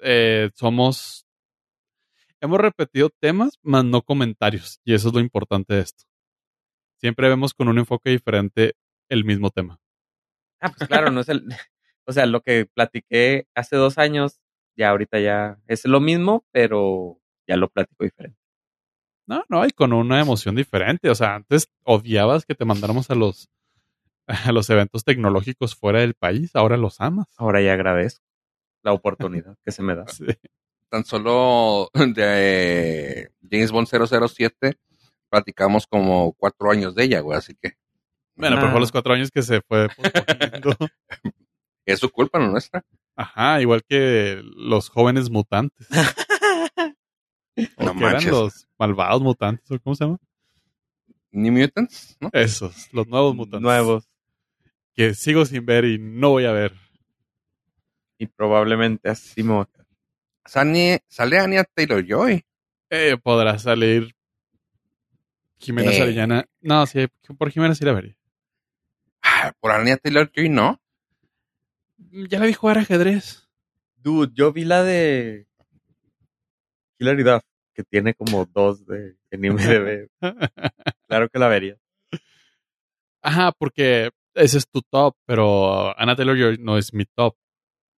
eh, 0.00 0.50
somos... 0.54 1.26
Hemos 2.40 2.58
repetido 2.60 3.08
temas, 3.20 3.58
más 3.62 3.84
no 3.84 4.02
comentarios. 4.02 4.80
Y 4.84 4.94
eso 4.94 5.08
es 5.08 5.14
lo 5.14 5.20
importante 5.20 5.74
de 5.74 5.80
esto. 5.82 6.04
Siempre 6.98 7.28
vemos 7.28 7.54
con 7.54 7.68
un 7.68 7.78
enfoque 7.78 8.10
diferente 8.10 8.74
el 9.08 9.24
mismo 9.24 9.50
tema. 9.50 9.78
Ah, 10.60 10.72
pues 10.76 10.88
claro, 10.88 11.10
no 11.10 11.20
es 11.20 11.28
el. 11.28 11.44
O 12.04 12.12
sea, 12.12 12.26
lo 12.26 12.40
que 12.40 12.66
platiqué 12.66 13.46
hace 13.54 13.76
dos 13.76 13.96
años, 13.96 14.40
ya 14.76 14.90
ahorita 14.90 15.20
ya 15.20 15.58
es 15.66 15.84
lo 15.84 16.00
mismo, 16.00 16.44
pero 16.52 17.18
ya 17.46 17.56
lo 17.56 17.68
platico 17.68 18.04
diferente. 18.04 18.38
No, 19.26 19.44
no, 19.48 19.64
y 19.66 19.70
con 19.70 19.92
una 19.92 20.20
emoción 20.20 20.54
diferente. 20.56 21.08
O 21.10 21.14
sea, 21.14 21.34
antes 21.36 21.68
odiabas 21.84 22.44
que 22.44 22.54
te 22.54 22.64
mandáramos 22.64 23.10
a 23.10 23.14
los, 23.14 23.48
a 24.26 24.52
los 24.52 24.68
eventos 24.70 25.04
tecnológicos 25.04 25.74
fuera 25.76 26.00
del 26.00 26.14
país, 26.14 26.54
ahora 26.54 26.76
los 26.76 27.00
amas. 27.00 27.26
Ahora 27.36 27.60
ya 27.60 27.72
agradezco 27.74 28.24
la 28.82 28.92
oportunidad 28.92 29.56
que 29.64 29.72
se 29.72 29.82
me 29.82 29.94
da. 29.94 30.06
Sí. 30.08 30.26
Tan 30.88 31.04
solo 31.04 31.88
de 31.94 33.30
James 33.50 33.70
Bond 33.72 33.88
007 33.88 34.74
platicamos 35.30 35.86
como 35.86 36.34
cuatro 36.34 36.70
años 36.70 36.94
de 36.94 37.04
ella, 37.04 37.20
güey, 37.20 37.38
así 37.38 37.54
que 37.54 37.72
Bueno, 38.34 38.56
pero 38.56 38.68
Ah. 38.68 38.70
fue 38.72 38.80
los 38.80 38.92
cuatro 38.92 39.14
años 39.14 39.30
que 39.30 39.40
se 39.42 39.62
fue 39.62 39.88
posponiendo. 39.96 40.76
Es 41.86 41.98
su 42.00 42.10
culpa, 42.10 42.38
no 42.38 42.48
nuestra. 42.48 42.84
Ajá, 43.16 43.60
igual 43.60 43.82
que 43.86 44.42
los 44.56 44.88
jóvenes 44.88 45.30
mutantes. 45.30 45.86
O 45.90 45.94
No 47.84 47.94
que 47.94 48.04
eran 48.04 48.26
los 48.30 48.66
malvados 48.78 49.20
mutantes, 49.22 49.70
¿o 49.70 49.78
cómo 49.80 49.94
se 49.94 50.04
llama? 50.04 50.18
New 51.30 51.52
Mutants, 51.52 52.16
¿no? 52.20 52.30
Esos, 52.32 52.88
los 52.92 53.06
nuevos 53.06 53.34
mutantes. 53.34 53.62
Nuevos. 53.62 54.08
Que 54.94 55.14
sigo 55.14 55.44
sin 55.46 55.64
ver 55.64 55.84
y 55.86 55.98
no 55.98 56.30
voy 56.30 56.44
a 56.44 56.52
ver. 56.52 56.74
Y 58.18 58.26
probablemente 58.26 59.08
así 59.10 59.42
me 59.42 59.54
voy 59.54 59.64
a. 59.64 59.82
Sane- 60.48 61.02
sale 61.08 61.38
Anya 61.38 61.64
Taylor 61.64 62.04
Joy. 62.06 62.44
Eh, 62.90 63.16
podrá 63.22 63.58
salir 63.58 64.14
Jimena 65.58 65.90
Eh. 65.92 65.98
Sarellana. 65.98 66.44
No, 66.60 66.84
sí, 66.86 67.06
por 67.38 67.50
Jimena 67.50 67.74
sí 67.74 67.84
la 67.84 67.92
vería. 67.92 68.16
Ah, 69.22 69.52
Por 69.60 69.70
Anya 69.72 69.96
Taylor 69.96 70.30
Joy, 70.34 70.48
no. 70.48 70.80
Ya 72.10 72.38
la 72.38 72.46
vi 72.46 72.52
jugar 72.52 72.78
ajedrez. 72.78 73.48
Dude, 73.96 74.32
yo 74.34 74.52
vi 74.52 74.64
la 74.64 74.82
de 74.82 75.46
Hilary 76.98 77.22
Duff, 77.22 77.42
que 77.74 77.84
tiene 77.84 78.14
como 78.14 78.46
dos 78.46 78.84
de 78.86 79.16
en 79.30 79.44
IMDb. 79.44 80.08
claro 81.08 81.28
que 81.28 81.38
la 81.38 81.48
vería. 81.48 81.76
Ajá, 83.22 83.52
porque 83.52 84.10
ese 84.34 84.58
es 84.58 84.68
tu 84.68 84.82
top, 84.82 85.16
pero 85.26 85.98
Anna 85.98 86.16
Taylor 86.16 86.36
Joy 86.36 86.58
no 86.58 86.76
es 86.76 86.92
mi 86.92 87.04
top. 87.04 87.36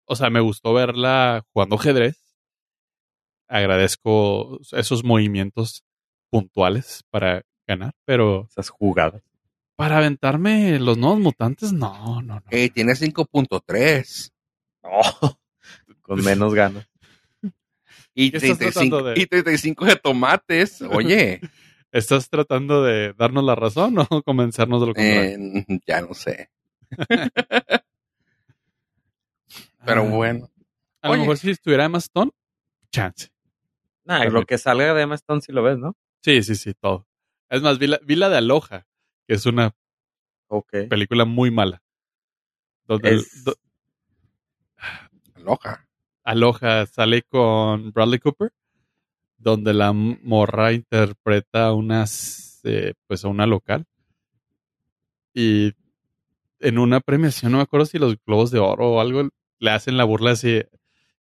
O 0.06 0.16
sea, 0.16 0.30
me 0.30 0.40
gustó 0.40 0.74
verla 0.74 1.42
jugando 1.52 1.76
ajedrez. 1.76 2.20
Agradezco 3.48 4.60
esos 4.72 5.04
movimientos 5.04 5.84
puntuales 6.30 7.04
para 7.10 7.42
ganar, 7.66 7.94
pero 8.04 8.46
Esas 8.50 8.68
jugadas. 8.68 9.22
Para 9.76 9.98
aventarme 9.98 10.78
los 10.78 10.96
nuevos 10.98 11.18
mutantes, 11.20 11.72
no, 11.72 12.22
no, 12.22 12.34
no. 12.36 12.42
Eh, 12.50 12.70
tiene 12.70 12.94
5.3. 12.94 14.32
Oh, 14.82 15.36
con 16.02 16.22
menos 16.24 16.54
ganas. 16.54 16.86
Y 18.16 18.30
¿Qué 18.30 18.36
estás 18.36 18.58
35, 18.58 18.96
tratando 18.96 19.10
de- 19.14 19.20
y 19.20 19.26
35 19.26 19.84
de 19.86 19.96
tomates. 19.96 20.82
Oye, 20.82 21.40
¿Estás 21.92 22.28
tratando 22.28 22.82
de 22.82 23.12
darnos 23.12 23.42
la 23.44 23.54
razón 23.54 23.96
o 23.98 24.06
convencernos 24.24 24.80
de 24.80 24.86
lo 24.86 24.94
contrario? 24.94 25.22
eh, 25.68 25.80
ya 25.86 26.00
no 26.00 26.14
sé. 26.14 26.48
Pero 29.84 30.02
Ah, 30.02 30.10
bueno. 30.10 30.50
A 31.02 31.08
lo 31.08 31.12
Oye. 31.14 31.20
mejor 31.20 31.38
si 31.38 31.50
estuviera 31.50 31.84
Emma 31.84 31.98
Stone, 31.98 32.30
chance. 32.90 33.28
Nah, 34.04 34.24
lo 34.24 34.44
que 34.44 34.58
salga 34.58 34.94
de 34.94 35.02
Emma 35.02 35.14
Stone 35.16 35.40
si 35.40 35.52
lo 35.52 35.62
ves, 35.62 35.78
¿no? 35.78 35.96
Sí, 36.22 36.42
sí, 36.42 36.54
sí, 36.54 36.72
todo. 36.74 37.06
Es 37.48 37.62
más, 37.62 37.78
vi 37.78 37.86
la, 37.88 38.00
vi 38.04 38.16
la 38.16 38.28
de 38.28 38.38
Aloha, 38.38 38.86
que 39.26 39.34
es 39.34 39.46
una 39.46 39.74
película 40.88 41.24
muy 41.24 41.50
mala. 41.50 41.82
Donde 42.86 43.14
Es- 43.16 43.44
do- 43.44 43.54
Loja. 45.36 45.86
Aloha 46.22 46.86
sale 46.86 47.22
con 47.22 47.92
Bradley 47.92 48.18
Cooper, 48.18 48.52
donde 49.36 49.74
la 49.74 49.92
morra 49.92 50.72
interpreta 50.72 51.72
unas, 51.72 52.60
eh, 52.64 52.94
pues 53.06 53.24
a 53.24 53.28
una 53.28 53.46
local. 53.46 53.84
Y 55.34 55.72
en 56.60 56.78
una 56.78 57.00
premiación, 57.00 57.52
no 57.52 57.58
me 57.58 57.64
acuerdo 57.64 57.84
si 57.86 57.98
los 57.98 58.16
Globos 58.24 58.50
de 58.50 58.58
Oro 58.58 58.92
o 58.92 59.00
algo, 59.00 59.28
le 59.58 59.70
hacen 59.70 59.96
la 59.98 60.04
burla 60.04 60.30
así. 60.32 60.62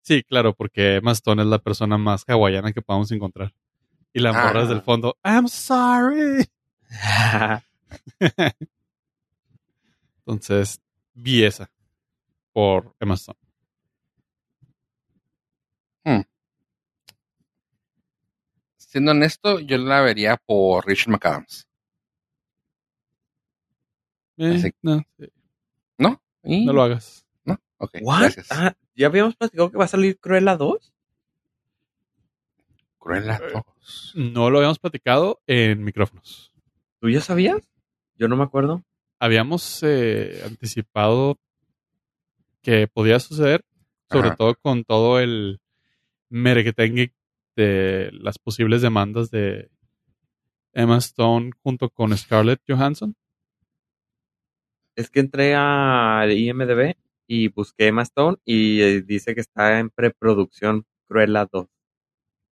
Sí, 0.00 0.22
claro, 0.22 0.54
porque 0.54 0.96
Emma 0.96 1.12
Stone 1.12 1.42
es 1.42 1.48
la 1.48 1.58
persona 1.58 1.98
más 1.98 2.24
hawaiana 2.28 2.72
que 2.72 2.80
podamos 2.82 3.10
encontrar. 3.12 3.52
Y 4.12 4.20
la 4.20 4.32
morra 4.32 4.52
Ah. 4.54 4.60
desde 4.62 4.74
el 4.74 4.82
fondo, 4.82 5.16
I'm 5.24 5.48
sorry. 5.48 6.46
Entonces, 10.26 10.80
vi 11.14 11.44
esa 11.44 11.70
por 12.52 12.94
Emma 13.00 13.14
Stone. 13.14 13.38
Siendo 18.76 19.10
honesto, 19.12 19.60
yo 19.60 19.76
la 19.78 20.00
vería 20.02 20.36
por 20.36 20.86
Richard 20.86 21.12
McAdams. 21.12 21.66
Eh, 24.36 24.54
Así- 24.56 24.72
no, 24.82 25.02
¿No? 25.98 26.22
Y- 26.42 26.64
no 26.64 26.72
lo 26.72 26.82
hagas. 26.82 27.26
¿No? 27.44 27.58
Ok, 27.78 27.98
¿What? 28.02 28.20
gracias. 28.20 28.48
Ah, 28.50 28.74
¿ya 28.94 29.06
habíamos 29.06 29.36
platicado 29.36 29.70
que 29.70 29.78
va 29.78 29.84
a 29.84 29.88
salir 29.88 30.18
Cruella 30.18 30.56
2? 30.56 30.92
Cruella 32.98 33.36
Eh, 33.36 33.52
2. 33.52 34.12
No 34.16 34.50
lo 34.50 34.58
habíamos 34.58 34.78
platicado 34.78 35.40
en 35.46 35.82
micrófonos. 35.84 36.52
¿Tú 37.00 37.08
ya 37.10 37.20
sabías? 37.20 37.58
Yo 38.16 38.28
no 38.28 38.36
me 38.36 38.44
acuerdo. 38.44 38.82
Habíamos 39.18 39.82
eh, 39.82 40.42
anticipado 40.44 41.38
que 42.62 42.88
podía 42.88 43.20
suceder, 43.20 43.64
sobre 44.10 44.28
Ajá. 44.28 44.36
todo 44.36 44.54
con 44.56 44.84
todo 44.84 45.20
el 45.20 45.60
merequetengue 46.30 47.12
de 47.56 48.10
las 48.12 48.38
posibles 48.38 48.82
demandas 48.82 49.30
de 49.30 49.70
Emma 50.72 50.98
Stone 50.98 51.52
junto 51.62 51.90
con 51.90 52.16
Scarlett 52.16 52.60
Johansson. 52.66 53.14
Es 54.96 55.10
que 55.10 55.20
entré 55.20 55.54
a 55.56 56.26
IMDB 56.28 56.94
y 57.26 57.48
busqué 57.48 57.88
Emma 57.88 58.02
Stone 58.02 58.38
y 58.44 58.80
eh, 58.80 59.02
dice 59.02 59.34
que 59.34 59.40
está 59.40 59.78
en 59.78 59.90
preproducción 59.90 60.86
Cruella 61.06 61.48
2. 61.50 61.66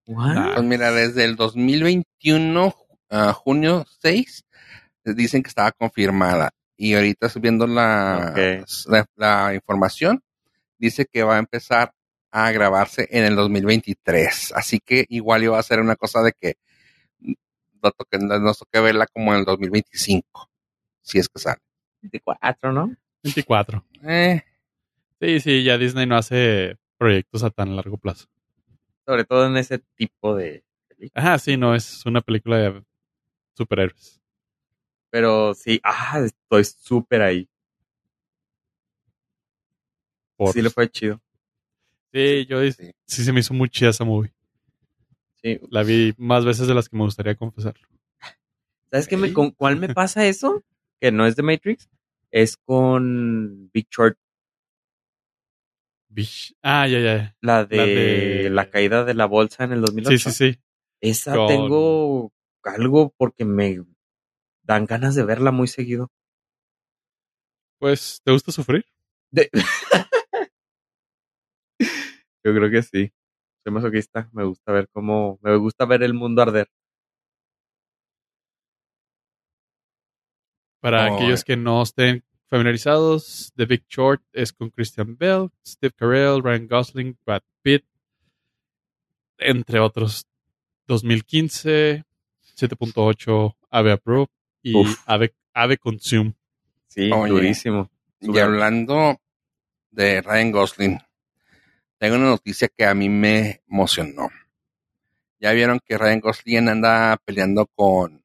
¿What? 0.07 0.53
Pues 0.55 0.63
mira, 0.63 0.91
desde 0.91 1.23
el 1.25 1.35
2021, 1.35 2.75
ah, 3.09 3.33
junio 3.33 3.85
6, 4.01 4.45
dicen 5.03 5.43
que 5.43 5.49
estaba 5.49 5.71
confirmada. 5.71 6.51
Y 6.75 6.95
ahorita 6.95 7.29
subiendo 7.29 7.67
la, 7.67 8.33
la, 8.87 9.05
la 9.15 9.53
información, 9.53 10.21
dice 10.77 11.05
que 11.05 11.23
va 11.23 11.35
a 11.35 11.39
empezar 11.39 11.93
a 12.31 12.51
grabarse 12.51 13.07
en 13.11 13.23
el 13.25 13.35
2023. 13.35 14.53
Así 14.55 14.79
que 14.79 15.05
igual 15.09 15.43
iba 15.43 15.57
a 15.59 15.63
ser 15.63 15.79
una 15.79 15.95
cosa 15.95 16.21
de 16.21 16.33
que 16.33 16.55
nos 17.81 17.95
toque, 17.95 18.17
nos 18.17 18.57
toque 18.57 18.79
verla 18.79 19.05
como 19.07 19.33
en 19.33 19.39
el 19.39 19.45
2025, 19.45 20.49
si 21.01 21.19
es 21.19 21.29
que 21.29 21.39
sale. 21.39 21.61
24, 22.01 22.71
¿no? 22.71 22.95
24. 23.23 23.85
Eh, 24.03 24.43
Sí, 25.23 25.39
sí, 25.39 25.63
ya 25.63 25.77
Disney 25.77 26.05
no 26.05 26.17
hace 26.17 26.77
proyectos 26.97 27.43
a 27.43 27.49
tan 27.49 27.77
largo 27.77 27.97
plazo. 27.97 28.27
Sobre 29.05 29.23
todo 29.23 29.47
en 29.47 29.55
ese 29.55 29.79
tipo 29.95 30.35
de 30.35 30.65
películas. 30.89 31.25
Ajá, 31.25 31.39
sí, 31.39 31.55
no, 31.55 31.75
es 31.75 32.05
una 32.05 32.19
película 32.19 32.57
de 32.57 32.83
superhéroes. 33.55 34.19
Pero 35.13 35.53
sí, 35.53 35.79
ah, 35.83 36.21
estoy 36.25 36.63
súper 36.65 37.21
ahí. 37.21 37.47
Por- 40.35 40.53
Sí 40.53 40.59
le 40.59 40.71
fue 40.71 40.89
chido. 40.89 41.21
Sí, 42.11 42.47
yo 42.47 42.59
sí. 42.71 42.91
sí 43.05 43.23
se 43.23 43.31
me 43.31 43.41
hizo 43.41 43.53
muy 43.53 43.69
chida 43.69 43.91
esa 43.91 44.03
movie. 44.05 44.33
Sí. 45.35 45.59
La 45.69 45.83
vi 45.83 46.15
más 46.17 46.45
veces 46.45 46.65
de 46.67 46.73
las 46.73 46.89
que 46.89 46.97
me 46.97 47.03
gustaría 47.03 47.35
confesarlo. 47.35 47.87
¿Sabes 48.89 49.07
qué 49.07 49.15
me, 49.15 49.31
con 49.33 49.51
cuál 49.51 49.75
me 49.75 49.93
pasa 49.93 50.25
eso? 50.25 50.63
Que 50.99 51.11
no 51.11 51.27
es 51.27 51.35
de 51.35 51.43
Matrix. 51.43 51.87
Es 52.31 52.57
con 52.57 53.69
Big 53.71 53.85
Short. 53.91 54.17
Ah, 56.63 56.87
ya, 56.87 56.99
ya. 56.99 57.37
la 57.39 57.65
de, 57.65 58.49
La 58.51 58.71
caída 58.71 59.03
de 59.05 59.13
la 59.13 59.27
bolsa 59.27 59.63
en 59.63 59.73
el 59.73 59.81
2008. 59.81 60.17
Sí, 60.17 60.31
sí, 60.31 60.53
sí. 60.53 60.59
Esa 61.01 61.35
Con- 61.35 61.47
tengo 61.47 62.33
algo 62.63 63.13
porque 63.15 63.45
me 63.45 63.83
dan 64.63 64.85
ganas 64.85 65.15
de 65.15 65.23
verla 65.23 65.51
muy 65.51 65.67
seguido. 65.67 66.09
Pues, 67.79 68.21
¿te 68.23 68.31
gusta 68.31 68.51
sufrir? 68.51 68.85
De- 69.31 69.49
Yo 72.45 72.53
creo 72.53 72.69
que 72.69 72.81
sí. 72.83 73.11
Soy 73.63 73.73
masoquista. 73.73 74.29
Me 74.33 74.43
gusta 74.43 74.71
ver 74.71 74.87
cómo. 74.91 75.39
Me 75.41 75.55
gusta 75.57 75.85
ver 75.85 76.03
el 76.03 76.13
mundo 76.13 76.41
arder. 76.41 76.67
Para 80.81 81.05
Oh, 81.07 81.15
aquellos 81.15 81.43
que 81.43 81.55
no 81.55 81.81
estén 81.81 82.23
familiarizados, 82.49 83.53
The 83.55 83.65
Big 83.65 83.85
Short 83.87 84.21
es 84.33 84.51
con 84.51 84.69
Christian 84.69 85.17
Bell, 85.17 85.49
Steve 85.65 85.93
Carell, 85.95 86.43
Ryan 86.43 86.67
Gosling, 86.67 87.17
Brad 87.25 87.41
Pitt, 87.61 87.85
entre 89.37 89.79
otros. 89.79 90.25
2015, 90.87 92.03
7.8, 92.57 93.55
Ave 93.69 93.93
Approve 93.93 94.27
y 94.63 94.75
Uf. 94.75 95.03
Ave, 95.05 95.33
Ave 95.53 95.77
Consume. 95.77 96.33
Sí, 96.87 97.11
Oye. 97.11 97.29
durísimo. 97.31 97.91
Y 98.21 98.39
hablando 98.39 99.19
de 99.91 100.21
Ryan 100.21 100.51
Gosling, 100.51 100.99
tengo 101.97 102.15
una 102.15 102.25
noticia 102.25 102.69
que 102.69 102.85
a 102.85 102.93
mí 102.93 103.09
me 103.09 103.61
emocionó. 103.69 104.29
Ya 105.39 105.51
vieron 105.51 105.79
que 105.85 105.97
Ryan 105.97 106.21
Gosling 106.21 106.69
anda 106.69 107.17
peleando 107.25 107.67
con, 107.67 108.23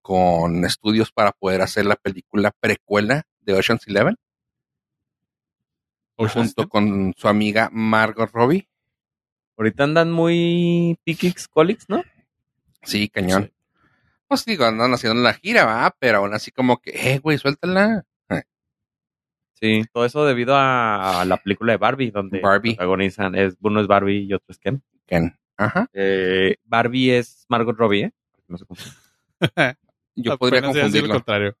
con 0.00 0.64
estudios 0.64 1.12
para 1.12 1.30
poder 1.32 1.62
hacer 1.62 1.86
la 1.86 1.96
película 1.96 2.50
precuela 2.58 3.24
de 3.40 3.54
Ocean's 3.54 3.86
Eleven, 3.86 4.16
Ocean's 6.16 6.54
junto 6.54 6.68
con 6.68 7.14
su 7.16 7.28
amiga 7.28 7.68
Margot 7.72 8.30
Robbie. 8.32 8.68
Ahorita 9.56 9.84
andan 9.84 10.10
muy 10.10 10.98
Pikix 11.04 11.46
Colics, 11.46 11.88
¿no? 11.88 12.02
Sí, 12.82 13.08
cañón. 13.08 13.52
Pues 14.32 14.46
digo, 14.46 14.64
andan 14.64 14.94
haciendo 14.94 15.20
la 15.20 15.34
gira, 15.34 15.66
va, 15.66 15.94
pero 15.98 16.20
aún 16.20 16.32
así 16.32 16.50
como 16.50 16.80
que, 16.80 16.92
eh, 16.94 17.18
güey, 17.18 17.36
suéltala. 17.36 18.06
Sí, 19.52 19.84
todo 19.92 20.06
eso 20.06 20.24
debido 20.24 20.54
a, 20.56 21.22
la 21.26 21.36
película 21.36 21.72
de 21.72 21.76
Barbie, 21.76 22.10
donde 22.10 22.40
Barbie. 22.40 22.74
protagonizan, 22.76 23.34
es, 23.34 23.58
uno 23.60 23.82
es 23.82 23.86
Barbie 23.86 24.24
y 24.24 24.32
otro 24.32 24.46
es 24.48 24.58
Ken. 24.58 24.82
Ken. 25.06 25.38
Ajá. 25.58 25.86
Eh, 25.92 26.56
Barbie 26.64 27.10
es 27.10 27.44
Margot 27.50 27.76
Robbie, 27.76 28.04
¿eh? 28.04 28.12
No 28.48 28.56
sé 28.56 28.64
cómo. 28.64 28.80
Yo 30.16 30.38
podría 30.38 30.62
decir 30.62 30.76
lo 30.76 30.80
confundirlo. 30.80 31.14
contrario. 31.16 31.56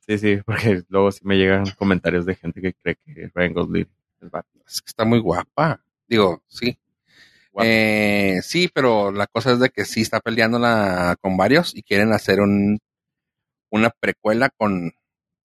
Sí, 0.00 0.18
sí, 0.18 0.36
porque 0.44 0.82
luego 0.90 1.12
sí 1.12 1.20
me 1.24 1.38
llegan 1.38 1.64
comentarios 1.78 2.26
de 2.26 2.34
gente 2.34 2.60
que 2.60 2.74
cree 2.74 2.96
que 2.96 3.30
Ryan 3.34 3.54
Gosling 3.54 3.88
es 4.20 4.30
Barbie. 4.30 4.60
Es 4.66 4.82
que 4.82 4.88
está 4.88 5.06
muy 5.06 5.20
guapa. 5.20 5.80
Digo, 6.06 6.42
sí. 6.48 6.76
Guapa. 7.52 7.68
Eh, 7.68 8.40
sí, 8.42 8.70
pero 8.72 9.10
la 9.10 9.26
cosa 9.26 9.52
es 9.52 9.60
de 9.60 9.70
que 9.70 9.84
sí 9.84 10.02
está 10.02 10.20
peleándola 10.20 11.16
con 11.20 11.36
varios 11.36 11.74
y 11.74 11.82
quieren 11.82 12.12
hacer 12.12 12.40
un 12.40 12.78
una 13.72 13.90
precuela 13.90 14.50
con, 14.50 14.92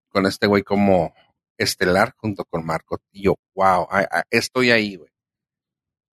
con 0.10 0.26
este 0.26 0.48
güey 0.48 0.64
como 0.64 1.14
estelar 1.58 2.14
junto 2.18 2.44
con 2.46 2.66
Marco. 2.66 3.00
Y 3.12 3.24
yo, 3.24 3.36
wow, 3.54 3.88
estoy 4.30 4.72
ahí, 4.72 4.96
güey. 4.96 5.10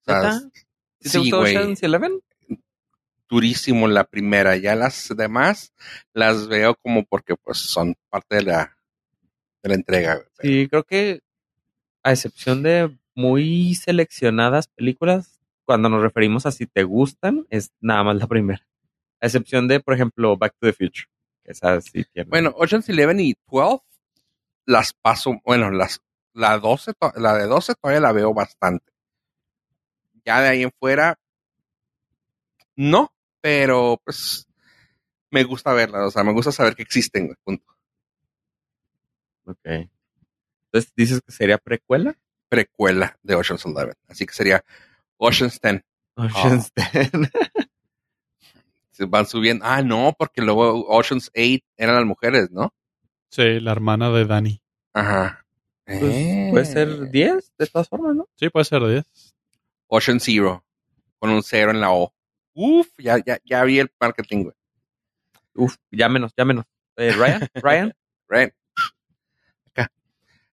O 0.00 0.04
sea. 0.04 0.32
¿Sí 0.32 0.50
te 1.00 1.08
sí, 1.08 1.18
gustó 1.18 1.44
Eleven? 1.46 2.20
durísimo 3.32 3.88
la 3.88 4.04
primera. 4.04 4.56
Ya 4.56 4.76
las 4.76 5.10
demás 5.16 5.72
las 6.12 6.48
veo 6.48 6.76
como 6.76 7.04
porque 7.04 7.34
pues 7.34 7.58
son 7.58 7.96
parte 8.10 8.36
de 8.36 8.42
la, 8.42 8.76
de 9.62 9.68
la 9.70 9.74
entrega. 9.74 10.16
güey. 10.16 10.26
Sí, 10.40 10.68
creo 10.68 10.84
que 10.84 11.20
a 12.02 12.12
excepción 12.12 12.62
de 12.62 12.94
muy 13.14 13.74
seleccionadas 13.74 14.68
películas, 14.68 15.40
cuando 15.64 15.88
nos 15.88 16.02
referimos 16.02 16.46
a 16.46 16.52
si 16.52 16.66
te 16.66 16.84
gustan, 16.84 17.46
es 17.50 17.70
nada 17.80 18.02
más 18.04 18.16
la 18.16 18.26
primera. 18.26 18.66
A 19.20 19.26
excepción 19.26 19.68
de, 19.68 19.80
por 19.80 19.94
ejemplo, 19.94 20.36
Back 20.36 20.54
to 20.58 20.66
the 20.66 20.72
Future. 20.72 21.06
que 21.44 21.52
Esa 21.52 21.80
sí 21.80 22.04
tiene. 22.12 22.28
Bueno, 22.30 22.52
Ocean's 22.56 22.88
Eleven 22.88 23.20
y 23.20 23.34
12 23.50 23.82
las 24.66 24.92
paso, 24.92 25.40
bueno, 25.44 25.70
las, 25.70 26.00
la 26.32 26.58
12, 26.58 26.94
to- 26.94 27.12
la 27.16 27.34
de 27.34 27.46
12 27.46 27.74
todavía 27.74 28.00
la 28.00 28.12
veo 28.12 28.32
bastante. 28.34 28.92
Ya 30.24 30.40
de 30.40 30.48
ahí 30.48 30.62
en 30.62 30.70
fuera, 30.78 31.18
no, 32.76 33.12
pero 33.40 34.00
pues 34.04 34.46
me 35.30 35.44
gusta 35.44 35.72
verla, 35.72 36.06
o 36.06 36.10
sea, 36.10 36.22
me 36.24 36.32
gusta 36.32 36.52
saber 36.52 36.74
que 36.76 36.82
existen, 36.82 37.34
punto. 37.44 37.64
Ok. 39.44 39.58
Entonces, 40.66 40.92
¿dices 40.96 41.20
que 41.24 41.32
sería 41.32 41.58
precuela? 41.58 42.16
Precuela 42.48 43.18
de 43.22 43.34
Ocean's 43.34 43.64
Eleven, 43.66 43.94
así 44.08 44.26
que 44.26 44.32
sería 44.34 44.64
Ocean's 45.24 45.60
10. 45.60 45.82
Ocean's 46.16 46.72
Ten. 46.72 47.10
Se 48.90 49.06
van 49.06 49.26
subiendo. 49.26 49.64
Ah, 49.64 49.82
no, 49.82 50.14
porque 50.18 50.42
luego 50.42 50.86
Ocean's 50.88 51.30
8 51.34 51.64
eran 51.76 51.94
las 51.96 52.04
mujeres, 52.04 52.50
¿no? 52.50 52.72
Sí, 53.30 53.60
la 53.60 53.72
hermana 53.72 54.10
de 54.10 54.26
Dani. 54.26 54.60
Ajá. 54.92 55.46
Pues, 55.84 56.02
Eh. 56.02 56.48
Puede 56.50 56.64
ser 56.64 57.10
10, 57.10 57.52
de 57.58 57.66
todas 57.66 57.88
formas, 57.88 58.14
¿no? 58.14 58.28
Sí, 58.36 58.48
puede 58.50 58.64
ser 58.64 58.84
10. 58.86 59.04
Ocean 59.86 60.20
Zero, 60.20 60.64
con 61.18 61.30
un 61.30 61.42
cero 61.42 61.70
en 61.70 61.80
la 61.80 61.92
O. 61.92 62.14
Uf, 62.54 62.88
ya, 62.98 63.18
ya, 63.24 63.38
ya 63.44 63.64
vi 63.64 63.78
el 63.78 63.90
marketing, 64.00 64.44
güey. 64.44 64.54
Uf, 65.54 65.76
llámenos, 65.90 66.32
llámenos. 66.36 66.64
Eh, 66.96 67.12
Ryan, 67.12 67.48
Ryan, 67.54 67.94
Right. 68.28 68.52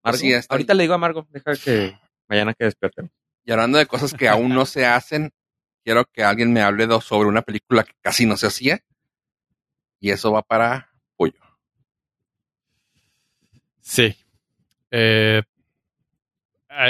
Margo. 0.03 0.17
Sí, 0.19 0.31
está- 0.33 0.53
Ahorita 0.53 0.73
le 0.75 0.83
digo 0.83 0.93
a 0.93 0.97
Margo, 0.99 1.25
deja 1.31 1.55
que 1.55 1.97
mañana 2.29 2.53
que 2.53 2.65
despierten. 2.65 3.11
Y 3.45 3.51
hablando 3.51 3.77
de 3.77 3.85
cosas 3.85 4.13
que 4.13 4.27
aún 4.27 4.49
no 4.49 4.65
se 4.65 4.85
hacen, 4.85 5.31
quiero 5.83 6.05
que 6.05 6.23
alguien 6.23 6.51
me 6.51 6.61
hable 6.61 6.87
sobre 7.01 7.29
una 7.29 7.43
película 7.43 7.83
que 7.83 7.93
casi 8.01 8.25
no 8.25 8.37
se 8.37 8.47
hacía. 8.47 8.83
Y 9.99 10.09
eso 10.11 10.31
va 10.31 10.41
para 10.41 10.91
Pollo. 11.15 11.39
Sí. 13.81 14.15
Eh, 14.91 15.43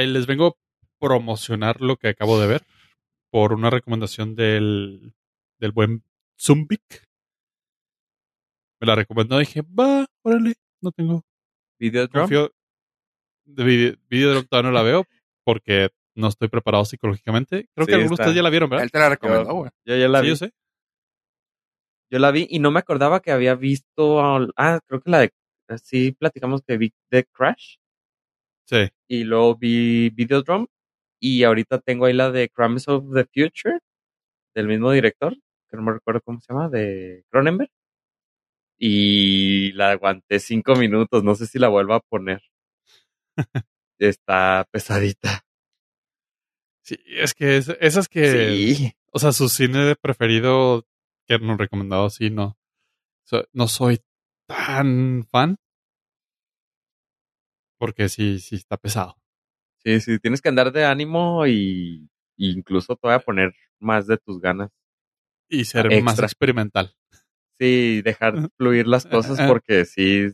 les 0.08 0.26
vengo 0.26 0.48
a 0.48 0.54
promocionar 1.00 1.82
lo 1.82 1.98
que 1.98 2.10
acabo 2.10 2.40
de 2.40 2.48
ver 2.48 2.66
por 3.30 3.54
una 3.54 3.70
recomendación 3.70 4.36
del, 4.36 5.14
del 5.60 5.72
buen 5.72 6.04
Zumbic. 6.40 6.82
Me 8.80 8.88
la 8.88 8.96
recomendó 8.96 9.38
y 9.38 9.46
dije, 9.46 9.62
va, 9.62 10.06
órale, 10.22 10.56
no 10.82 10.92
tengo. 10.92 11.24
Videodrome. 11.80 12.22
Confío. 12.22 12.52
de 13.46 13.64
Vide- 13.64 14.00
Videodrome 14.10 14.48
todavía 14.48 14.70
no 14.72 14.74
la 14.76 14.84
veo 14.84 15.06
porque 15.44 15.90
no 16.16 16.28
estoy 16.28 16.48
preparado 16.48 16.86
psicológicamente. 16.86 17.68
Creo 17.74 17.86
Sí, 17.86 17.90
que 17.92 17.96
algunos 17.96 18.10
de 18.18 18.24
ustedes 18.24 18.36
ya 18.36 18.44
la 18.44 18.50
vieron, 18.50 18.70
¿verdad? 18.70 18.84
Él 18.86 18.92
te 18.92 19.00
la 19.00 19.10
recomendó, 19.10 19.54
güey. 19.54 19.72
Yo 19.86 19.96
ya 19.96 20.08
la 20.08 20.20
Sí, 20.20 20.24
vi. 20.24 20.30
yo 20.30 20.36
sé. 20.36 20.52
Yo 22.12 22.20
la 22.20 22.32
vi 22.32 22.48
y 22.50 22.60
no 22.60 22.72
me 22.72 22.80
acordaba 22.80 23.20
que 23.22 23.32
había 23.32 23.56
visto. 23.56 24.24
al- 24.24 24.54
Ah, 24.56 24.80
creo 24.88 25.02
que 25.02 25.10
la 25.10 25.20
de. 25.20 25.32
Sí, 25.84 26.12
platicamos 26.12 26.62
que 26.66 26.78
vi 26.78 26.94
The 27.10 27.26
Crash. 27.26 27.78
Sí. 28.68 28.88
Y 29.08 29.24
luego 29.24 29.56
vi 29.56 30.10
Videodrome. 30.12 30.68
Y 31.20 31.44
ahorita 31.44 31.80
tengo 31.80 32.06
ahí 32.06 32.14
la 32.14 32.32
de 32.32 32.50
Crimes 32.50 32.88
of 32.88 33.06
the 33.14 33.26
Future. 33.26 33.80
Del 34.56 34.68
mismo 34.68 34.92
director. 34.92 35.36
Que 35.70 35.78
no 35.78 35.84
me 35.84 35.94
recuerdo 35.94 36.22
cómo 36.24 36.40
se 36.40 36.54
llama. 36.54 36.70
De 36.70 37.24
Cronenberg. 37.32 37.70
Y 38.78 39.72
la 39.74 39.92
aguanté 39.92 40.40
cinco 40.40 40.76
minutos. 40.76 41.24
No 41.24 41.34
sé 41.36 41.48
si 41.48 41.58
la 41.60 41.70
vuelva 41.70 41.96
a 41.98 42.00
poner. 42.02 42.42
Está 44.00 44.68
pesadita. 44.72 45.45
Sí, 46.86 46.98
es 47.08 47.34
que 47.34 47.58
es- 47.58 47.70
esas 47.82 48.08
que, 48.08 48.76
Sí. 48.76 48.94
o 49.12 49.18
sea, 49.20 49.32
su 49.32 49.50
cine 49.50 49.96
preferido 49.96 50.86
que 51.28 51.40
nos 51.40 51.58
recomendado, 51.58 52.10
sí, 52.12 52.30
no. 52.30 52.58
So- 53.24 53.48
no 53.54 53.68
soy 53.68 54.00
tan 54.48 55.26
fan. 55.32 55.58
Porque 57.80 58.08
sí, 58.10 58.40
sí 58.40 58.56
está 58.56 58.78
pesado. 58.78 59.18
Sí, 59.84 60.00
sí. 60.00 60.20
Tienes 60.20 60.42
que 60.42 60.50
andar 60.50 60.72
de 60.72 60.86
ánimo 60.86 61.46
y. 61.48 62.08
y 62.38 62.52
incluso 62.52 62.96
te 62.96 63.08
voy 63.08 63.14
a 63.16 63.20
poner 63.20 63.54
más 63.80 64.08
de 64.08 64.18
tus 64.18 64.40
ganas. 64.42 64.70
Y 65.50 65.64
ser 65.66 65.90
más 66.04 66.20
experimental. 66.20 66.94
Sí, 67.60 68.02
dejar 68.02 68.34
fluir 68.58 68.88
las 68.88 69.06
cosas 69.06 69.40
porque 69.48 69.86
sí, 69.86 70.28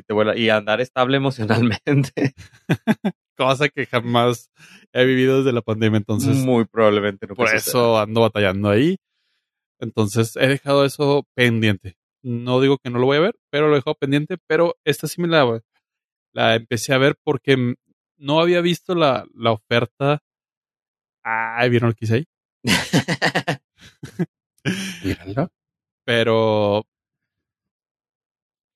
sí 0.00 0.06
te 0.06 0.14
vuela. 0.14 0.36
Y 0.36 0.48
andar 0.50 0.80
estable 0.80 1.16
emocionalmente. 1.16 2.34
Cosa 3.36 3.68
que 3.68 3.86
jamás 3.86 4.50
he 4.92 5.04
vivido 5.04 5.38
desde 5.38 5.52
la 5.52 5.62
pandemia. 5.62 5.98
Entonces, 5.98 6.36
Muy 6.36 6.64
probablemente 6.64 7.26
no 7.26 7.34
por 7.34 7.54
eso 7.54 7.98
ando 7.98 8.22
batallando 8.22 8.68
ahí. 8.68 8.96
Entonces, 9.78 10.36
he 10.36 10.46
dejado 10.46 10.84
eso 10.84 11.26
pendiente. 11.34 11.96
No 12.22 12.60
digo 12.60 12.78
que 12.78 12.90
no 12.90 12.98
lo 12.98 13.06
voy 13.06 13.16
a 13.16 13.20
ver, 13.20 13.38
pero 13.50 13.68
lo 13.68 13.74
he 13.74 13.78
dejado 13.78 13.94
pendiente. 13.94 14.36
Pero 14.46 14.76
esta 14.84 15.06
sí 15.06 15.20
me 15.22 15.28
la, 15.28 15.62
la 16.32 16.54
empecé 16.56 16.92
a 16.92 16.98
ver 16.98 17.16
porque 17.22 17.74
no 18.18 18.40
había 18.40 18.60
visto 18.60 18.94
la, 18.94 19.26
la 19.34 19.52
oferta. 19.52 20.22
Ah, 21.24 21.66
¿vieron 21.68 21.90
lo 21.90 21.94
que 21.94 22.04
hice 22.04 22.14
ahí? 22.16 22.26
pero 26.04 26.84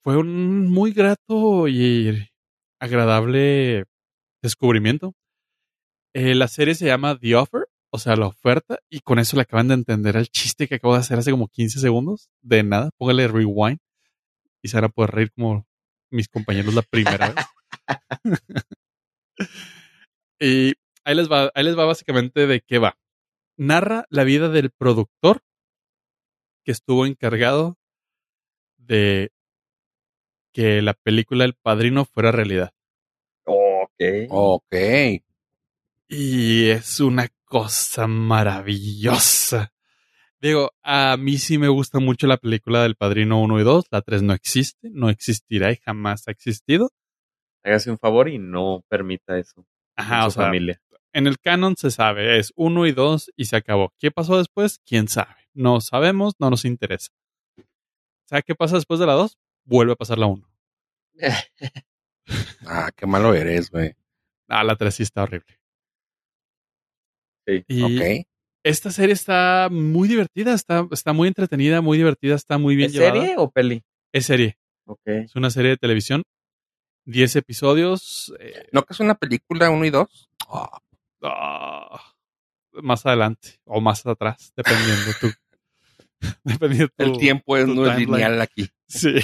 fue 0.05 0.18
un 0.18 0.68
muy 0.70 0.92
grato 0.92 1.66
y 1.66 2.28
agradable 2.78 3.84
descubrimiento. 4.42 5.14
Eh, 6.12 6.34
la 6.34 6.46
serie 6.46 6.74
se 6.74 6.84
llama 6.84 7.18
The 7.18 7.34
Offer, 7.36 7.68
o 7.90 7.98
sea, 7.98 8.14
la 8.14 8.26
oferta, 8.26 8.78
y 8.90 9.00
con 9.00 9.18
eso 9.18 9.36
le 9.36 9.42
acaban 9.42 9.68
de 9.68 9.74
entender 9.74 10.16
el 10.16 10.28
chiste 10.28 10.68
que 10.68 10.74
acabo 10.74 10.92
de 10.92 11.00
hacer 11.00 11.18
hace 11.18 11.30
como 11.30 11.48
15 11.48 11.80
segundos. 11.80 12.28
De 12.42 12.62
nada, 12.62 12.90
póngale 12.98 13.28
rewind 13.28 13.78
y 14.62 14.68
se 14.68 14.76
van 14.76 14.84
a 14.84 14.88
poder 14.90 15.11
reír 15.12 15.32
como 15.32 15.66
mis 16.11 16.28
compañeros 16.28 16.74
la 16.74 16.82
primera 16.82 17.30
vez. 17.30 17.46
y 20.38 20.74
ahí 21.05 21.14
les 21.14 21.32
va, 21.32 21.50
ahí 21.55 21.64
les 21.64 21.78
va 21.78 21.86
básicamente 21.86 22.46
de 22.46 22.61
qué 22.61 22.78
va. 22.78 22.98
Narra 23.57 24.05
la 24.11 24.24
vida 24.24 24.50
del 24.50 24.70
productor 24.70 25.40
que 26.62 26.72
estuvo 26.72 27.07
encargado 27.07 27.78
de 28.76 29.34
que 30.55 30.80
la 30.80 30.94
película 30.94 31.44
El 31.44 31.52
Padrino 31.55 32.07
fuera 32.07 32.32
realidad. 32.32 32.70
ok. 33.44 34.00
Ok. 34.30 34.74
Y 36.09 36.70
es 36.70 37.00
una 37.00 37.28
cosa 37.44 38.07
maravillosa. 38.07 39.72
Digo, 40.40 40.70
a 40.82 41.16
mí 41.16 41.38
sí 41.38 41.59
me 41.59 41.68
gusta 41.68 41.98
mucho 41.98 42.26
la 42.26 42.36
película 42.36 42.82
del 42.82 42.96
Padrino 42.96 43.40
1 43.40 43.61
y 43.61 43.64
2. 43.64 43.86
La 43.90 44.02
3 44.02 44.22
no 44.22 44.32
existe, 44.34 44.90
no 44.92 45.09
existirá 45.11 45.72
y 45.72 45.76
jamás 45.76 46.28
ha 46.28 46.30
existido. 46.30 46.90
Hágase 47.64 47.90
un 47.90 47.98
favor 47.98 48.28
y 48.28 48.38
no 48.38 48.84
permita 48.88 49.38
eso. 49.38 49.66
Ajá, 49.96 50.20
en 50.20 50.26
o 50.26 50.30
sea, 50.30 50.44
familia. 50.44 50.80
en 51.12 51.26
el 51.26 51.38
canon 51.38 51.76
se 51.76 51.90
sabe, 51.90 52.38
es 52.38 52.52
1 52.57 52.86
y 52.86 52.92
2 52.92 53.32
y 53.36 53.46
se 53.46 53.57
acabó. 53.57 53.92
¿Qué 53.98 54.11
pasó 54.11 54.36
después? 54.36 54.80
¿Quién 54.84 55.09
sabe? 55.09 55.34
No 55.55 55.80
sabemos, 55.80 56.34
no 56.38 56.50
nos 56.50 56.64
interesa. 56.64 57.11
¿Sabe 58.26 58.42
qué 58.42 58.55
pasa 58.55 58.76
después 58.76 59.00
de 59.00 59.07
la 59.07 59.14
2? 59.14 59.38
Vuelve 59.65 59.93
a 59.93 59.97
pasar 59.97 60.19
la 60.19 60.27
1. 60.27 60.49
Ah, 62.67 62.91
qué 62.97 63.07
malo 63.07 63.35
eres, 63.35 63.71
güey. 63.71 63.95
Ah, 64.49 64.65
la 64.65 64.77
3 64.77 64.95
sí 64.95 65.03
está 65.03 65.25
horrible. 65.25 65.61
Sí. 67.47 67.62
Y 67.69 67.83
Ok. 68.23 68.27
esta 68.65 68.91
serie 68.91 69.12
está 69.12 69.69
muy 69.71 70.09
divertida, 70.09 70.55
está, 70.55 70.89
está 70.91 71.12
muy 71.12 71.29
entretenida, 71.29 71.83
muy 71.83 71.99
divertida, 71.99 72.35
está 72.35 72.57
muy 72.57 72.77
bien 72.77 72.87
¿Es 72.87 72.95
llevada. 72.95 73.12
serie 73.21 73.35
o 73.37 73.51
peli? 73.51 73.85
Es 74.12 74.25
serie. 74.27 74.57
Ok. 74.87 75.01
Es 75.07 75.37
una 75.37 75.51
serie 75.51 75.73
de 75.73 75.77
televisión. 75.77 76.23
10 77.07 77.37
episodios. 77.37 78.35
eh, 78.41 78.67
¿No 78.73 78.83
que 78.85 78.95
es 78.95 79.01
una 79.01 79.15
película 79.17 79.69
uno 79.69 79.85
y 79.85 79.91
dos? 79.91 80.31
Ah, 80.49 80.79
ah, 81.23 82.01
más 82.83 83.05
adelante 83.05 83.61
o 83.65 83.83
más 83.83 84.07
atrás, 84.07 84.53
dependiendo 84.57 85.11
tu. 85.21 85.29
dependiendo 86.45 86.89
tu- 86.97 87.05
el 87.05 87.19
tiempo 87.19 87.59
es, 87.59 87.67
no 87.67 87.87
es 87.87 87.99
lineal 87.99 88.41
aquí. 88.41 88.71
Sí. 88.95 89.14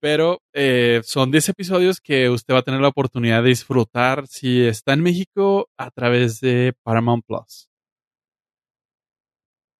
Pero 0.00 0.42
eh, 0.52 1.00
son 1.04 1.30
10 1.30 1.48
episodios 1.50 2.00
que 2.00 2.28
usted 2.28 2.52
va 2.54 2.58
a 2.58 2.62
tener 2.62 2.80
la 2.80 2.88
oportunidad 2.88 3.42
de 3.42 3.48
disfrutar 3.48 4.26
si 4.26 4.62
está 4.62 4.92
en 4.92 5.02
México 5.02 5.70
a 5.78 5.90
través 5.90 6.40
de 6.40 6.74
Paramount 6.82 7.24
Plus. 7.26 7.68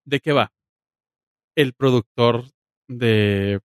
¿De 0.07 0.21
qué 0.21 0.33
va? 0.33 0.51
El 1.57 1.75
productor 1.75 2.45
de, 2.89 3.61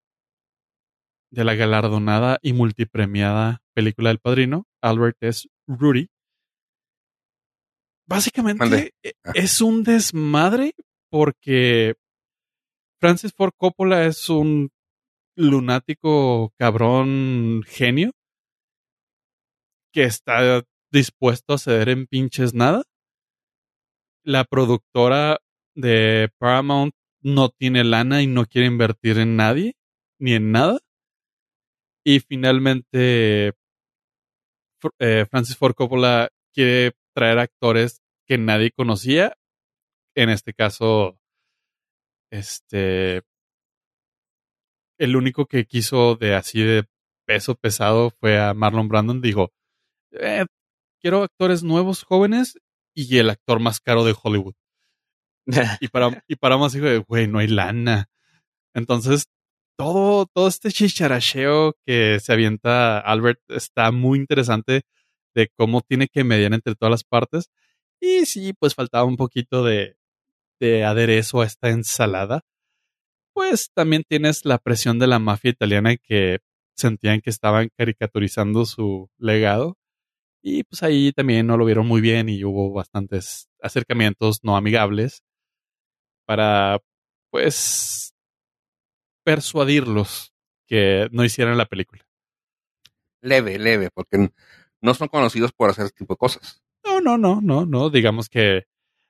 de 1.31 1.43
la 1.43 1.55
galardonada 1.55 2.39
y 2.41 2.53
multipremiada 2.53 3.61
película 3.73 4.09
del 4.09 4.19
Padrino, 4.19 4.65
Albert 4.81 5.17
S. 5.21 5.49
Rudy, 5.67 6.07
básicamente 8.07 8.93
eh, 9.03 9.13
Ah. 9.25 9.31
es 9.33 9.59
un 9.61 9.83
desmadre 9.83 10.73
porque 11.09 11.95
Francis 13.05 13.33
Ford 13.37 13.51
Coppola 13.55 14.07
es 14.07 14.29
un 14.29 14.71
lunático 15.35 16.55
cabrón 16.57 17.61
genio 17.67 18.09
que 19.93 20.05
está 20.05 20.63
dispuesto 20.91 21.53
a 21.53 21.59
ceder 21.59 21.89
en 21.89 22.07
pinches 22.07 22.55
nada. 22.55 22.81
La 24.23 24.43
productora 24.43 25.37
de 25.75 26.31
Paramount 26.39 26.95
no 27.21 27.49
tiene 27.49 27.83
lana 27.83 28.23
y 28.23 28.27
no 28.27 28.47
quiere 28.47 28.65
invertir 28.65 29.19
en 29.19 29.35
nadie 29.35 29.75
ni 30.19 30.33
en 30.33 30.51
nada. 30.51 30.79
Y 32.03 32.21
finalmente 32.21 33.53
eh, 34.97 35.25
Francis 35.29 35.57
Ford 35.57 35.75
Coppola 35.75 36.29
quiere 36.55 36.93
traer 37.13 37.37
actores 37.37 38.01
que 38.25 38.39
nadie 38.39 38.71
conocía. 38.71 39.37
En 40.15 40.31
este 40.31 40.55
caso, 40.55 41.19
este 42.31 43.23
el 44.97 45.15
único 45.15 45.45
que 45.45 45.65
quiso 45.65 46.15
de 46.15 46.35
así 46.35 46.61
de 46.61 46.85
peso 47.25 47.55
pesado 47.55 48.11
fue 48.11 48.39
a 48.39 48.53
Marlon 48.53 48.87
Brandon. 48.87 49.21
Dijo, 49.21 49.51
"Eh, 50.11 50.45
quiero 51.01 51.23
actores 51.23 51.63
nuevos, 51.63 52.03
jóvenes, 52.03 52.57
y 52.95 53.17
el 53.17 53.29
actor 53.29 53.59
más 53.59 53.79
caro 53.79 54.03
de 54.05 54.15
Hollywood. 54.21 54.55
Y 55.81 55.89
para, 55.89 56.23
y 56.27 56.35
para 56.37 56.57
más 56.57 56.73
dijo, 56.73 56.87
güey, 57.07 57.27
no 57.27 57.39
hay 57.39 57.47
lana. 57.47 58.09
Entonces, 58.73 59.27
todo, 59.77 60.25
todo 60.25 60.47
este 60.47 60.71
chicharacheo 60.71 61.75
que 61.85 62.19
se 62.19 62.33
avienta 62.33 62.99
Albert 62.99 63.41
está 63.49 63.91
muy 63.91 64.19
interesante 64.19 64.83
de 65.35 65.49
cómo 65.57 65.81
tiene 65.81 66.07
que 66.07 66.23
mediar 66.23 66.53
entre 66.53 66.75
todas 66.75 66.91
las 66.91 67.03
partes. 67.03 67.49
Y 68.01 68.25
sí, 68.25 68.53
pues 68.53 68.73
faltaba 68.75 69.05
un 69.05 69.17
poquito 69.17 69.63
de, 69.63 69.97
de 70.59 70.83
aderezo 70.83 71.41
a 71.41 71.45
esta 71.45 71.69
ensalada. 71.69 72.41
Pues 73.33 73.69
también 73.73 74.03
tienes 74.07 74.45
la 74.45 74.57
presión 74.57 74.99
de 74.99 75.07
la 75.07 75.19
mafia 75.19 75.51
italiana 75.51 75.97
que 75.97 76.39
sentían 76.75 77.21
que 77.21 77.29
estaban 77.29 77.69
caricaturizando 77.77 78.65
su 78.65 79.09
legado. 79.17 79.77
Y 80.41 80.63
pues 80.63 80.83
ahí 80.83 81.11
también 81.11 81.47
no 81.47 81.57
lo 81.57 81.65
vieron 81.65 81.87
muy 81.87 82.01
bien 82.01 82.29
y 82.29 82.43
hubo 82.43 82.71
bastantes 82.71 83.49
acercamientos 83.61 84.39
no 84.43 84.55
amigables 84.55 85.23
para, 86.25 86.79
pues, 87.31 88.13
persuadirlos 89.23 90.33
que 90.67 91.07
no 91.11 91.23
hicieran 91.23 91.57
la 91.57 91.65
película. 91.65 92.03
Leve, 93.21 93.57
leve, 93.57 93.89
porque 93.91 94.29
no 94.81 94.93
son 94.93 95.07
conocidos 95.07 95.51
por 95.51 95.71
hacer 95.71 95.85
este 95.85 95.99
tipo 95.99 96.13
de 96.13 96.17
cosas. 96.17 96.63
No, 96.83 97.01
no, 97.01 97.17
no, 97.17 97.41
no, 97.41 97.65
no. 97.65 97.89
Digamos 97.89 98.29
que 98.29 98.65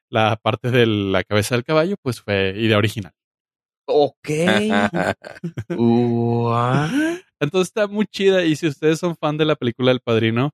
la 0.10 0.36
parte 0.38 0.72
de 0.72 0.86
la 0.86 1.24
cabeza 1.24 1.56
del 1.56 1.64
caballo, 1.64 1.96
pues 2.02 2.22
fue 2.22 2.54
idea 2.58 2.78
original. 2.78 3.14
ok. 3.86 4.30
Entonces 7.40 7.68
está 7.68 7.88
muy 7.88 8.06
chida. 8.08 8.44
Y 8.44 8.56
si 8.56 8.68
ustedes 8.68 9.00
son 9.00 9.16
fan 9.16 9.38
de 9.38 9.46
la 9.46 9.56
película 9.56 9.92
El 9.92 10.00
Padrino, 10.00 10.52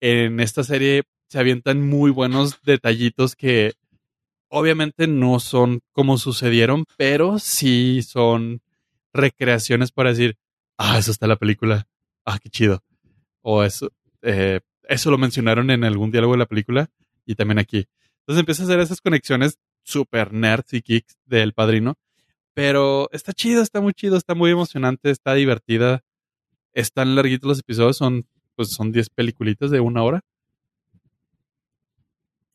en 0.00 0.40
esta 0.40 0.64
serie 0.64 1.04
se 1.28 1.38
avientan 1.38 1.86
muy 1.86 2.10
buenos 2.10 2.62
detallitos 2.62 3.34
que 3.34 3.74
obviamente 4.48 5.06
no 5.06 5.40
son 5.40 5.80
como 5.92 6.18
sucedieron, 6.18 6.84
pero 6.96 7.38
sí 7.38 8.02
son 8.02 8.62
recreaciones 9.12 9.92
para 9.92 10.10
decir, 10.10 10.36
ah, 10.78 10.98
eso 10.98 11.10
está 11.10 11.26
en 11.26 11.30
la 11.30 11.36
película. 11.36 11.88
Ah, 12.24 12.38
qué 12.40 12.48
chido. 12.48 12.82
O 13.42 13.62
eso, 13.62 13.90
eh, 14.22 14.60
eso 14.88 15.10
lo 15.10 15.18
mencionaron 15.18 15.70
en 15.70 15.84
algún 15.84 16.10
diálogo 16.10 16.34
de 16.34 16.38
la 16.38 16.46
película 16.46 16.90
y 17.24 17.34
también 17.34 17.58
aquí. 17.58 17.86
Entonces 18.26 18.40
empieza 18.40 18.62
a 18.62 18.66
hacer 18.66 18.80
esas 18.80 19.00
conexiones 19.00 19.58
super 19.84 20.32
nerds 20.32 20.74
y 20.74 20.80
geeks 20.80 21.16
del 21.26 21.52
padrino. 21.52 21.94
Pero 22.54 23.08
está 23.12 23.32
chido, 23.32 23.62
está 23.62 23.80
muy 23.80 23.92
chido, 23.94 24.16
está 24.16 24.34
muy 24.34 24.50
emocionante, 24.50 25.10
está 25.10 25.34
divertida. 25.34 26.02
Están 26.72 27.14
larguitos 27.14 27.48
los 27.48 27.60
episodios, 27.60 27.96
son 27.96 28.26
pues 28.56 28.70
son 28.70 28.90
10 28.90 29.10
peliculitas 29.10 29.70
de 29.70 29.80
una 29.80 30.02
hora. 30.02 30.24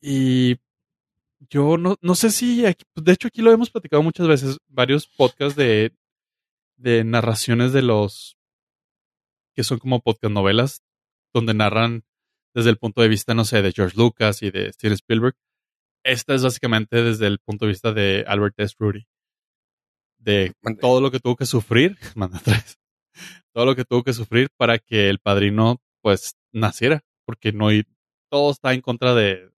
Y 0.02 0.56
yo 1.48 1.78
no, 1.78 1.96
no 2.02 2.14
sé 2.16 2.30
si, 2.30 2.66
aquí, 2.66 2.84
de 2.96 3.12
hecho 3.12 3.28
aquí 3.28 3.40
lo 3.40 3.52
hemos 3.52 3.70
platicado 3.70 4.02
muchas 4.02 4.26
veces, 4.26 4.58
varios 4.68 5.06
podcasts 5.06 5.56
de, 5.56 5.92
de 6.76 7.04
narraciones 7.04 7.72
de 7.72 7.82
los, 7.82 8.36
que 9.54 9.64
son 9.64 9.78
como 9.78 10.00
podcast 10.00 10.34
novelas, 10.34 10.82
donde 11.32 11.54
narran 11.54 12.04
desde 12.52 12.70
el 12.70 12.78
punto 12.78 13.00
de 13.00 13.08
vista, 13.08 13.32
no 13.32 13.44
sé, 13.44 13.62
de 13.62 13.72
George 13.72 13.96
Lucas 13.96 14.42
y 14.42 14.50
de 14.50 14.72
Steven 14.72 14.94
Spielberg. 14.94 15.36
Esta 16.04 16.34
es 16.34 16.42
básicamente 16.42 17.02
desde 17.02 17.26
el 17.26 17.38
punto 17.38 17.64
de 17.64 17.70
vista 17.70 17.92
de 17.92 18.24
Albert 18.26 18.58
S. 18.58 18.74
Rudy. 18.78 19.06
De 20.18 20.52
todo 20.80 21.00
lo 21.00 21.10
que 21.10 21.20
tuvo 21.20 21.36
que 21.36 21.46
sufrir, 21.46 21.98
manda 22.16 22.40
tres, 22.44 22.78
todo 23.52 23.66
lo 23.66 23.74
que 23.76 23.84
tuvo 23.84 24.02
que 24.04 24.12
sufrir 24.12 24.48
para 24.56 24.78
que 24.78 25.08
el 25.08 25.18
padrino 25.18 25.80
pues 26.00 26.36
naciera, 26.52 27.00
porque 27.24 27.52
no 27.52 27.68
hay, 27.68 27.84
todo 28.30 28.50
está 28.50 28.72
en 28.72 28.80
contra 28.80 29.14
de, 29.14 29.50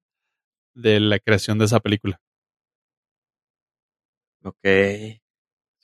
de 0.75 1.01
la 1.01 1.19
creación 1.19 1.59
de 1.59 1.67
esa 1.67 1.81
película. 1.81 2.21
Ok. 4.43 4.65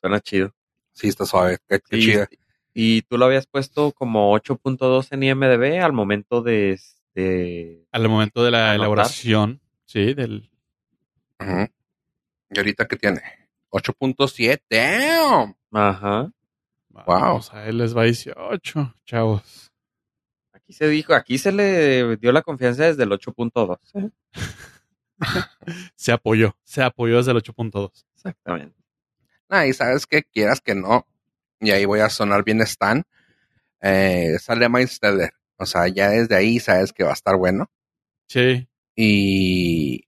Suena 0.01 0.21
chido. 0.21 0.55
Sí, 0.93 1.09
está 1.09 1.25
suave. 1.25 1.59
Qué, 1.69 1.81
qué 1.81 1.97
Sí, 1.97 2.03
chida. 2.03 2.29
Y 2.75 3.03
tú 3.03 3.19
lo 3.19 3.25
habías 3.27 3.47
puesto 3.47 3.93
como 3.93 4.33
8.2 4.39 5.09
en 5.13 5.23
IMDB 5.23 5.83
al 5.83 5.93
momento 5.93 6.43
de, 6.43 6.79
de 7.15 7.87
Al 7.91 8.09
momento 8.09 8.45
de 8.45 8.51
la 8.51 8.59
Anotar. 8.73 8.77
elaboración, 8.77 9.61
sí, 9.87 10.15
del... 10.15 10.50
¿Y 11.41 12.59
ahorita 12.59 12.87
qué 12.87 12.97
tiene? 12.97 13.23
8.7. 13.71 14.61
Damn. 14.69 15.55
Ajá. 15.73 16.33
Vamos, 16.89 17.53
a 17.53 17.67
él 17.67 17.79
les 17.79 17.97
va 17.97 18.05
18, 18.05 18.95
chavos. 19.05 19.73
Aquí 20.53 20.73
se 20.73 20.89
dijo, 20.89 21.15
aquí 21.15 21.39
se 21.39 21.53
le 21.53 22.17
dio 22.17 22.33
la 22.33 22.43
confianza 22.43 22.85
desde 22.85 23.05
el 23.05 23.11
8.2. 23.11 23.79
¿eh? 23.95 24.11
Se 25.95 26.13
apoyó, 26.13 26.57
se 26.65 26.83
apoyó 26.83 27.19
desde 27.19 27.33
el 27.33 27.39
8.2. 27.39 28.05
Exactamente. 28.15 28.77
Ah, 29.49 29.67
y 29.67 29.73
sabes 29.73 30.07
que 30.07 30.23
quieras 30.23 30.61
que 30.61 30.75
no, 30.75 31.07
y 31.61 31.71
ahí 31.73 31.85
voy 31.85 32.01
a 32.01 32.09
sonar 32.09 32.45
bien 32.45 32.61
Stan, 32.63 33.05
eh, 33.81 34.39
sale 34.41 34.69
Miles 34.69 34.99
Teller. 34.99 35.33
O 35.57 35.67
sea, 35.67 35.89
ya 35.89 36.11
desde 36.11 36.37
ahí 36.37 36.59
sabes 36.59 36.93
que 36.93 37.05
va 37.05 37.11
a 37.11 37.15
estar 37.15 37.37
bueno. 37.37 37.71
Sí, 38.29 38.67
Y 38.95 40.07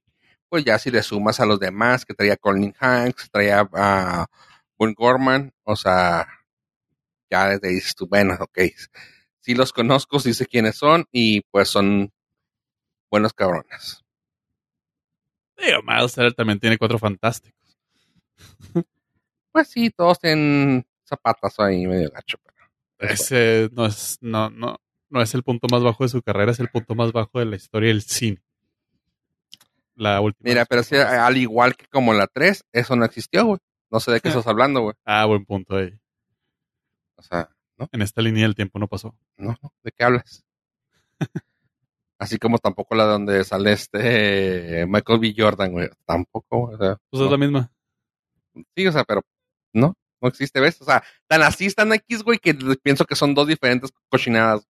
pues 0.53 0.65
ya 0.65 0.77
si 0.77 0.91
le 0.91 1.01
sumas 1.01 1.39
a 1.39 1.47
los 1.47 1.59
demás, 1.59 2.05
que 2.05 2.13
traía 2.13 2.37
Colin 2.37 2.75
Hanks, 2.79 3.31
traía 3.31 3.67
a 3.73 4.27
Boone 4.77 4.93
Gorman, 4.95 5.51
o 5.63 5.75
sea, 5.75 6.27
ya 7.27 7.49
desde 7.49 7.69
ahí 7.69 7.73
dices 7.73 7.95
tú, 7.95 8.05
bueno, 8.07 8.37
ok, 8.39 8.59
sí 9.39 9.55
los 9.55 9.73
conozco, 9.73 10.19
sí 10.19 10.31
sé 10.31 10.45
quiénes 10.45 10.75
son, 10.75 11.05
y 11.11 11.41
pues 11.49 11.69
son 11.69 12.13
buenos 13.09 13.33
cabrones. 13.33 14.03
digo, 15.57 15.79
Miles 15.81 16.13
también 16.35 16.59
tiene 16.59 16.77
cuatro 16.77 16.99
fantásticos. 16.99 17.75
Pues 19.51 19.69
sí, 19.69 19.89
todos 19.89 20.19
tienen 20.19 20.85
zapatas 21.03 21.59
ahí 21.59 21.87
medio 21.87 22.11
gacho, 22.11 22.37
pero 22.43 23.11
Ese 23.11 23.69
no 23.71 23.87
es, 23.87 24.19
no, 24.21 24.51
no, 24.51 24.77
no 25.09 25.19
es 25.19 25.33
el 25.33 25.41
punto 25.41 25.65
más 25.71 25.81
bajo 25.81 26.03
de 26.03 26.09
su 26.09 26.21
carrera, 26.21 26.51
es 26.51 26.59
el 26.59 26.69
punto 26.69 26.93
más 26.93 27.11
bajo 27.11 27.39
de 27.39 27.45
la 27.45 27.55
historia 27.55 27.89
del 27.89 28.03
cine. 28.03 28.42
La 29.95 30.19
última. 30.21 30.49
Mira, 30.49 30.65
pero 30.65 30.83
sí, 30.83 30.95
al 30.95 31.37
igual 31.37 31.75
que 31.75 31.85
como 31.87 32.13
la 32.13 32.27
3, 32.27 32.65
eso 32.71 32.95
no 32.95 33.05
existió, 33.05 33.45
güey. 33.45 33.59
No 33.91 33.99
sé 33.99 34.11
de 34.11 34.21
qué 34.21 34.29
estás 34.29 34.47
hablando, 34.47 34.81
güey. 34.81 34.95
Ah, 35.05 35.25
buen 35.25 35.45
punto 35.45 35.75
ahí. 35.77 35.93
O 37.15 37.21
sea, 37.21 37.49
¿no? 37.77 37.87
En 37.91 38.01
esta 38.01 38.21
línea 38.21 38.43
del 38.43 38.55
tiempo 38.55 38.79
no 38.79 38.87
pasó. 38.87 39.15
No, 39.37 39.55
¿de 39.83 39.91
qué 39.91 40.03
hablas? 40.03 40.43
Así 42.19 42.37
como 42.37 42.57
tampoco 42.57 42.95
la 42.95 43.03
donde 43.05 43.43
sale 43.43 43.73
este 43.73 44.85
Michael 44.87 45.19
B. 45.19 45.33
Jordan, 45.37 45.71
güey. 45.71 45.89
Tampoco, 46.05 46.67
güey. 46.67 46.75
O 46.75 46.77
sea, 46.77 46.97
Pues 47.09 47.19
no. 47.19 47.25
es 47.25 47.31
la 47.31 47.37
misma. 47.37 47.71
sí, 48.75 48.87
o 48.87 48.91
sea, 48.91 49.03
pero 49.03 49.21
no, 49.73 49.93
no 50.21 50.27
existe, 50.29 50.59
¿ves? 50.59 50.81
O 50.81 50.85
sea, 50.85 51.03
tan 51.27 51.41
así 51.43 51.65
están 51.65 51.91
X, 51.93 52.23
güey, 52.23 52.39
que 52.39 52.53
pienso 52.81 53.05
que 53.05 53.15
son 53.15 53.33
dos 53.35 53.47
diferentes 53.47 53.91
cochinadas. 54.09 54.65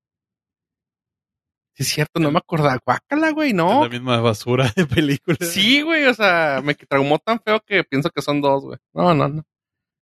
Es 1.82 1.88
cierto, 1.90 2.20
no 2.20 2.32
me 2.32 2.38
acordaba. 2.38 2.78
Guácala, 2.86 3.32
güey, 3.32 3.50
Es 3.50 3.56
no. 3.56 3.84
la 3.84 3.90
misma 3.90 4.20
basura 4.22 4.72
de 4.76 4.86
película. 4.86 5.38
Sí, 5.42 5.82
güey, 5.82 6.06
o 6.06 6.14
sea, 6.14 6.62
me 6.64 6.76
traumó 6.76 7.18
tan 7.18 7.40
feo 7.42 7.60
que 7.60 7.84
pienso 7.84 8.12
que 8.12 8.22
son 8.22 8.40
dos, 8.40 8.64
güey. 8.64 8.78
No, 8.94 9.16
no, 9.16 9.28
no. 9.28 9.44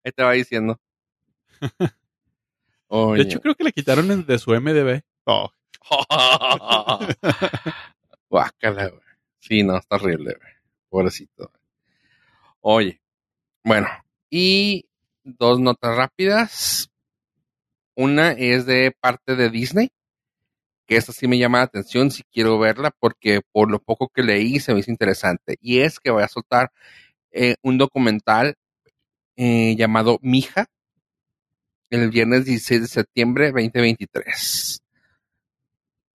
Ahí 0.03 0.11
te 0.13 0.23
va 0.23 0.31
diciendo. 0.31 0.79
De 2.89 3.21
hecho, 3.21 3.41
creo 3.41 3.55
que 3.55 3.65
le 3.65 3.73
quitaron 3.73 4.09
el 4.09 4.25
de 4.25 4.39
su 4.39 4.51
MDB. 4.51 5.01
Oh, 5.25 5.49
Guácala, 8.29 8.87
güey. 8.89 9.01
Sí, 9.39 9.63
no, 9.63 9.77
está 9.77 9.95
horrible, 9.97 10.35
güey. 10.39 10.53
Pobrecito. 10.89 11.51
güey. 11.51 11.61
Oye, 12.61 13.01
bueno, 13.65 13.87
y 14.29 14.85
dos 15.23 15.59
notas 15.59 15.97
rápidas. 15.97 16.89
Una 17.95 18.31
es 18.31 18.65
de 18.65 18.95
parte 18.99 19.35
de 19.35 19.49
Disney, 19.49 19.89
que 20.85 20.97
esta 20.97 21.11
sí 21.11 21.27
me 21.27 21.37
llama 21.37 21.59
la 21.59 21.65
atención 21.65 22.11
si 22.11 22.23
quiero 22.23 22.59
verla, 22.59 22.91
porque 22.99 23.41
por 23.51 23.71
lo 23.71 23.79
poco 23.79 24.09
que 24.09 24.23
leí 24.23 24.59
se 24.59 24.73
me 24.73 24.79
hizo 24.79 24.91
interesante. 24.91 25.57
Y 25.61 25.79
es 25.79 25.99
que 25.99 26.11
voy 26.11 26.23
a 26.23 26.27
soltar 26.27 26.71
eh, 27.31 27.55
un 27.61 27.77
documental 27.77 28.55
eh, 29.35 29.75
llamado 29.75 30.19
Mija 30.21 30.67
el 31.89 32.09
viernes 32.09 32.45
16 32.45 32.81
de 32.81 32.87
septiembre 32.87 33.51
2023. 33.51 34.81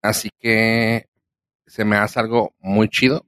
Así 0.02 0.30
que 0.38 1.06
se 1.66 1.84
me 1.84 1.96
hace 1.96 2.20
algo 2.20 2.54
muy 2.58 2.88
chido 2.88 3.26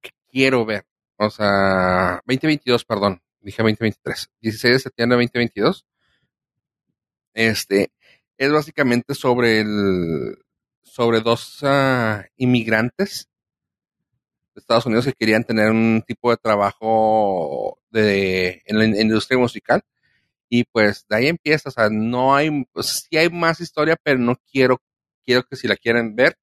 que 0.00 0.10
quiero 0.30 0.64
ver. 0.64 0.84
O 1.16 1.30
sea, 1.30 2.22
2022, 2.26 2.84
perdón, 2.84 3.22
dije 3.40 3.62
2023. 3.62 4.30
16 4.40 4.74
de 4.74 4.78
septiembre 4.78 5.16
de 5.16 5.24
2022. 5.24 5.84
Este 7.34 7.90
es 8.36 8.52
básicamente 8.52 9.14
sobre 9.14 9.60
el 9.60 10.38
sobre 10.90 11.20
dos 11.20 11.60
inmigrantes 12.36 13.28
de 14.54 14.60
Estados 14.60 14.86
Unidos 14.86 15.04
que 15.04 15.12
querían 15.12 15.44
tener 15.44 15.70
un 15.70 16.02
tipo 16.06 16.30
de 16.30 16.36
trabajo 16.36 17.78
de 17.90 18.62
en 18.66 18.78
la 18.78 18.84
in- 18.84 19.00
industria 19.00 19.38
musical 19.38 19.82
y 20.48 20.64
pues 20.64 21.06
de 21.08 21.16
ahí 21.16 21.28
empieza, 21.28 21.68
o 21.70 21.72
sea, 21.72 21.88
no 21.90 22.34
hay, 22.36 22.64
pues, 22.72 23.06
sí 23.10 23.16
hay 23.18 23.30
más 23.30 23.60
historia, 23.60 23.96
pero 24.02 24.18
no 24.18 24.36
quiero, 24.52 24.80
quiero 25.24 25.44
que 25.44 25.56
si 25.56 25.68
la 25.68 25.76
quieren 25.76 26.16
ver, 26.16 26.36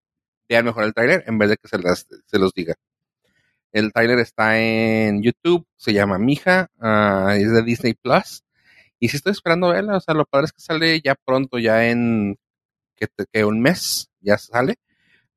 vean 0.50 0.66
mejor 0.66 0.86
el 0.86 0.94
trailer 0.94 1.24
en 1.28 1.38
vez 1.40 1.50
de 1.50 1.58
que 1.58 1.68
se, 1.68 1.80
las, 1.80 2.08
se 2.26 2.40
los 2.40 2.54
diga. 2.54 2.76
El 3.72 3.92
trailer 3.94 4.20
está 4.20 4.60
en 4.60 5.22
YouTube, 5.22 5.68
se 5.76 5.94
llama 5.94 6.18
Mija, 6.18 6.70
ah, 6.80 7.36
es 7.38 7.52
de 7.52 7.62
Disney 7.64 7.94
Plus. 7.94 8.44
Y 9.00 9.10
sí 9.10 9.18
estoy 9.18 9.34
esperando 9.34 9.70
verla, 9.70 9.98
o 9.98 10.02
sea, 10.02 10.14
lo 10.16 10.26
padre 10.26 10.46
es 10.46 10.54
que 10.54 10.62
sale 10.62 11.02
ya 11.02 11.16
pronto, 11.16 11.60
ya 11.60 11.90
en 11.90 12.38
que, 12.96 13.08
que 13.32 13.46
un 13.46 13.62
mes 13.62 14.10
ya 14.26 14.38
sale. 14.38 14.76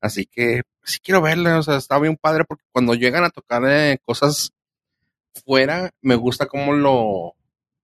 Así 0.01 0.25
que 0.25 0.63
sí 0.83 0.99
quiero 0.99 1.21
verla, 1.21 1.59
o 1.59 1.63
sea, 1.63 1.77
está 1.77 1.99
bien 1.99 2.17
padre 2.17 2.45
porque 2.45 2.63
cuando 2.71 2.93
llegan 2.95 3.23
a 3.23 3.29
tocar 3.29 3.63
eh, 3.67 3.99
cosas 4.03 4.51
fuera, 5.45 5.91
me 6.01 6.15
gusta 6.15 6.47
cómo 6.47 6.73
lo, 6.73 7.35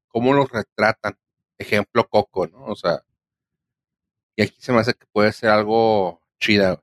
cómo 0.08 0.34
lo 0.34 0.46
retratan. 0.46 1.18
Ejemplo, 1.58 2.08
Coco, 2.08 2.48
¿no? 2.48 2.66
O 2.66 2.76
sea, 2.76 3.04
y 4.36 4.44
aquí 4.44 4.56
se 4.60 4.74
me 4.74 4.80
hace 4.80 4.94
que 4.94 5.06
puede 5.12 5.32
ser 5.32 5.50
algo 5.50 6.22
chida, 6.40 6.82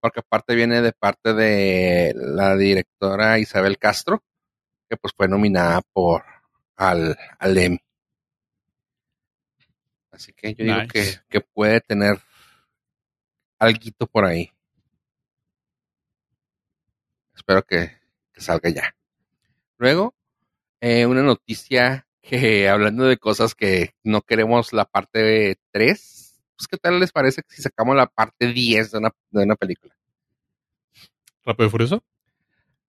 porque 0.00 0.20
aparte 0.20 0.54
viene 0.54 0.80
de 0.80 0.92
parte 0.92 1.34
de 1.34 2.14
la 2.16 2.56
directora 2.56 3.38
Isabel 3.38 3.78
Castro, 3.78 4.22
que 4.88 4.96
pues 4.96 5.12
fue 5.14 5.28
nominada 5.28 5.82
por 5.92 6.24
al, 6.76 7.18
al 7.38 7.58
Emmy. 7.58 7.78
Así 10.10 10.32
que 10.32 10.54
yo 10.54 10.64
digo 10.64 10.80
que, 10.92 11.20
que 11.28 11.40
puede 11.40 11.80
tener 11.80 12.20
alguito 13.60 14.06
por 14.06 14.24
ahí. 14.24 14.50
Espero 17.36 17.62
que, 17.62 17.98
que 18.32 18.40
salga 18.40 18.70
ya. 18.70 18.96
Luego, 19.78 20.14
eh, 20.80 21.06
una 21.06 21.22
noticia 21.22 22.06
que 22.20 22.68
hablando 22.68 23.04
de 23.04 23.18
cosas 23.18 23.54
que 23.54 23.94
no 24.02 24.22
queremos 24.22 24.72
la 24.72 24.86
parte 24.86 25.58
3, 25.70 26.42
pues 26.56 26.68
¿qué 26.68 26.76
tal 26.78 26.98
les 26.98 27.12
parece 27.12 27.42
si 27.46 27.62
sacamos 27.62 27.94
la 27.94 28.06
parte 28.06 28.52
10 28.52 28.90
de 28.90 28.98
una, 28.98 29.10
de 29.30 29.44
una 29.44 29.56
película? 29.56 29.94
¿Rápido 31.44 31.68
y 31.68 31.70
Furioso? 31.70 32.02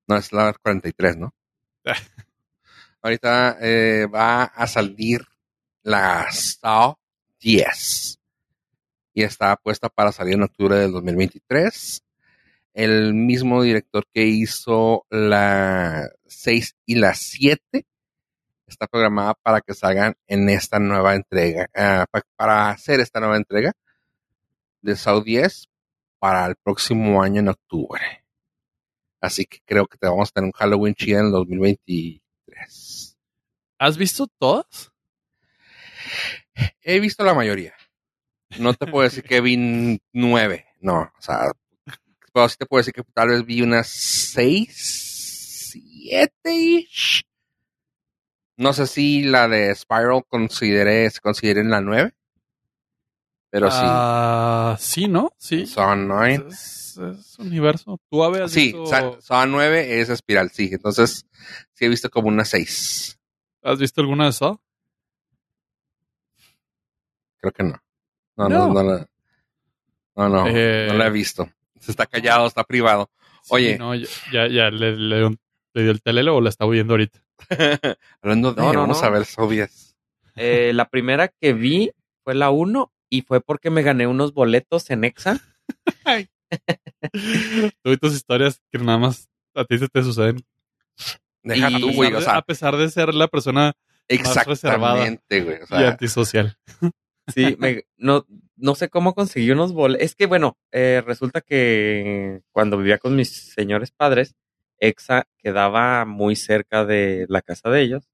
No, 0.07 0.17
es 0.17 0.33
la 0.33 0.53
43, 0.53 1.17
¿no? 1.17 1.33
Ahorita 3.01 3.57
eh, 3.61 4.07
va 4.07 4.43
a 4.43 4.67
salir 4.67 5.25
la 5.83 6.27
Saw 6.31 6.95
10 7.39 8.20
y 9.13 9.23
está 9.23 9.55
puesta 9.57 9.89
para 9.89 10.11
salir 10.11 10.35
en 10.35 10.43
octubre 10.43 10.75
del 10.77 10.91
2023. 10.91 12.03
El 12.73 13.13
mismo 13.13 13.61
director 13.63 14.05
que 14.13 14.23
hizo 14.25 15.05
la 15.09 16.09
6 16.25 16.75
y 16.85 16.95
la 16.95 17.13
7 17.13 17.85
está 18.65 18.87
programada 18.87 19.33
para 19.43 19.59
que 19.61 19.73
salgan 19.73 20.15
en 20.27 20.47
esta 20.49 20.79
nueva 20.79 21.15
entrega, 21.15 21.69
ah, 21.75 22.05
pa- 22.09 22.23
para 22.37 22.69
hacer 22.69 23.01
esta 23.01 23.19
nueva 23.19 23.35
entrega 23.35 23.73
de 24.81 24.95
Saw 24.95 25.21
10 25.23 25.67
para 26.19 26.45
el 26.45 26.55
próximo 26.55 27.21
año 27.21 27.41
en 27.41 27.49
octubre. 27.49 28.01
Así 29.19 29.45
que 29.45 29.59
creo 29.65 29.85
que 29.87 29.97
te 29.97 30.07
vamos 30.07 30.29
a 30.29 30.31
tener 30.31 30.45
un 30.47 30.51
Halloween 30.53 30.95
chido 30.95 31.19
en 31.19 31.25
el 31.25 31.31
2023. 31.33 33.17
¿Has 33.77 33.97
visto 33.97 34.27
todas? 34.39 34.91
He 36.81 36.99
visto 36.99 37.23
la 37.23 37.33
mayoría. 37.33 37.73
No 38.59 38.73
te 38.73 38.85
puedo 38.87 39.03
decir 39.03 39.23
que 39.23 39.41
vi 39.41 39.99
nueve, 40.13 40.65
no, 40.81 41.01
o 41.01 41.21
sea, 41.21 41.51
pero 42.33 42.47
sí 42.49 42.57
te 42.57 42.65
puedo 42.65 42.79
decir 42.79 42.93
que 42.93 43.03
tal 43.13 43.29
vez 43.29 43.45
vi 43.45 43.61
unas 43.61 43.87
seis, 43.87 45.69
siete 45.71 46.53
ish. 46.53 47.23
No 48.57 48.73
sé 48.73 48.87
si 48.87 49.23
la 49.23 49.47
de 49.47 49.73
Spiral 49.73 50.23
consideré, 50.27 51.09
se 51.09 51.19
considere 51.21 51.61
en 51.61 51.69
la 51.71 51.81
nueve, 51.81 52.13
pero 53.49 53.71
sí, 53.71 53.77
Ah, 53.81 54.77
sí, 54.79 55.07
¿no? 55.07 55.33
Sí. 55.37 55.65
son 55.65 56.07
nueve. 56.07 56.45
Es, 56.49 56.97
es 56.97 57.39
universo. 57.39 57.99
¿Tú 58.09 58.23
habías 58.23 58.51
Sí, 58.51 58.73
visto, 58.73 59.19
son 59.21 59.51
nueve 59.51 60.01
es 60.01 60.09
espiral, 60.09 60.51
sí, 60.51 60.69
entonces 60.71 61.25
sí 61.73 61.85
he 61.85 61.89
visto 61.89 62.09
como 62.09 62.27
unas 62.27 62.49
seis, 62.49 63.17
¿has 63.63 63.79
visto 63.79 64.01
alguna 64.01 64.25
de 64.25 64.33
Saw? 64.33 64.59
creo 67.39 67.51
que 67.53 67.63
no. 67.63 67.81
No, 68.49 68.67
no, 68.67 68.67
No. 68.67 68.73
no, 68.73 68.83
la- 68.83 69.07
no, 70.15 70.29
no, 70.29 70.47
Eh. 70.47 70.87
no 70.89 70.93
la 70.97 71.07
he 71.07 71.09
visto. 71.11 71.49
Se 71.79 71.91
está 71.91 72.05
callado, 72.05 72.45
está 72.47 72.63
privado. 72.63 73.09
Sí, 73.43 73.49
Oye. 73.55 73.77
no, 73.77 73.95
ya, 73.95 74.07
ya, 74.31 74.47
ya 74.47 74.69
le, 74.69 74.95
le 74.95 75.17
dio, 75.17 75.35
le 75.73 75.81
dio 75.83 75.91
el 75.91 76.01
telelo 76.01 76.35
o 76.35 76.41
la 76.41 76.49
está 76.49 76.65
oyendo 76.65 76.93
ahorita. 76.93 77.19
Hablando 78.21 78.53
de, 78.53 78.61
No, 78.61 78.73
no, 78.73 78.79
vamos 78.81 79.01
no. 79.01 79.07
a 79.07 79.09
ver 79.09 79.25
10. 79.49 79.95
Eh, 80.35 80.71
la 80.75 80.85
primera 80.89 81.27
que 81.29 81.53
vi 81.53 81.91
fue 82.23 82.35
la 82.35 82.51
1 82.51 82.91
y 83.09 83.23
fue 83.23 83.41
porque 83.41 83.69
me 83.71 83.81
gané 83.81 84.05
unos 84.07 84.33
boletos 84.33 84.89
en 84.91 85.03
Exa. 85.05 85.39
Tú 87.83 87.91
y 87.91 87.97
tus 87.97 88.13
historias 88.13 88.61
que 88.71 88.77
nada 88.77 88.97
más 88.97 89.29
a 89.55 89.65
ti 89.65 89.77
se 89.77 89.87
te 89.87 90.03
suceden. 90.03 90.43
Deja 91.43 91.69
Y- 91.71 91.81
tú, 91.81 91.89
A 91.89 91.93
güey, 91.93 92.09
pesar 92.11 92.15
o 92.15 92.19
de- 92.19 92.25
sea, 92.25 92.37
a 92.37 92.41
pesar 92.43 92.77
de 92.77 92.89
ser 92.89 93.13
la 93.15 93.27
persona 93.27 93.73
exactamente, 94.07 95.41
güey. 95.41 95.57
O 95.61 95.63
y 95.63 95.67
sea, 95.67 95.89
antisocial. 95.89 96.57
Sí, 97.33 97.55
me- 97.59 97.85
no, 97.97 98.25
no 98.55 98.75
sé 98.75 98.89
cómo 98.89 99.13
conseguí 99.15 99.51
unos 99.51 99.73
boletos. 99.73 100.05
Es 100.05 100.15
que, 100.15 100.25
bueno, 100.25 100.57
eh, 100.71 101.01
resulta 101.05 101.41
que 101.41 102.41
cuando 102.51 102.77
vivía 102.77 102.97
con 102.97 103.15
mis 103.15 103.29
señores 103.53 103.91
padres, 103.91 104.35
Exa 104.79 105.27
quedaba 105.37 106.05
muy 106.05 106.35
cerca 106.35 106.85
de 106.85 107.25
la 107.29 107.41
casa 107.41 107.69
de 107.69 107.81
ellos. 107.81 108.09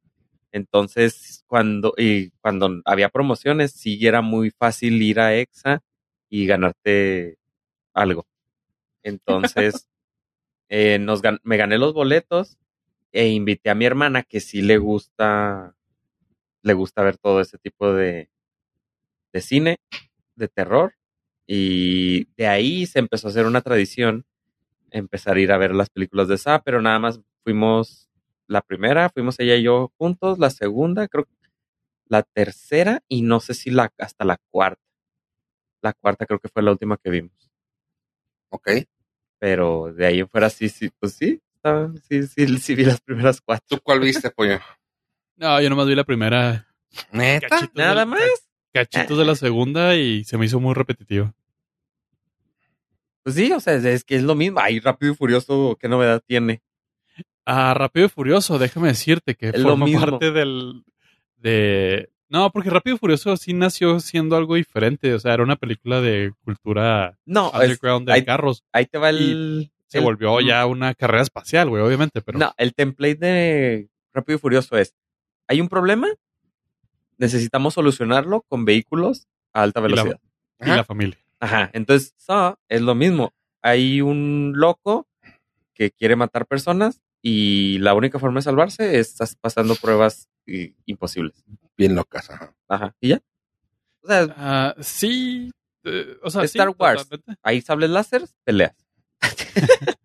Entonces, 0.51 1.43
cuando, 1.47 1.93
y 1.97 2.31
cuando 2.41 2.81
había 2.85 3.09
promociones, 3.09 3.71
sí 3.73 4.05
era 4.07 4.21
muy 4.21 4.51
fácil 4.51 5.01
ir 5.01 5.19
a 5.19 5.35
Exa 5.35 5.81
y 6.29 6.45
ganarte 6.47 7.37
algo. 7.93 8.25
Entonces, 9.03 9.87
eh, 10.69 10.99
nos 10.99 11.21
me 11.43 11.57
gané 11.57 11.77
los 11.77 11.93
boletos 11.93 12.57
e 13.11 13.29
invité 13.29 13.69
a 13.69 13.75
mi 13.75 13.85
hermana 13.85 14.23
que 14.23 14.39
sí 14.41 14.61
le 14.61 14.77
gusta, 14.77 15.75
le 16.63 16.73
gusta 16.73 17.03
ver 17.03 17.17
todo 17.17 17.41
ese 17.41 17.57
tipo 17.57 17.93
de, 17.93 18.29
de 19.37 19.41
cine, 19.41 19.77
de 20.35 20.47
terror, 20.47 20.95
y 21.45 22.25
de 22.35 22.47
ahí 22.47 22.87
se 22.87 22.97
empezó 22.97 23.27
a 23.27 23.29
hacer 23.29 23.45
una 23.45 23.61
tradición, 23.61 24.25
empezar 24.89 25.37
a 25.37 25.39
ir 25.39 25.51
a 25.51 25.57
ver 25.57 25.75
las 25.75 25.89
películas 25.91 26.27
de 26.27 26.39
Sa, 26.39 26.63
pero 26.63 26.81
nada 26.81 26.97
más 26.97 27.21
fuimos 27.43 28.09
la 28.47 28.61
primera, 28.61 29.09
fuimos 29.09 29.39
ella 29.39 29.55
y 29.55 29.63
yo 29.63 29.93
juntos, 29.97 30.39
la 30.39 30.49
segunda, 30.49 31.07
creo 31.07 31.25
que 31.25 31.31
la 32.05 32.23
tercera, 32.23 33.03
y 33.07 33.21
no 33.21 33.39
sé 33.39 33.53
si 33.53 33.69
la 33.69 33.91
hasta 33.99 34.25
la 34.25 34.37
cuarta. 34.49 34.81
La 35.81 35.93
cuarta 35.93 36.25
creo 36.25 36.39
que 36.39 36.49
fue 36.49 36.63
la 36.63 36.71
última 36.71 36.97
que 36.97 37.09
vimos. 37.11 37.51
ok. 38.49 38.69
Pero 39.39 39.93
de 39.93 40.07
ahí 40.07 40.19
en 40.21 40.29
fuera 40.29 40.49
sí, 40.49 40.67
sí, 40.67 40.89
pues 40.99 41.13
sí, 41.13 41.39
sí, 42.09 42.23
sí, 42.23 42.57
sí 42.57 42.75
vi 42.75 42.85
las 42.85 43.01
primeras 43.01 43.39
cuatro. 43.39 43.65
¿Tú 43.69 43.83
cuál 43.83 43.99
viste, 43.99 44.31
pollo? 44.31 44.59
No, 45.35 45.61
yo 45.61 45.69
nomás 45.69 45.85
vi 45.85 45.93
la 45.93 46.03
primera. 46.03 46.67
¿Neta? 47.11 47.47
Cachitos 47.47 47.75
Nada 47.75 48.05
más. 48.05 48.46
Cachitos 48.85 49.17
de 49.17 49.25
la 49.25 49.35
segunda 49.35 49.95
y 49.95 50.23
se 50.23 50.37
me 50.37 50.45
hizo 50.45 50.59
muy 50.59 50.73
repetitivo. 50.73 51.33
Pues 53.23 53.35
sí, 53.35 53.51
o 53.51 53.59
sea, 53.59 53.73
es 53.75 54.03
que 54.03 54.15
es 54.15 54.23
lo 54.23 54.35
mismo. 54.35 54.59
Ay, 54.61 54.79
Rápido 54.79 55.11
y 55.11 55.15
Furioso, 55.15 55.77
¿qué 55.79 55.89
novedad 55.89 56.21
tiene? 56.25 56.61
Ah, 57.45 57.73
Rápido 57.73 58.05
y 58.05 58.09
Furioso, 58.09 58.57
déjame 58.57 58.89
decirte 58.89 59.35
que 59.35 59.49
Es 59.49 59.59
lo 59.59 59.69
forma 59.69 59.85
mismo. 59.85 60.05
parte 60.05 60.31
del. 60.31 60.83
de. 61.37 62.09
No, 62.29 62.51
porque 62.51 62.69
Rápido 62.69 62.95
y 62.95 62.99
Furioso 62.99 63.35
sí 63.37 63.53
nació 63.53 63.99
siendo 63.99 64.35
algo 64.35 64.55
diferente. 64.55 65.13
O 65.13 65.19
sea, 65.19 65.33
era 65.33 65.43
una 65.43 65.55
película 65.55 66.01
de 66.01 66.33
cultura 66.43 67.17
No, 67.25 67.47
es- 67.55 67.61
underground 67.61 68.07
de 68.07 68.13
ahí- 68.13 68.25
carros. 68.25 68.63
ahí 68.73 68.85
te 68.85 68.97
va 68.97 69.09
el... 69.09 69.71
Se 69.87 69.99
el- 69.99 70.03
volvió 70.03 70.39
ya 70.41 70.65
una 70.65 70.93
carrera 70.93 71.23
espacial, 71.23 71.69
güey, 71.69 71.81
obviamente, 71.83 72.21
pero. 72.21 72.37
No, 72.39 72.53
el 72.57 72.73
template 72.73 73.15
de 73.15 73.89
Rápido 74.13 74.37
y 74.37 74.39
Furioso 74.39 74.77
es, 74.77 74.93
hay 75.47 75.61
un 75.61 75.69
problema, 75.69 76.07
necesitamos 77.17 77.73
solucionarlo 77.73 78.41
con 78.47 78.65
vehículos 78.65 79.27
a 79.53 79.63
alta 79.63 79.79
Y 79.79 79.83
la- 79.83 79.87
velocidad. 79.87 80.19
Y 80.59 80.65
la 80.69 80.83
familia. 80.83 81.17
Ajá, 81.39 81.69
entonces 81.73 82.13
Saw 82.17 82.55
es 82.67 82.81
lo 82.81 82.95
mismo. 82.95 83.33
Hay 83.61 84.01
un 84.01 84.53
loco 84.55 85.07
que 85.73 85.91
quiere 85.91 86.15
matar 86.15 86.45
personas 86.47 87.01
y 87.21 87.77
la 87.79 87.93
única 87.93 88.17
forma 88.19 88.39
de 88.39 88.43
salvarse 88.43 88.97
es 88.99 89.15
pasando 89.41 89.75
pruebas 89.75 90.29
imposibles. 90.85 91.43
Bien 91.77 91.93
locas, 91.95 92.29
ajá. 92.31 92.55
Ajá, 92.67 92.95
y 92.99 93.09
ya. 93.09 93.21
O 94.01 94.07
sea, 94.07 94.27
Ah, 94.37 94.75
sí. 94.79 95.51
eh, 95.83 96.17
o 96.23 96.29
sea, 96.31 96.41
sí, 96.41 96.57
Star 96.57 96.69
Wars. 96.77 97.07
totalmente. 97.07 97.39
hay 97.43 97.61
sables 97.61 97.89
láser, 97.91 98.23
peleas. 98.43 98.73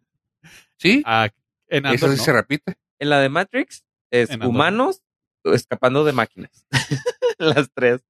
¿Sí? 0.76 1.02
Ah, 1.06 1.28
en 1.68 1.86
Eso 1.86 2.08
sí 2.10 2.16
¿no? 2.18 2.22
se 2.24 2.32
repite. 2.32 2.74
En 2.98 3.08
la 3.10 3.20
de 3.20 3.28
Matrix 3.28 3.84
es 4.10 4.30
En 4.30 4.42
humanos 4.44 5.02
escapando 5.45 6.05
de 6.05 6.12
máquinas. 6.12 6.66
Las 7.38 7.70
tres. 7.72 8.03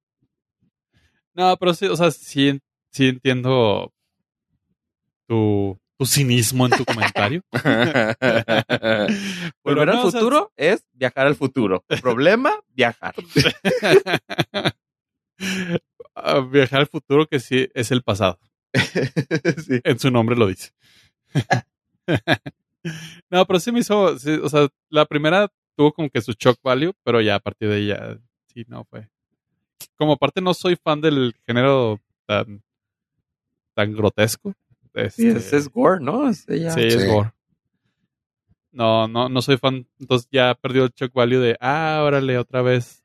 No, 1.33 1.57
pero 1.57 1.73
sí, 1.73 1.87
o 1.87 1.95
sea, 1.95 2.11
sí, 2.11 2.61
sí 2.91 3.07
entiendo 3.07 3.91
tu, 5.27 5.79
tu 5.97 6.05
cinismo 6.05 6.65
en 6.67 6.73
tu 6.73 6.85
comentario. 6.85 7.41
Volver 9.63 9.89
al 9.89 9.95
no, 9.95 10.05
o 10.05 10.11
sea, 10.11 10.19
futuro 10.19 10.51
es 10.55 10.85
viajar 10.93 11.25
al 11.27 11.35
futuro. 11.35 11.83
Problema, 12.01 12.59
viajar. 12.69 13.15
Ah, 16.15 16.39
viajar 16.39 16.81
al 16.81 16.87
futuro 16.87 17.25
que 17.27 17.39
sí 17.39 17.67
es 17.73 17.91
el 17.91 18.03
pasado. 18.03 18.39
Sí. 19.65 19.81
En 19.83 19.99
su 19.99 20.11
nombre 20.11 20.35
lo 20.35 20.47
dice. 20.47 20.71
no, 23.29 23.45
pero 23.45 23.59
sí 23.59 23.71
me 23.71 23.79
hizo, 23.79 24.17
sí, 24.19 24.31
o 24.41 24.49
sea, 24.49 24.67
la 24.89 25.05
primera 25.05 25.51
tuvo 25.75 25.91
como 25.93 26.09
que 26.09 26.21
su 26.21 26.33
shock 26.33 26.59
value, 26.63 26.93
pero 27.03 27.21
ya 27.21 27.35
a 27.35 27.39
partir 27.39 27.69
de 27.69 27.75
ahí 27.75 27.87
ya, 27.87 28.17
sí, 28.47 28.65
no 28.67 28.83
fue. 28.85 29.09
Como 29.97 30.13
aparte 30.13 30.41
no 30.41 30.53
soy 30.53 30.75
fan 30.75 31.01
del 31.01 31.35
género 31.45 31.99
tan, 32.25 32.63
tan 33.73 33.93
grotesco. 33.93 34.53
Sí, 34.93 35.27
este, 35.27 35.29
ese 35.37 35.57
es 35.57 35.69
gore, 35.69 35.99
¿no? 35.99 36.31
Sí, 36.33 36.43
es 36.49 36.73
Sí. 36.73 37.07
gore. 37.07 37.31
No, 38.71 39.07
no, 39.07 39.29
no 39.29 39.41
soy 39.41 39.57
fan. 39.57 39.87
Entonces 39.99 40.27
ya 40.31 40.55
perdió 40.55 40.85
el 40.85 40.91
shock 40.95 41.13
value 41.13 41.39
de, 41.39 41.57
ah, 41.59 42.01
órale, 42.03 42.37
otra 42.37 42.61
vez. 42.61 43.03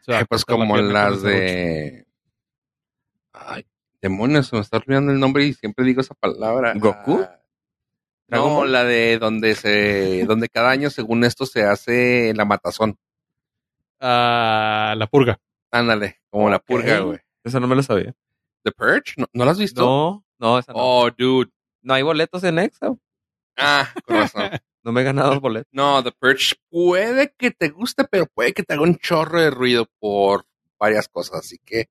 O 0.00 0.04
sea, 0.04 0.18
Ay, 0.18 0.24
pues 0.28 0.42
la 0.46 0.54
como 0.54 0.76
las 0.76 1.22
de... 1.22 2.06
Ay, 3.32 3.64
demonios, 4.02 4.48
se 4.48 4.56
me 4.56 4.62
está 4.62 4.78
olvidando 4.78 5.12
el 5.12 5.20
nombre 5.20 5.44
y 5.46 5.54
siempre 5.54 5.84
digo 5.84 6.00
esa 6.00 6.14
palabra. 6.14 6.74
¿Goku? 6.74 7.20
Ah, 7.22 7.26
¿Dragon 7.26 7.39
No, 8.30 8.64
la 8.64 8.84
de 8.84 9.18
donde 9.18 9.54
se, 9.54 10.24
donde 10.24 10.48
cada 10.48 10.70
año 10.70 10.90
según 10.90 11.24
esto 11.24 11.46
se 11.46 11.64
hace 11.64 12.32
la 12.34 12.44
matazón. 12.44 12.96
Ah, 14.00 14.94
la 14.96 15.06
purga. 15.06 15.40
Ándale, 15.70 16.20
como 16.30 16.48
la 16.48 16.58
purga, 16.58 17.00
güey. 17.00 17.18
Esa 17.44 17.60
no 17.60 17.66
me 17.66 17.76
lo 17.76 17.82
sabía. 17.82 18.14
The 18.62 18.72
Purge, 18.72 19.14
¿no, 19.16 19.26
¿no 19.32 19.44
la 19.44 19.52
has 19.52 19.58
visto? 19.58 19.80
No, 19.80 20.24
no, 20.38 20.58
esa 20.58 20.72
no. 20.72 20.78
Oh, 20.80 21.10
dude. 21.10 21.50
No 21.82 21.94
hay 21.94 22.02
boletos 22.02 22.44
en 22.44 22.58
Exa. 22.58 22.94
Ah, 23.56 23.88
con 24.04 24.16
razón. 24.16 24.42
No 24.82 24.92
me 24.92 25.02
he 25.02 25.04
ganado 25.04 25.32
el 25.34 25.40
boleto. 25.40 25.68
No, 25.72 26.02
The 26.02 26.10
Purge 26.12 26.54
puede 26.70 27.34
que 27.36 27.50
te 27.50 27.68
guste, 27.68 28.04
pero 28.04 28.24
puede 28.24 28.54
que 28.54 28.62
te 28.62 28.72
haga 28.72 28.82
un 28.82 28.96
chorro 28.96 29.38
de 29.38 29.50
ruido 29.50 29.86
por 29.98 30.46
varias 30.78 31.06
cosas. 31.06 31.40
Así 31.40 31.58
que 31.58 31.90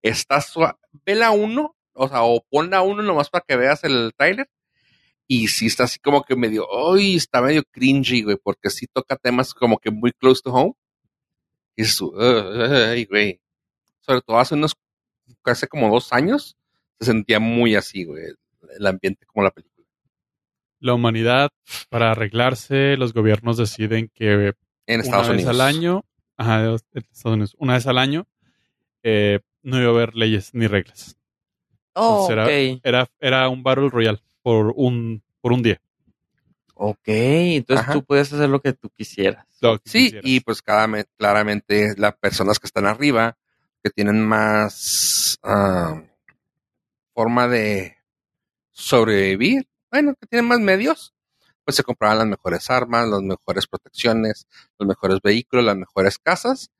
está 0.00 0.40
suave. 0.40 0.78
Ve 1.04 1.16
la 1.16 1.32
uno, 1.32 1.74
o 1.92 2.08
sea, 2.08 2.22
o 2.22 2.40
pon 2.48 2.70
la 2.70 2.82
uno 2.82 3.02
nomás 3.02 3.30
para 3.30 3.44
que 3.44 3.56
veas 3.56 3.82
el 3.82 4.12
trailer. 4.16 4.48
Y 5.26 5.48
sí 5.48 5.66
está 5.66 5.84
así 5.84 5.98
como 5.98 6.22
que 6.22 6.36
medio, 6.36 6.66
uy, 6.70 7.16
está 7.16 7.40
medio 7.40 7.62
cringy, 7.70 8.22
güey, 8.22 8.36
porque 8.42 8.68
sí 8.70 8.86
toca 8.86 9.16
temas 9.16 9.54
como 9.54 9.78
que 9.78 9.90
muy 9.90 10.12
close 10.12 10.42
to 10.42 10.52
home. 10.52 10.74
Y 11.76 11.82
es 11.82 11.94
su, 11.94 12.14
ay, 12.18 13.04
güey. 13.06 13.40
Sobre 14.00 14.20
todo 14.20 14.38
hace 14.38 14.54
unos, 14.54 14.74
hace 15.44 15.66
como 15.66 15.88
dos 15.90 16.12
años, 16.12 16.56
se 17.00 17.06
sentía 17.06 17.40
muy 17.40 17.74
así, 17.74 18.04
güey, 18.04 18.24
el 18.78 18.86
ambiente 18.86 19.24
como 19.26 19.44
la 19.44 19.50
película. 19.50 19.86
La 20.78 20.92
humanidad, 20.92 21.50
para 21.88 22.10
arreglarse, 22.10 22.96
los 22.98 23.14
gobiernos 23.14 23.56
deciden 23.56 24.10
que 24.12 24.52
En 24.86 25.00
Estados 25.00 25.28
una 25.28 25.34
Unidos. 25.36 25.52
vez 25.52 25.60
al 25.60 25.66
año, 25.66 26.04
ajá, 26.36 26.64
en 26.64 26.74
Estados 27.10 27.34
Unidos, 27.36 27.56
una 27.58 27.72
vez 27.74 27.86
al 27.86 27.96
año, 27.96 28.26
eh, 29.02 29.40
no 29.62 29.80
iba 29.80 29.88
a 29.88 29.94
haber 29.94 30.14
leyes 30.14 30.52
ni 30.52 30.66
reglas. 30.66 31.16
Oh, 31.94 32.26
ok. 32.26 32.80
Era, 32.82 33.08
era 33.20 33.48
un 33.48 33.62
Battle 33.62 33.88
Royale 33.88 34.20
por 34.44 34.74
un, 34.76 35.22
por 35.40 35.52
un 35.54 35.62
día. 35.62 35.80
Ok, 36.74 36.98
entonces 37.06 37.84
Ajá. 37.84 37.92
tú 37.94 38.04
puedes 38.04 38.30
hacer 38.32 38.48
lo 38.50 38.60
que 38.60 38.74
tú 38.74 38.90
quisieras. 38.90 39.46
Lo 39.62 39.78
que 39.78 39.88
Sí, 39.88 40.04
quisieras. 40.04 40.30
y 40.30 40.40
pues 40.40 40.60
cada, 40.60 40.86
me- 40.86 41.06
claramente 41.16 41.94
las 41.96 42.14
personas 42.18 42.58
que 42.58 42.66
están 42.66 42.84
arriba, 42.86 43.38
que 43.82 43.90
tienen 43.90 44.20
más 44.26 45.38
ah, 45.42 46.02
forma 47.14 47.48
de 47.48 47.96
sobrevivir, 48.70 49.66
bueno, 49.90 50.14
que 50.20 50.26
tienen 50.26 50.46
más 50.48 50.60
medios, 50.60 51.14
pues 51.64 51.76
se 51.76 51.84
compraban 51.84 52.18
las 52.18 52.26
mejores 52.26 52.68
armas, 52.70 53.08
las 53.08 53.22
mejores 53.22 53.66
protecciones, 53.66 54.46
los 54.78 54.86
mejores 54.86 55.20
vehículos, 55.22 55.64
las 55.64 55.76
mejores 55.76 56.18
casas, 56.18 56.70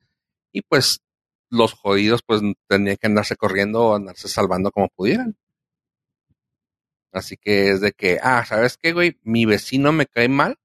y 0.51 0.61
pues 0.61 1.01
los 1.49 1.73
jodidos 1.73 2.21
pues 2.21 2.41
tenían 2.67 2.97
que 2.97 3.07
andarse 3.07 3.35
corriendo 3.37 3.81
o 3.85 3.95
andarse 3.95 4.27
salvando 4.27 4.71
como 4.71 4.89
pudieran. 4.89 5.35
Así 7.15 7.37
que 7.37 7.69
es 7.69 7.79
de 7.79 7.93
que, 7.93 8.19
ah, 8.21 8.43
¿sabes 8.45 8.75
qué, 8.77 8.91
güey? 8.91 9.17
Mi 9.23 9.45
vecino 9.45 9.93
me 9.93 10.05
cae 10.05 10.27
mal, 10.27 10.57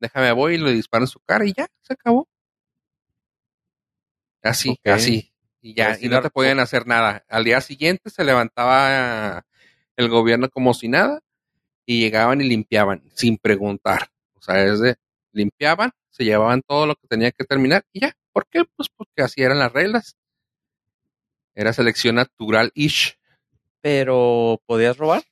déjame 0.00 0.32
voy 0.32 0.54
y 0.54 0.58
le 0.58 0.72
disparo 0.72 1.04
en 1.04 1.08
su 1.08 1.20
cara 1.20 1.46
y 1.46 1.52
ya, 1.52 1.68
se 1.82 1.92
acabó. 1.92 2.28
Así, 4.42 4.76
así. 4.84 5.32
Y 5.60 5.74
ya, 5.74 5.94
sí 5.94 6.06
y 6.06 6.08
no 6.08 6.20
te 6.20 6.30
podían 6.30 6.58
hacer 6.58 6.88
nada. 6.88 7.24
Al 7.28 7.44
día 7.44 7.60
siguiente 7.60 8.10
se 8.10 8.24
levantaba 8.24 9.46
el 9.96 10.08
gobierno 10.08 10.48
como 10.50 10.74
si 10.74 10.88
nada 10.88 11.20
y 11.86 12.00
llegaban 12.00 12.40
y 12.40 12.48
limpiaban 12.48 13.04
sin 13.14 13.38
preguntar. 13.38 14.08
O 14.34 14.42
sea, 14.42 14.64
es 14.64 14.80
de 14.80 14.96
limpiaban, 15.30 15.92
se 16.10 16.24
llevaban 16.24 16.62
todo 16.62 16.86
lo 16.86 16.96
que 16.96 17.06
tenía 17.06 17.30
que 17.30 17.44
terminar 17.44 17.84
y 17.92 18.00
ya. 18.00 18.16
¿Por 18.32 18.48
qué? 18.48 18.64
Pues 18.64 18.88
porque 18.88 19.22
así 19.22 19.42
eran 19.42 19.60
las 19.60 19.72
reglas. 19.72 20.16
Era 21.54 21.72
selección 21.72 22.16
natural-ish. 22.16 23.16
Pero, 23.80 24.60
¿podías 24.66 24.96
robar? 24.96 25.22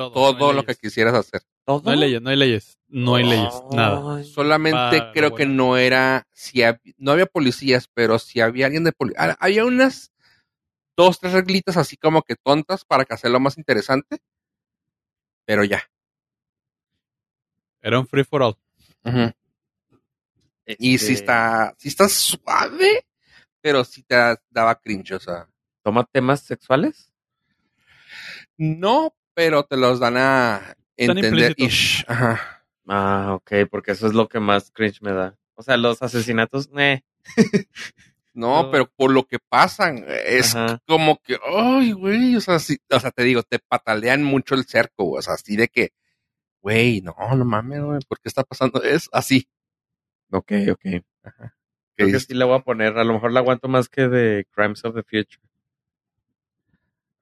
Todo, 0.00 0.14
Todo 0.14 0.32
no 0.32 0.48
hay 0.48 0.54
lo 0.56 0.62
que 0.62 0.68
leyes. 0.68 0.78
quisieras 0.78 1.12
hacer. 1.14 1.42
¿Todo? 1.66 1.82
No 1.84 1.90
hay 1.90 1.98
leyes, 1.98 2.22
no 2.22 2.30
hay 2.30 2.36
leyes. 2.36 2.78
No 2.88 3.16
hay 3.16 3.24
leyes, 3.28 3.62
nada. 3.70 4.24
Solamente 4.24 4.98
Para 4.98 5.12
creo 5.12 5.34
que 5.34 5.44
no 5.44 5.76
era, 5.76 6.26
si 6.32 6.60
hab- 6.60 6.80
no 6.96 7.12
había 7.12 7.26
policías, 7.26 7.86
pero 7.92 8.18
si 8.18 8.40
había 8.40 8.64
alguien 8.64 8.84
de 8.84 8.92
policía, 8.92 9.36
había 9.38 9.66
unas 9.66 10.10
dos, 10.96 11.20
tres 11.20 11.34
reglitas 11.34 11.76
así 11.76 11.98
como 11.98 12.22
que 12.22 12.34
tontas 12.34 12.86
para 12.86 13.04
que 13.04 13.12
hacerlo 13.12 13.40
más 13.40 13.58
interesante, 13.58 14.22
pero 15.44 15.64
ya. 15.64 15.82
Era 17.82 17.98
un 18.00 18.06
free 18.06 18.24
for 18.24 18.42
all. 18.42 18.56
Y 20.78 20.96
sí 20.96 21.12
Este, 21.12 21.12
está, 21.12 21.74
sí 21.78 21.88
está 21.88 22.08
suave, 22.08 23.04
pero 23.60 23.84
sí 23.84 24.02
te 24.02 24.16
daba 24.48 24.80
cringe, 24.80 25.12
o 25.12 25.20
sea, 25.20 25.46
¿Toma 25.82 26.04
temas 26.10 26.40
sexuales? 26.40 27.12
no, 28.56 29.14
pero 29.40 29.62
te 29.64 29.78
los 29.78 29.98
dan 30.00 30.18
a 30.18 30.76
entender 30.98 31.52
implícitos. 31.52 31.66
ish. 31.66 32.04
Ajá. 32.06 32.62
Ah, 32.86 33.32
ok, 33.32 33.52
porque 33.70 33.92
eso 33.92 34.06
es 34.06 34.12
lo 34.12 34.28
que 34.28 34.38
más 34.38 34.70
cringe 34.70 35.00
me 35.00 35.12
da. 35.14 35.34
O 35.54 35.62
sea, 35.62 35.78
los 35.78 36.02
asesinatos, 36.02 36.68
eh. 36.76 37.00
No, 38.34 38.64
No. 38.64 38.70
pero 38.70 38.86
por 38.94 39.10
lo 39.10 39.24
que 39.26 39.38
pasan, 39.38 40.04
es 40.26 40.54
Ajá. 40.54 40.78
como 40.86 41.18
que, 41.22 41.38
ay, 41.42 41.92
güey, 41.92 42.36
o 42.36 42.40
sea, 42.42 42.58
sí, 42.58 42.76
o 42.90 43.00
sea, 43.00 43.10
te 43.10 43.22
digo, 43.24 43.42
te 43.42 43.58
patalean 43.58 44.22
mucho 44.22 44.54
el 44.54 44.66
cerco, 44.66 45.04
güey, 45.04 45.18
o 45.20 45.22
sea, 45.22 45.34
así 45.34 45.56
de 45.56 45.68
que, 45.68 45.92
güey, 46.60 47.00
no, 47.00 47.14
no 47.34 47.44
mames, 47.46 47.80
güey, 47.82 48.00
¿por 48.06 48.20
qué 48.20 48.28
está 48.28 48.44
pasando? 48.44 48.82
Es 48.82 49.08
así. 49.12 49.48
Ok, 50.30 50.52
ok. 50.70 50.80
Que 50.82 51.02
Creo 51.96 52.08
que 52.12 52.20
sí 52.20 52.34
le 52.34 52.44
voy 52.44 52.56
a 52.58 52.62
poner. 52.62 52.96
A 52.98 53.04
lo 53.04 53.14
mejor 53.14 53.32
la 53.32 53.40
aguanto 53.40 53.68
más 53.68 53.88
que 53.88 54.06
de 54.08 54.46
Crimes 54.52 54.84
of 54.84 54.94
the 54.94 55.02
Future. 55.02 55.40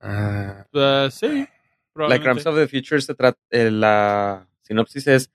ah, 0.00 0.66
Uh, 0.72 1.10
sí, 1.10 1.46
La 2.04 2.18
probablemente. 2.18 2.20
Crimes 2.20 2.46
of 2.46 2.56
the 2.56 2.66
Future 2.68 3.00
se 3.00 3.14
trata. 3.14 3.38
eh, 3.50 3.70
la 3.70 4.48
sinopsis 4.62 5.06
es: 5.08 5.30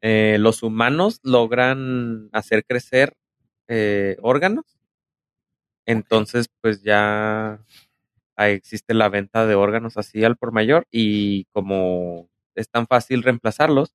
eh, 0.00 0.36
los 0.40 0.62
humanos 0.62 1.20
logran 1.24 2.28
hacer 2.32 2.64
crecer 2.64 3.14
eh, 3.68 4.16
órganos. 4.22 4.64
Entonces, 5.86 6.48
pues 6.60 6.82
ya 6.82 7.60
existe 8.38 8.94
la 8.94 9.08
venta 9.08 9.46
de 9.46 9.54
órganos 9.56 9.96
así 9.96 10.24
al 10.24 10.36
por 10.36 10.52
mayor. 10.52 10.86
Y 10.90 11.44
como 11.46 12.28
es 12.54 12.68
tan 12.70 12.86
fácil 12.86 13.22
reemplazarlos, 13.22 13.94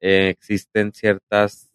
eh, 0.00 0.28
existen 0.30 0.92
ciertas 0.94 1.70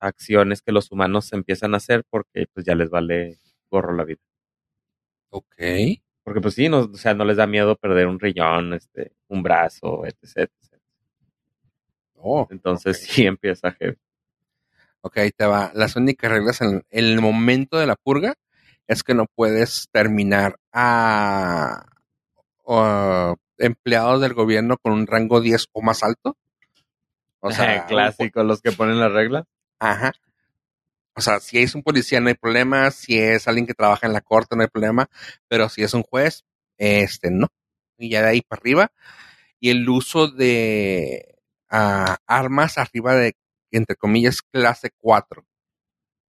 acciones 0.00 0.62
que 0.62 0.72
los 0.72 0.92
humanos 0.92 1.32
empiezan 1.34 1.74
a 1.74 1.78
hacer 1.78 2.04
porque 2.10 2.46
pues 2.54 2.66
ya 2.66 2.74
les 2.76 2.90
vale 2.90 3.38
gorro 3.70 3.94
la 3.94 4.04
vida. 4.04 4.20
ok. 5.30 5.56
Porque 6.30 6.42
pues 6.42 6.54
sí, 6.54 6.68
no, 6.68 6.82
o 6.82 6.94
sea, 6.94 7.12
no 7.12 7.24
les 7.24 7.38
da 7.38 7.48
miedo 7.48 7.74
perder 7.74 8.06
un 8.06 8.20
riñón, 8.20 8.72
este, 8.74 9.10
un 9.26 9.42
brazo, 9.42 10.06
etc. 10.06 10.48
etc. 10.48 10.80
Oh, 12.14 12.46
Entonces 12.52 13.02
sí 13.02 13.26
empieza 13.26 13.72
heavy. 13.72 13.96
Ok, 15.00 15.16
ahí 15.16 15.32
te 15.32 15.44
va. 15.44 15.72
Las 15.74 15.96
únicas 15.96 16.30
reglas 16.30 16.60
en, 16.60 16.84
en 16.88 17.04
el 17.04 17.20
momento 17.20 17.78
de 17.78 17.88
la 17.88 17.96
purga 17.96 18.34
es 18.86 19.02
que 19.02 19.12
no 19.12 19.26
puedes 19.34 19.88
terminar 19.90 20.54
a, 20.72 21.84
a 22.64 23.34
empleados 23.58 24.20
del 24.20 24.34
gobierno 24.34 24.76
con 24.76 24.92
un 24.92 25.08
rango 25.08 25.40
10 25.40 25.66
o 25.72 25.82
más 25.82 26.04
alto. 26.04 26.36
O 27.40 27.50
sea, 27.50 27.86
clásico, 27.86 28.44
los 28.44 28.62
que 28.62 28.70
ponen 28.70 29.00
la 29.00 29.08
regla. 29.08 29.46
Ajá. 29.80 30.12
O 31.20 31.22
sea, 31.22 31.38
si 31.38 31.58
es 31.58 31.74
un 31.74 31.82
policía 31.82 32.18
no 32.18 32.28
hay 32.28 32.34
problema, 32.34 32.90
si 32.90 33.18
es 33.18 33.46
alguien 33.46 33.66
que 33.66 33.74
trabaja 33.74 34.06
en 34.06 34.14
la 34.14 34.22
corte 34.22 34.56
no 34.56 34.62
hay 34.62 34.68
problema, 34.68 35.06
pero 35.48 35.68
si 35.68 35.82
es 35.82 35.92
un 35.92 36.02
juez, 36.02 36.46
este 36.78 37.30
no. 37.30 37.48
Y 37.98 38.08
ya 38.08 38.22
de 38.22 38.30
ahí 38.30 38.40
para 38.40 38.58
arriba. 38.60 38.90
Y 39.60 39.68
el 39.68 39.86
uso 39.86 40.28
de 40.28 41.36
ah, 41.68 42.16
armas 42.26 42.78
arriba 42.78 43.14
de, 43.16 43.34
entre 43.70 43.96
comillas, 43.96 44.40
clase 44.40 44.92
4. 44.96 45.44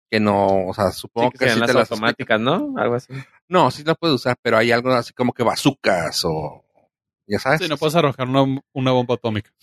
Que 0.09 0.19
no, 0.19 0.67
o 0.67 0.73
sea, 0.73 0.91
Sí, 0.91 0.99
supongo 0.99 1.31
que 1.31 1.37
que, 1.37 1.45
sean 1.45 1.53
sí 1.55 1.59
las 1.61 1.73
las 1.73 1.91
automáticas, 1.91 2.37
¿no? 2.41 2.73
Algo 2.77 2.95
así. 2.95 3.13
No, 3.47 3.71
sí 3.71 3.85
lo 3.85 3.95
puedes 3.95 4.15
usar, 4.15 4.35
pero 4.41 4.57
hay 4.57 4.73
algo 4.73 4.91
así 4.91 5.13
como 5.13 5.31
que 5.31 5.43
bazucas 5.43 6.25
o. 6.25 6.65
Ya 7.27 7.39
sabes. 7.39 7.61
Sí, 7.61 7.69
no 7.69 7.77
puedes 7.77 7.95
arrojar 7.95 8.27
una, 8.27 8.61
una 8.73 8.91
bomba 8.91 9.15
atómica. 9.15 9.53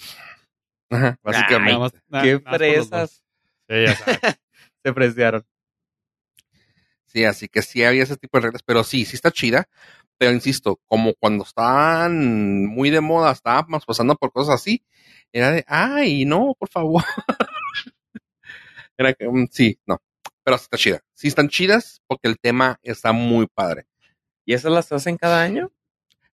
Ajá, 0.88 1.18
básicamente. 1.22 1.72
Nada 1.72 1.78
más- 1.80 1.92
nada- 2.08 2.24
Qué 2.24 2.40
fresas. 2.40 2.90
dos. 2.90 3.24
Sí, 3.68 3.84
ya 3.84 3.94
sabes. 3.94 4.20
Preciaron. 4.92 5.44
Sí, 7.06 7.24
así 7.24 7.48
que 7.48 7.62
sí 7.62 7.84
había 7.84 8.02
ese 8.02 8.16
tipo 8.16 8.38
de 8.38 8.42
reglas, 8.44 8.62
pero 8.64 8.84
sí, 8.84 9.04
sí 9.04 9.16
está 9.16 9.30
chida. 9.30 9.68
Pero 10.18 10.32
insisto, 10.32 10.80
como 10.86 11.14
cuando 11.14 11.44
estaban 11.44 12.66
muy 12.66 12.90
de 12.90 13.00
moda, 13.00 13.32
estábamos 13.32 13.86
pasando 13.86 14.16
por 14.16 14.32
cosas 14.32 14.56
así, 14.56 14.82
era 15.32 15.52
de, 15.52 15.64
ay, 15.68 16.24
no, 16.24 16.54
por 16.58 16.68
favor. 16.68 17.04
era 18.98 19.14
que, 19.14 19.28
mm, 19.28 19.46
sí, 19.50 19.78
no, 19.86 19.98
pero 20.44 20.58
sí 20.58 20.64
está 20.64 20.76
chida. 20.76 21.00
Sí 21.14 21.28
están 21.28 21.48
chidas 21.48 22.02
porque 22.06 22.28
el 22.28 22.38
tema 22.38 22.78
está 22.82 23.12
muy 23.12 23.46
padre. 23.46 23.86
¿Y 24.44 24.54
esas 24.54 24.72
las 24.72 24.90
hacen 24.92 25.16
cada 25.16 25.42
año? 25.42 25.70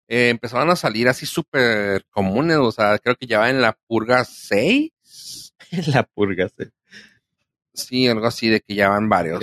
Eh, 0.08 0.30
empezaron 0.30 0.70
a 0.70 0.76
salir 0.76 1.08
así 1.08 1.26
súper 1.26 2.04
comunes, 2.10 2.58
o 2.58 2.72
sea, 2.72 2.98
creo 2.98 3.16
que 3.16 3.26
ya 3.26 3.40
va 3.40 3.50
en 3.50 3.60
la 3.62 3.78
purga 3.86 4.24
6. 4.24 5.54
la 5.88 6.04
purga, 6.04 6.48
sí. 6.48 6.64
Sí, 7.74 8.08
algo 8.08 8.26
así 8.26 8.48
de 8.48 8.60
que 8.60 8.74
ya 8.74 8.88
van 8.88 9.08
varios. 9.08 9.42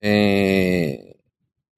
Eh, 0.00 1.16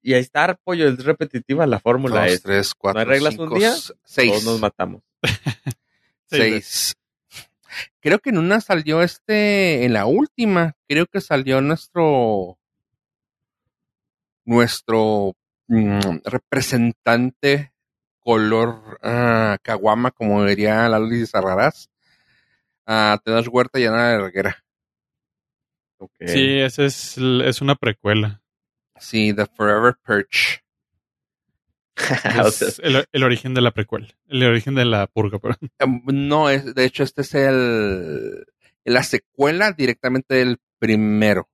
Y 0.01 0.13
ahí 0.13 0.21
está, 0.21 0.53
pollo, 0.63 0.87
es 0.87 1.03
repetitiva 1.03 1.65
la 1.65 1.79
fórmula. 1.79 2.21
dos, 2.21 2.31
es, 2.31 2.41
tres, 2.43 2.73
cuatro, 2.75 3.03
¿No 3.03 3.03
hay 3.03 3.15
reglas 3.15 3.33
cinco, 3.33 3.53
un 3.53 3.59
día? 3.59 3.73
seis. 4.03 4.31
Todos 4.31 4.45
nos 4.45 4.59
matamos. 4.59 5.01
Seis. 6.27 6.95
Creo 7.99 8.19
que 8.19 8.29
en 8.31 8.37
una 8.39 8.59
salió 8.59 9.01
este, 9.01 9.85
en 9.85 9.93
la 9.93 10.05
última, 10.05 10.73
creo 10.87 11.05
que 11.05 11.21
salió 11.21 11.61
nuestro, 11.61 12.57
nuestro 14.43 15.35
mm, 15.67 16.17
representante 16.25 17.73
color 18.19 18.99
ah, 19.03 19.57
caguama, 19.61 20.11
como 20.11 20.43
diría 20.45 20.89
la 20.89 20.99
Luis 20.99 21.33
Arrarás. 21.35 21.89
Ah, 22.87 23.19
Tenoch 23.23 23.47
Huerta 23.51 23.79
y 23.79 23.85
Ana 23.85 24.17
Reguera. 24.19 24.64
Sí, 26.27 26.59
esa 26.59 26.85
es, 26.85 27.17
es 27.17 27.61
una 27.61 27.75
precuela. 27.75 28.41
Sí, 28.99 29.33
The 29.33 29.45
Forever 29.45 29.95
Perch. 30.05 30.61
Es 32.47 32.79
el, 32.83 33.05
el 33.11 33.23
origen 33.23 33.53
de 33.53 33.61
la 33.61 33.71
precuela. 33.71 34.07
El 34.27 34.43
origen 34.43 34.75
de 34.75 34.83
la 34.85 35.07
purga, 35.07 35.39
perdón. 35.39 35.69
Em, 35.79 36.01
No, 36.05 36.49
es, 36.49 36.75
de 36.75 36.83
hecho, 36.85 37.03
este 37.03 37.21
es 37.21 37.33
el 37.35 38.45
la 38.83 39.01
secuela 39.03 39.71
directamente 39.71 40.35
del 40.35 40.59
primero. 40.77 41.49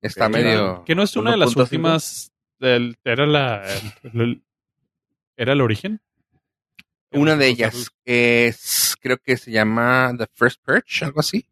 Está 0.00 0.28
medio. 0.28 0.84
Que 0.84 0.94
no 0.94 1.02
es 1.02 1.14
una 1.16 1.32
de 1.32 1.36
las 1.36 1.50
1.5. 1.54 1.60
últimas. 1.62 2.32
del- 2.58 2.96
era 3.04 3.26
la. 3.26 3.64
el- 4.02 4.20
el- 4.20 4.42
era 5.36 5.52
el 5.52 5.60
origen. 5.60 6.00
Una 7.12 7.36
de 7.36 7.46
ellas 7.48 7.90
es, 8.04 8.96
creo 9.00 9.16
que 9.18 9.36
se 9.36 9.50
llama 9.52 10.12
The 10.18 10.26
First 10.34 10.60
Perch, 10.64 11.02
algo 11.04 11.20
así. 11.20 11.46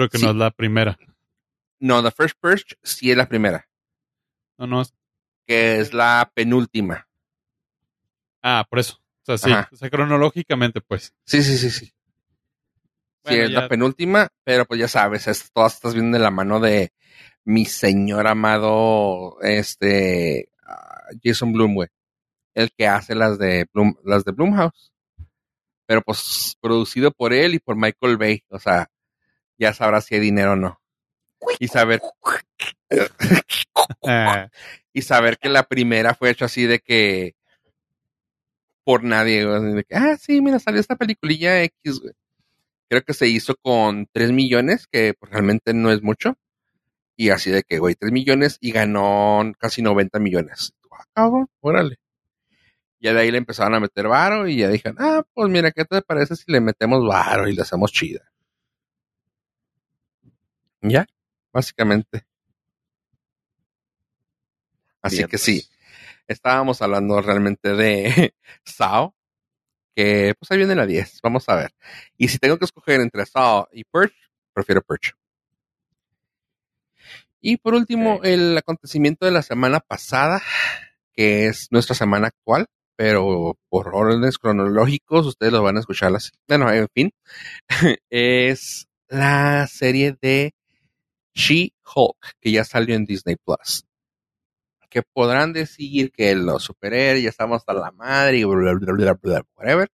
Creo 0.00 0.08
que 0.08 0.16
Sí. 0.16 0.24
no 0.24 0.30
es 0.30 0.36
la 0.36 0.50
primera. 0.50 0.98
No, 1.78 2.02
The 2.02 2.10
First 2.10 2.36
Perch 2.40 2.78
sí 2.82 3.10
es 3.10 3.16
la 3.18 3.28
primera, 3.28 3.68
No, 4.56 4.66
no. 4.66 4.80
es- 4.80 4.94
que 5.46 5.78
es 5.78 5.92
la 5.92 6.30
penúltima. 6.34 7.06
Ah, 8.42 8.66
por 8.70 8.78
eso. 8.78 8.98
O 9.26 9.36
sea, 9.36 9.38
sí. 9.38 9.52
O 9.74 9.76
sea, 9.76 9.90
cronológicamente, 9.90 10.80
pues. 10.80 11.12
Sí, 11.26 11.42
sí, 11.42 11.58
sí, 11.58 11.68
sí. 11.70 11.86
Sí, 13.26 13.34
es 13.34 13.50
ya- 13.50 13.60
la 13.60 13.68
penúltima, 13.68 14.28
pero 14.42 14.64
pues 14.64 14.80
ya 14.80 14.88
sabes, 14.88 15.26
es- 15.28 15.52
todas 15.52 15.74
estas 15.74 15.92
vienen 15.92 16.12
de 16.12 16.18
la 16.18 16.30
mano 16.30 16.60
de 16.60 16.94
mi 17.44 17.66
señor 17.66 18.26
amado, 18.26 19.36
este, 19.42 20.50
ah, 20.66 21.08
Jason 21.22 21.52
Blum, 21.52 21.74
güey. 21.74 21.88
El 22.54 22.70
que 22.72 22.86
hace 22.86 23.14
las 23.14 23.38
de 23.38 23.66
Bloom, 23.72 23.96
las 24.04 24.24
de 24.24 24.32
Blumhouse. 24.32 24.92
Pero 25.86 26.00
pues 26.02 26.56
producido 26.60 27.10
por 27.10 27.34
él 27.34 27.54
y 27.54 27.58
por 27.58 27.76
Michael 27.76 28.16
Bay. 28.16 28.44
O 28.48 28.58
sea, 28.58 28.88
ya 29.60 29.72
sabrás 29.74 30.06
si 30.06 30.16
hay 30.16 30.20
dinero 30.20 30.54
o 30.54 30.56
no. 30.56 30.80
Y 31.60 31.68
saber, 31.68 32.00
Ah, 34.04 34.48
y 34.92 35.02
saber 35.02 35.38
que 35.38 35.48
la 35.48 35.64
primera 35.64 36.14
fue 36.14 36.30
hecha 36.30 36.46
así 36.46 36.66
de 36.66 36.80
que 36.80 37.34
por 38.84 39.04
nadie, 39.04 39.46
de 39.46 39.84
que, 39.84 39.94
ah, 39.94 40.16
sí, 40.18 40.40
mira, 40.40 40.58
salió 40.58 40.80
esta 40.80 40.96
peliculilla 40.96 41.62
X, 41.62 42.00
güey. 42.00 42.14
Creo 42.88 43.02
que 43.02 43.14
se 43.14 43.28
hizo 43.28 43.54
con 43.56 44.08
3 44.12 44.32
millones, 44.32 44.86
que 44.90 45.14
pues, 45.18 45.30
realmente 45.30 45.74
no 45.74 45.92
es 45.92 46.02
mucho. 46.02 46.36
Y 47.16 47.30
así 47.30 47.50
de 47.50 47.62
que, 47.62 47.78
güey, 47.78 47.94
3 47.94 48.12
millones 48.12 48.58
y 48.60 48.72
ganó 48.72 49.42
casi 49.58 49.82
90 49.82 50.18
millones. 50.18 50.72
Ah, 50.90 51.04
cabrón, 51.14 51.48
órale. 51.60 51.96
Ya 53.00 53.14
de 53.14 53.20
ahí 53.20 53.30
le 53.30 53.38
empezaron 53.38 53.74
a 53.74 53.80
meter 53.80 54.08
varo 54.08 54.48
y 54.48 54.56
ya 54.58 54.68
dijeron, 54.68 54.96
ah, 55.00 55.22
pues 55.34 55.50
mira, 55.50 55.70
¿qué 55.72 55.84
te 55.84 56.02
parece 56.02 56.36
si 56.36 56.44
le 56.48 56.60
metemos 56.60 57.06
varo 57.06 57.48
y 57.48 57.54
le 57.54 57.62
hacemos 57.62 57.92
chida? 57.92 58.29
Ya, 60.82 61.06
básicamente. 61.52 62.24
Así 65.02 65.24
que 65.24 65.38
sí, 65.38 65.64
estábamos 66.26 66.82
hablando 66.82 67.20
realmente 67.22 67.74
de 67.74 68.34
Sao, 68.64 69.14
que 69.94 70.34
pues 70.38 70.50
ahí 70.50 70.58
viene 70.58 70.74
la 70.74 70.86
10, 70.86 71.20
vamos 71.22 71.48
a 71.48 71.56
ver. 71.56 71.72
Y 72.16 72.28
si 72.28 72.38
tengo 72.38 72.58
que 72.58 72.66
escoger 72.66 73.00
entre 73.00 73.26
Sao 73.26 73.68
y 73.72 73.84
Perch, 73.84 74.14
prefiero 74.52 74.82
Perch. 74.82 75.14
Y 77.40 77.56
por 77.56 77.74
último, 77.74 78.20
el 78.22 78.56
acontecimiento 78.58 79.24
de 79.24 79.32
la 79.32 79.42
semana 79.42 79.80
pasada, 79.80 80.42
que 81.12 81.46
es 81.46 81.68
nuestra 81.70 81.94
semana 81.94 82.28
actual, 82.28 82.66
pero 82.96 83.56
por 83.70 83.94
órdenes 83.94 84.38
cronológicos, 84.38 85.26
ustedes 85.26 85.52
lo 85.52 85.62
van 85.62 85.78
a 85.78 85.80
escuchar. 85.80 86.12
Bueno, 86.46 86.70
en 86.70 86.86
fin, 86.94 87.10
es 88.10 88.86
la 89.08 89.66
serie 89.66 90.16
de 90.20 90.52
She-Hulk, 91.34 92.36
que 92.40 92.52
ya 92.52 92.64
salió 92.64 92.94
en 92.94 93.04
Disney 93.04 93.36
Plus. 93.36 93.84
Que 94.88 95.02
podrán 95.02 95.52
decir 95.52 96.10
que 96.10 96.34
los 96.34 96.64
superhéroes 96.64 97.22
ya 97.22 97.28
estamos 97.28 97.58
hasta 97.58 97.72
la 97.74 97.92
madre 97.92 98.38
y 98.38 98.44
bla, 98.44 98.74
bla, 98.74 98.92
bla, 98.92 99.14
bla, 99.14 99.46
whatever. 99.56 99.88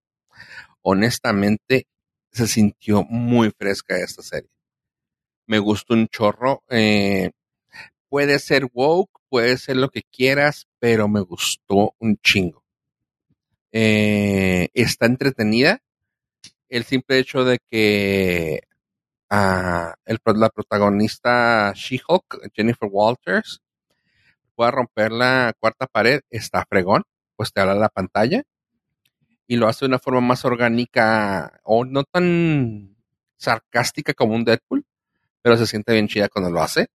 Honestamente, 0.81 1.87
se 2.31 2.47
sintió 2.47 3.03
muy 3.03 3.51
fresca 3.57 3.97
esta 3.97 4.21
serie. 4.21 4.49
Me 5.47 5.59
gustó 5.59 5.93
un 5.93 6.07
chorro. 6.07 6.63
eh, 6.69 7.31
puede 8.09 8.37
ser 8.37 8.67
woke, 8.73 9.19
puede 9.29 9.57
ser 9.57 9.77
lo 9.77 9.89
que 9.89 10.03
quieras, 10.03 10.67
pero 10.77 11.07
me 11.07 11.21
gustó 11.21 11.95
un 11.97 12.17
chingo. 12.17 12.63
Eh, 13.71 14.69
está 14.75 15.07
entretenida. 15.07 15.81
El 16.69 16.83
simple 16.83 17.17
hecho 17.17 17.43
de 17.43 17.57
que 17.71 18.61
ah, 19.29 19.95
el, 20.05 20.19
la 20.35 20.49
protagonista 20.49 21.73
She-Hulk, 21.75 22.51
Jennifer 22.53 22.89
Walters, 22.91 23.61
pueda 24.55 24.71
romper 24.71 25.11
la 25.11 25.53
cuarta 25.59 25.87
pared, 25.87 26.21
está 26.29 26.65
fregón, 26.65 27.03
pues 27.35 27.51
te 27.51 27.61
habla 27.61 27.75
la 27.75 27.89
pantalla 27.89 28.43
y 29.47 29.57
lo 29.57 29.67
hace 29.67 29.85
de 29.85 29.89
una 29.89 29.99
forma 29.99 30.21
más 30.21 30.45
orgánica 30.45 31.59
o 31.63 31.85
no 31.85 32.03
tan 32.03 32.95
sarcástica 33.37 34.13
como 34.13 34.35
un 34.35 34.45
Deadpool, 34.45 34.85
pero 35.41 35.57
se 35.57 35.67
siente 35.67 35.93
bien 35.93 36.07
chida 36.07 36.29
cuando 36.29 36.49
lo 36.51 36.61
hace. 36.61 36.87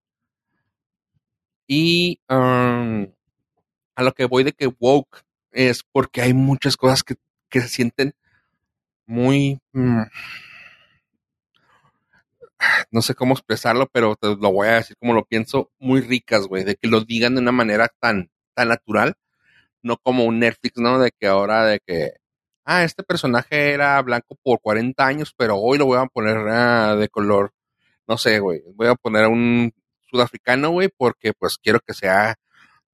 Y 1.66 2.20
um, 2.29 3.07
a 3.95 4.03
lo 4.03 4.12
que 4.12 4.24
voy 4.24 4.45
de 4.45 4.53
que 4.53 4.66
woke 4.66 5.24
es 5.51 5.83
porque 5.93 6.22
hay 6.22 6.33
muchas 6.33 6.76
cosas 6.76 7.03
que, 7.03 7.16
que 7.51 7.61
se 7.61 7.68
sienten 7.68 8.14
muy... 9.07 9.61
mm, 9.72 10.03
no 12.90 13.02
sé 13.02 13.14
cómo 13.14 13.34
expresarlo, 13.34 13.88
pero 13.92 14.16
te 14.16 14.28
lo 14.28 14.52
voy 14.52 14.68
a 14.68 14.74
decir 14.74 14.96
como 14.98 15.14
lo 15.14 15.24
pienso, 15.24 15.70
muy 15.78 16.00
ricas, 16.00 16.46
güey, 16.46 16.64
de 16.64 16.76
que 16.76 16.88
lo 16.88 17.02
digan 17.02 17.34
de 17.34 17.40
una 17.40 17.52
manera 17.52 17.88
tan, 18.00 18.30
tan 18.54 18.68
natural, 18.68 19.14
no 19.82 19.96
como 19.98 20.24
un 20.24 20.40
Netflix, 20.40 20.78
¿no? 20.78 20.98
De 20.98 21.12
que 21.18 21.26
ahora, 21.26 21.64
de 21.66 21.80
que, 21.86 22.12
ah, 22.64 22.84
este 22.84 23.02
personaje 23.04 23.72
era 23.72 24.00
blanco 24.02 24.36
por 24.42 24.61
40 24.61 25.06
años, 25.06 25.34
pero 25.36 25.56
hoy 25.56 25.78
lo 25.78 25.86
voy 25.86 25.98
a 25.98 26.06
poner 26.06 26.38
ah, 26.48 26.96
de 26.96 27.09
color, 27.09 27.52
no 28.09 28.18
sé, 28.18 28.40
güey, 28.40 28.62
voy 28.74 28.88
a 28.88 28.94
poner 28.94 29.24
a 29.24 29.28
un 29.28 29.72
sudafricano, 30.11 30.70
güey, 30.70 30.88
porque 30.96 31.32
pues 31.34 31.59
quiero 31.59 31.80
que 31.80 31.94
sea 31.94 32.36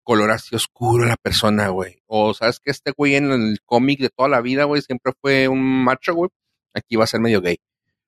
color 0.04 0.30
así 0.30 0.54
oscuro 0.54 1.06
la 1.06 1.16
persona, 1.16 1.68
güey. 1.68 2.02
O 2.06 2.34
sabes 2.34 2.60
que 2.60 2.70
este 2.70 2.92
güey 2.92 3.16
en 3.16 3.32
el 3.32 3.58
cómic 3.64 4.00
de 4.00 4.10
toda 4.10 4.28
la 4.28 4.40
vida, 4.40 4.64
güey, 4.64 4.82
siempre 4.82 5.12
fue 5.20 5.48
un 5.48 5.84
macho, 5.84 6.14
güey. 6.14 6.30
Aquí 6.74 6.96
va 6.96 7.04
a 7.04 7.06
ser 7.08 7.20
medio 7.20 7.40
gay. 7.40 7.58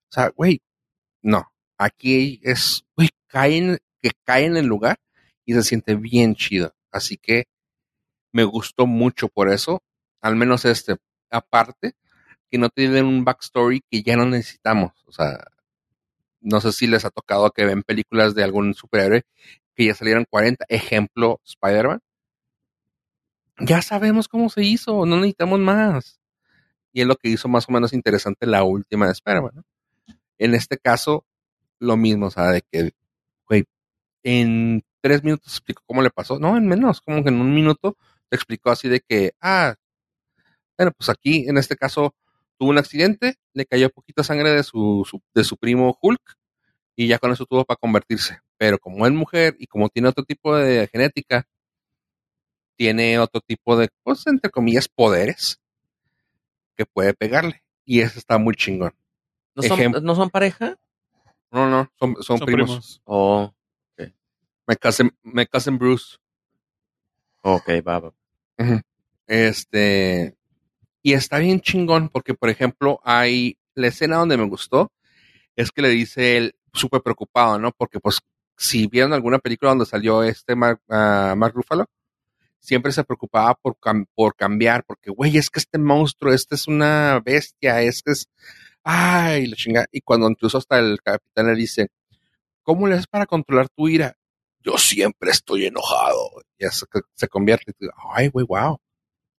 O 0.09 0.13
sea, 0.13 0.29
güey, 0.29 0.61
no. 1.27 1.51
Aquí 1.77 2.39
es, 2.41 2.85
güey, 2.95 3.09
caen, 3.27 3.79
que 4.01 4.11
cae 4.23 4.45
en 4.45 4.55
el 4.55 4.65
lugar 4.65 4.97
y 5.45 5.53
se 5.53 5.63
siente 5.63 5.95
bien 5.95 6.35
chido. 6.35 6.73
Así 6.89 7.17
que 7.17 7.45
me 8.31 8.45
gustó 8.45 8.87
mucho 8.87 9.27
por 9.27 9.51
eso. 9.51 9.83
Al 10.21 10.37
menos 10.37 10.63
este, 10.63 10.95
aparte, 11.29 11.95
que 12.49 12.57
no 12.57 12.69
tienen 12.69 13.05
un 13.05 13.25
backstory 13.25 13.81
que 13.91 14.03
ya 14.03 14.15
no 14.15 14.25
necesitamos. 14.25 14.93
O 15.05 15.11
sea, 15.11 15.43
no 16.39 16.61
sé 16.61 16.71
si 16.71 16.87
les 16.87 17.03
ha 17.03 17.09
tocado 17.09 17.51
que 17.51 17.65
ven 17.65 17.83
películas 17.83 18.33
de 18.33 18.45
algún 18.45 18.73
superhéroe 18.73 19.23
que 19.75 19.85
ya 19.85 19.95
salieron 19.95 20.25
40. 20.29 20.65
Ejemplo, 20.69 21.41
Spider-Man. 21.43 21.99
Ya 23.59 23.81
sabemos 23.81 24.29
cómo 24.29 24.49
se 24.49 24.63
hizo, 24.63 25.05
no 25.05 25.17
necesitamos 25.17 25.59
más. 25.59 26.21
Y 26.93 27.01
es 27.01 27.07
lo 27.07 27.17
que 27.17 27.27
hizo 27.27 27.49
más 27.49 27.67
o 27.67 27.73
menos 27.73 27.91
interesante 27.91 28.45
la 28.45 28.63
última 28.63 29.07
de 29.07 29.11
Spider-Man. 29.11 29.65
En 30.39 30.55
este 30.55 30.77
caso, 30.77 31.25
lo 31.79 31.97
mismo, 31.97 32.27
o 32.27 32.31
sea, 32.31 32.49
de 32.51 32.61
que, 32.71 32.91
güey, 33.47 33.65
en 34.23 34.83
tres 35.01 35.23
minutos 35.23 35.53
explicó 35.53 35.83
cómo 35.87 36.01
le 36.03 36.11
pasó. 36.11 36.39
No, 36.39 36.57
en 36.57 36.67
menos, 36.67 37.01
como 37.01 37.23
que 37.23 37.29
en 37.29 37.41
un 37.41 37.53
minuto 37.55 37.97
te 38.29 38.37
explicó 38.37 38.71
así 38.71 38.89
de 38.89 39.01
que, 39.01 39.33
ah, 39.41 39.75
bueno, 40.77 40.91
pues 40.97 41.09
aquí, 41.09 41.45
en 41.47 41.57
este 41.57 41.75
caso, 41.75 42.15
tuvo 42.57 42.69
un 42.69 42.77
accidente, 42.77 43.35
le 43.53 43.65
cayó 43.65 43.89
poquita 43.89 44.23
sangre 44.23 44.51
de 44.51 44.63
su, 44.63 45.03
su- 45.09 45.21
de 45.33 45.43
su 45.43 45.57
primo 45.57 45.97
Hulk 46.01 46.21
y 46.95 47.07
ya 47.07 47.19
con 47.19 47.31
eso 47.31 47.45
tuvo 47.45 47.65
para 47.65 47.77
convertirse. 47.77 48.39
Pero 48.57 48.79
como 48.79 49.05
es 49.07 49.13
mujer 49.13 49.55
y 49.59 49.67
como 49.67 49.89
tiene 49.89 50.09
otro 50.09 50.25
tipo 50.25 50.55
de 50.55 50.87
genética, 50.91 51.47
tiene 52.75 53.19
otro 53.19 53.41
tipo 53.41 53.75
de, 53.77 53.89
pues, 54.03 54.25
entre 54.25 54.49
comillas, 54.49 54.87
poderes 54.87 55.59
que 56.77 56.85
puede 56.85 57.13
pegarle. 57.13 57.63
Y 57.85 58.01
eso 58.01 58.19
está 58.19 58.37
muy 58.37 58.55
chingón. 58.55 58.93
¿No 59.57 59.63
son, 59.63 59.79
Ejem- 59.79 60.01
¿no 60.01 60.15
son 60.15 60.29
pareja? 60.29 60.77
No, 61.51 61.69
no, 61.69 61.91
son, 61.99 62.15
son, 62.21 62.37
son 62.37 62.45
primos. 62.45 62.69
primos. 62.69 63.01
Oh, 63.05 63.53
Me 64.67 64.75
casen, 64.75 65.11
me 65.23 65.47
casen 65.47 65.77
Bruce. 65.77 66.17
ok, 67.41 67.69
va, 67.87 67.99
va. 67.99 68.13
Este, 69.27 70.35
y 71.01 71.13
está 71.13 71.39
bien 71.39 71.59
chingón 71.61 72.09
porque, 72.09 72.33
por 72.33 72.49
ejemplo, 72.49 72.99
hay 73.03 73.57
la 73.75 73.87
escena 73.87 74.17
donde 74.17 74.37
me 74.37 74.47
gustó, 74.47 74.91
es 75.55 75.71
que 75.71 75.81
le 75.81 75.89
dice 75.89 76.37
él 76.37 76.55
súper 76.73 77.01
preocupado, 77.01 77.59
¿no? 77.59 77.71
Porque, 77.71 77.99
pues, 77.99 78.19
si 78.57 78.87
vieron 78.87 79.13
alguna 79.13 79.39
película 79.39 79.69
donde 79.71 79.85
salió 79.85 80.23
este 80.23 80.55
Mark, 80.55 80.81
ah, 80.89 81.33
Mark 81.37 81.53
Ruffalo, 81.55 81.85
siempre 82.59 82.91
se 82.91 83.03
preocupaba 83.03 83.55
por, 83.55 83.77
cam- 83.77 84.07
por 84.15 84.35
cambiar, 84.35 84.83
porque, 84.85 85.11
güey, 85.11 85.37
es 85.37 85.49
que 85.49 85.59
este 85.59 85.77
monstruo, 85.77 86.33
este 86.33 86.55
es 86.55 86.67
una 86.67 87.21
bestia, 87.23 87.81
este 87.81 88.11
es, 88.11 88.29
ay, 88.87 89.47
la 89.47 89.55
chingada. 89.57 89.87
Y 89.91 90.01
cuando 90.01 90.29
incluso 90.29 90.57
hasta 90.57 90.79
el 90.79 91.01
capitán 91.01 91.47
le 91.47 91.55
dice, 91.55 91.89
¿cómo 92.63 92.87
le 92.87 92.95
haces 92.95 93.07
para 93.07 93.25
controlar 93.25 93.67
tu 93.69 93.89
ira? 93.89 94.17
Yo 94.61 94.77
siempre 94.77 95.31
estoy 95.31 95.65
enojado. 95.65 96.31
Y 96.57 96.65
eso 96.65 96.85
se 97.13 97.27
convierte, 97.27 97.73
ay, 98.15 98.29
güey, 98.29 98.45
wow. 98.47 98.79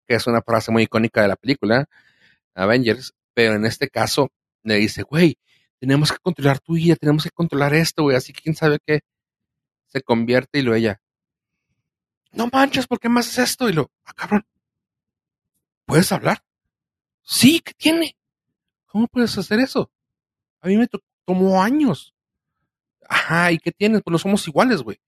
Que 0.06 0.16
es 0.16 0.26
una 0.26 0.42
frase 0.42 0.70
muy 0.70 0.84
icónica 0.84 1.22
de 1.22 1.28
la 1.28 1.36
película, 1.36 1.86
Avengers, 2.54 3.14
pero 3.34 3.54
en 3.54 3.64
este 3.64 3.88
caso 3.88 4.30
le 4.64 4.76
dice, 4.76 5.02
güey, 5.02 5.38
tenemos 5.78 6.12
que 6.12 6.18
controlar 6.18 6.60
tu 6.60 6.76
ira, 6.76 6.96
tenemos 6.96 7.24
que 7.24 7.30
controlar 7.30 7.74
esto, 7.74 8.02
güey, 8.02 8.16
así 8.16 8.32
que 8.32 8.42
quién 8.42 8.54
sabe 8.54 8.78
qué. 8.84 9.00
Se 9.86 10.02
convierte 10.02 10.58
y 10.58 10.62
lo 10.62 10.74
ella, 10.74 11.00
no 12.32 12.48
manches, 12.52 12.86
¿por 12.86 13.00
qué 13.00 13.08
me 13.08 13.20
haces 13.20 13.38
esto? 13.38 13.68
Y 13.68 13.72
lo, 13.72 13.90
ah, 14.04 14.12
cabrón, 14.12 14.46
¿puedes 15.86 16.12
hablar? 16.12 16.44
Sí, 17.22 17.60
¿qué 17.60 17.72
tiene? 17.74 18.17
¿Cómo 18.88 19.06
puedes 19.06 19.36
hacer 19.38 19.60
eso? 19.60 19.90
A 20.60 20.66
mí 20.68 20.76
me 20.76 20.86
to- 20.88 21.00
tomó 21.24 21.62
años. 21.62 22.14
Ajá, 23.08 23.52
¿y 23.52 23.58
qué 23.58 23.70
tienes? 23.72 24.02
Pues 24.02 24.12
no 24.12 24.18
somos 24.18 24.46
iguales, 24.48 24.82
güey. 24.82 24.98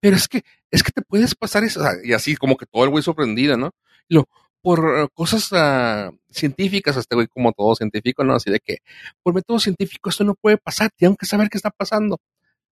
Pero 0.00 0.16
es 0.16 0.28
que, 0.28 0.42
es 0.70 0.82
que 0.82 0.92
te 0.92 1.02
puedes 1.02 1.34
pasar 1.34 1.64
eso. 1.64 1.80
Y 2.04 2.12
así 2.12 2.36
como 2.36 2.56
que 2.56 2.66
todo 2.66 2.84
el 2.84 2.90
güey 2.90 3.02
sorprendido, 3.02 3.56
¿no? 3.56 3.70
Y 4.08 4.14
lo, 4.14 4.28
por 4.62 4.78
eh, 4.98 5.08
cosas 5.14 5.48
ah, 5.52 6.10
científicas, 6.30 6.96
este 6.96 7.14
güey 7.14 7.26
como 7.26 7.52
todo 7.52 7.74
científico, 7.74 8.24
¿no? 8.24 8.34
Así 8.34 8.50
de 8.50 8.60
que, 8.60 8.78
por 9.22 9.34
método 9.34 9.58
científico 9.58 10.08
esto 10.10 10.24
no 10.24 10.34
puede 10.34 10.56
pasar, 10.58 10.90
tengo 10.96 11.16
que 11.16 11.26
saber 11.26 11.48
qué 11.50 11.58
está 11.58 11.70
pasando. 11.70 12.18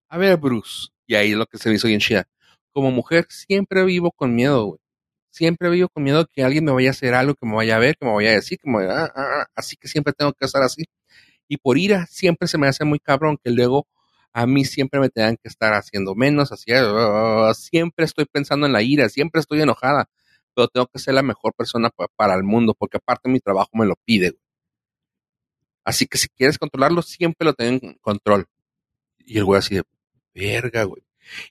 A 0.09 0.19
ver, 0.19 0.37
Bruce. 0.37 0.89
Y 1.07 1.15
ahí 1.15 1.33
es 1.33 1.37
lo 1.37 1.47
que 1.47 1.59
se 1.59 1.69
me 1.69 1.77
hizo 1.77 1.89
bien 1.89 2.01
chida. 2.01 2.27
Como 2.73 2.91
mujer 2.91 3.27
siempre 3.29 3.85
vivo 3.85 4.13
con 4.13 4.35
miedo, 4.35 4.65
güey. 4.67 4.81
Siempre 5.31 5.71
vivo 5.71 5.89
con 5.89 6.03
miedo 6.05 6.27
que 6.27 6.43
alguien 6.45 6.65
me 6.65 6.73
vaya 6.73 6.91
a 6.91 6.93
hacer 6.93 7.15
algo, 7.15 7.35
que 7.35 7.47
me 7.47 7.55
vaya 7.55 7.77
a 7.77 7.79
ver, 7.79 7.97
que 7.97 8.05
me 8.07 8.13
vaya 8.15 8.31
a 8.31 8.35
decir, 8.35 8.59
que 8.59 8.69
me 8.71 8.79
vaya 8.87 9.05
a... 9.05 9.07
ah, 9.07 9.13
ah, 9.43 9.47
así 9.55 9.77
que 9.77 9.89
siempre 9.89 10.13
tengo 10.13 10.33
que 10.33 10.45
estar 10.47 10.63
así. 10.63 10.85
Y 11.49 11.57
por 11.59 11.79
ira 11.79 12.07
siempre 12.07 12.49
se 12.49 12.59
me 12.59 12.69
hace 12.69 12.85
muy 12.85 12.99
cabrón 13.01 13.39
que 13.43 13.51
luego 13.51 13.87
a 14.33 14.47
mí 14.47 14.65
siempre 14.65 15.01
me 15.01 15.11
tengan 15.11 15.37
que 15.37 15.49
estar 15.49 15.75
haciendo 15.75 16.15
menos, 16.15 16.53
así, 16.53 16.73
ah, 16.75 17.53
siempre 17.57 18.05
estoy 18.05 18.27
pensando 18.27 18.67
en 18.67 18.73
la 18.73 18.83
ira, 18.83 19.09
siempre 19.09 19.41
estoy 19.41 19.63
enojada, 19.63 20.09
pero 20.55 20.69
tengo 20.69 20.87
que 20.89 20.99
ser 21.01 21.15
la 21.15 21.23
mejor 21.23 21.55
persona 21.55 21.91
pa- 21.91 22.09
para 22.17 22.35
el 22.37 22.45
mundo, 22.45 22.75
porque 22.79 22.99
aparte 22.99 23.29
mi 23.29 23.41
trabajo 23.41 23.71
me 23.75 23.87
lo 23.87 23.97
pide. 24.05 24.35
Así 25.85 26.07
que 26.07 26.19
si 26.19 26.29
quieres 26.29 26.59
controlarlo, 26.59 27.03
siempre 27.03 27.45
lo 27.45 27.55
tengo 27.55 27.87
en 27.87 27.95
control. 28.01 28.47
Y 29.21 29.39
el 29.39 29.45
güey 29.47 29.59
así 29.61 29.77
de, 29.77 29.85
verga, 30.35 30.85
güey. 30.85 31.03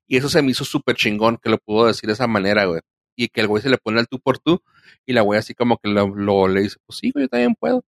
Y 0.07 0.17
eso 0.17 0.29
se 0.29 0.41
me 0.41 0.51
hizo 0.51 0.65
súper 0.65 0.95
chingón 0.97 1.37
que 1.37 1.49
lo 1.49 1.57
pudo 1.59 1.87
decir 1.87 2.07
de 2.07 2.13
esa 2.15 2.27
manera, 2.27 2.65
güey. 2.65 2.81
Y 3.19 3.27
que 3.27 3.41
el 3.41 3.47
güey 3.47 3.61
se 3.61 3.69
le 3.69 3.77
pone 3.77 3.99
al 3.99 4.07
tú 4.07 4.17
por 4.21 4.39
tú 4.39 4.63
y 5.05 5.11
la 5.11 5.19
güey 5.21 5.37
así 5.37 5.53
como 5.53 5.77
que 5.77 5.89
lo, 5.89 6.47
le 6.47 6.61
dice, 6.61 6.77
pues 6.85 6.99
sí, 6.99 7.11
yo 7.13 7.27
también 7.27 7.53
puedo. 7.53 7.83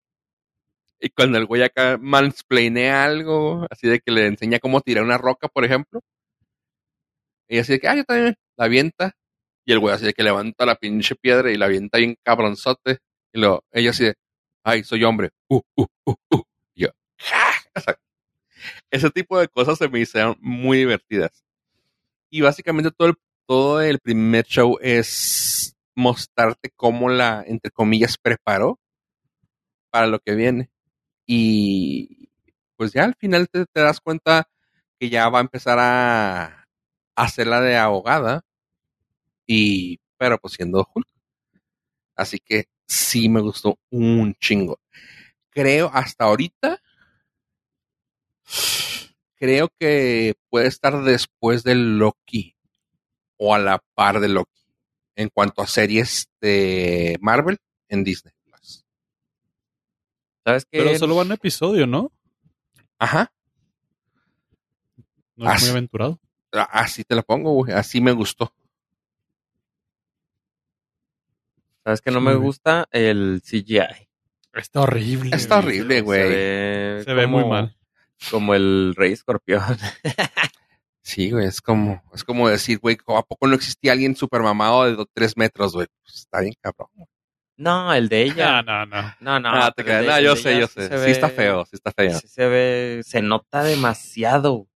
Y 0.98 1.10
cuando 1.10 1.38
el 1.38 1.46
güey 1.46 1.62
acá 1.62 1.98
mansplainea 2.00 3.04
algo, 3.04 3.64
así 3.70 3.86
de 3.88 4.00
que 4.00 4.10
le 4.10 4.26
enseña 4.26 4.58
cómo 4.58 4.80
tirar 4.80 5.04
una 5.04 5.18
roca, 5.18 5.46
por 5.46 5.64
ejemplo. 5.64 6.00
Y 7.48 7.58
así 7.58 7.74
de 7.74 7.78
que, 7.78 7.86
ah, 7.86 7.94
yo 7.94 8.04
también, 8.04 8.34
la 8.56 8.64
avienta. 8.64 9.12
Y 9.64 9.72
el 9.72 9.78
güey 9.78 9.94
así 9.94 10.04
de 10.04 10.14
que 10.14 10.24
levanta 10.24 10.66
la 10.66 10.74
pinche 10.74 11.14
piedra 11.14 11.52
y 11.52 11.56
la 11.56 11.66
avienta 11.66 11.98
bien 11.98 12.16
cabronzote. 12.24 12.98
Y 13.32 13.38
luego, 13.38 13.64
ella 13.70 13.90
así 13.90 14.06
de, 14.06 14.14
ay, 14.64 14.82
soy 14.82 15.04
hombre. 15.04 15.30
Uh, 15.48 15.60
uh, 15.76 15.86
uh, 16.06 16.14
uh. 16.30 16.42
Y 16.74 16.84
yo, 16.84 16.88
¡ja! 17.18 17.52
O 17.76 17.80
sea, 17.80 17.96
ese 18.90 19.10
tipo 19.10 19.38
de 19.38 19.46
cosas 19.48 19.78
se 19.78 19.88
me 19.88 20.00
hicieron 20.00 20.36
muy 20.40 20.78
divertidas. 20.78 21.44
Y 22.30 22.40
básicamente 22.40 22.90
todo 22.90 23.08
el, 23.10 23.14
todo 23.50 23.80
el 23.80 23.98
primer 23.98 24.46
show 24.46 24.78
es 24.80 25.76
mostrarte 25.96 26.70
cómo 26.70 27.08
la, 27.08 27.42
entre 27.44 27.72
comillas, 27.72 28.16
preparó 28.16 28.78
para 29.90 30.06
lo 30.06 30.20
que 30.20 30.36
viene. 30.36 30.70
Y 31.26 32.28
pues 32.76 32.92
ya 32.92 33.02
al 33.02 33.16
final 33.16 33.48
te, 33.48 33.66
das 33.74 33.98
cuenta 34.00 34.48
que 35.00 35.10
ya 35.10 35.28
va 35.28 35.38
a 35.38 35.42
empezar 35.42 35.80
a, 35.80 36.44
a 36.44 36.64
hacerla 37.16 37.60
de 37.60 37.76
abogada. 37.76 38.44
Y, 39.48 39.98
pero 40.16 40.38
pues 40.38 40.54
siendo 40.54 40.88
Hulk. 40.94 41.08
Así 42.14 42.38
que 42.38 42.68
sí 42.86 43.28
me 43.28 43.40
gustó 43.40 43.80
un 43.90 44.32
chingo. 44.34 44.78
Creo 45.48 45.90
hasta 45.92 46.26
ahorita. 46.26 46.80
Creo 49.34 49.72
que 49.76 50.36
puede 50.50 50.68
estar 50.68 51.02
después 51.02 51.64
de 51.64 51.74
Loki. 51.74 52.54
O 53.42 53.54
a 53.54 53.58
la 53.58 53.82
par 53.94 54.20
de 54.20 54.28
Loki. 54.28 54.50
En 55.16 55.30
cuanto 55.30 55.62
a 55.62 55.66
series 55.66 56.28
de 56.40 57.16
Marvel 57.22 57.56
en 57.88 58.04
Disney 58.04 58.34
Plus. 58.44 58.84
¿Sabes 60.44 60.64
qué? 60.70 60.78
Pero 60.82 60.98
solo 60.98 61.16
va 61.16 61.22
un 61.22 61.32
episodio, 61.32 61.86
¿no? 61.86 62.12
Ajá. 62.98 63.32
No 65.36 65.50
es 65.50 65.56
Ah, 65.56 65.58
muy 65.62 65.70
aventurado. 65.70 66.20
a- 66.52 66.62
Así 66.80 67.02
te 67.04 67.14
la 67.14 67.22
pongo, 67.22 67.52
güey. 67.52 67.72
Así 67.72 68.00
me 68.02 68.12
gustó. 68.12 68.52
¿Sabes 71.84 72.00
que 72.02 72.10
no 72.10 72.18
Sí, 72.20 72.26
me 72.26 72.34
gusta? 72.34 72.86
El 72.90 73.40
CGI. 73.42 74.08
Está 74.52 74.80
horrible. 74.82 75.34
Está 75.34 75.60
güey. 75.62 75.78
horrible, 75.80 75.94
Se 75.96 76.00
güey. 76.02 76.28
ve, 76.28 77.02
Se 77.04 77.14
ve 77.14 77.26
muy 77.26 77.44
mal. 77.44 77.76
Como 78.30 78.54
el 78.54 78.94
Rey 78.96 79.12
Escorpión. 79.12 79.62
Sí, 81.02 81.30
güey. 81.30 81.46
Es 81.46 81.60
como, 81.60 82.02
es 82.14 82.24
como 82.24 82.48
decir, 82.48 82.78
güey, 82.78 82.96
¿a 83.06 83.22
poco 83.22 83.46
no 83.46 83.54
existía 83.54 83.92
alguien 83.92 84.14
super 84.16 84.42
mamado 84.42 84.84
de 84.96 85.04
tres 85.14 85.36
metros, 85.36 85.72
güey? 85.72 85.86
Pues 86.04 86.16
está 86.16 86.40
bien, 86.40 86.54
cabrón. 86.60 86.88
No, 87.56 87.92
el 87.92 88.08
de 88.08 88.22
ella. 88.22 88.62
No, 88.66 88.86
no, 88.86 88.86
no. 88.86 89.14
No, 89.20 89.40
no. 89.40 89.48
Ah, 89.52 89.72
te 89.74 89.84
creas. 89.84 90.04
No, 90.06 90.20
yo 90.20 90.36
sé, 90.36 90.58
yo 90.58 90.66
sí 90.66 90.74
sé. 90.74 90.88
Sí 90.88 90.94
ve- 90.94 91.10
está 91.10 91.28
feo, 91.28 91.64
sí 91.64 91.70
está 91.76 91.92
feo. 91.92 92.18
Sí 92.18 92.28
se 92.28 92.46
ve, 92.48 93.00
se 93.04 93.22
nota 93.22 93.62
demasiado. 93.62 94.66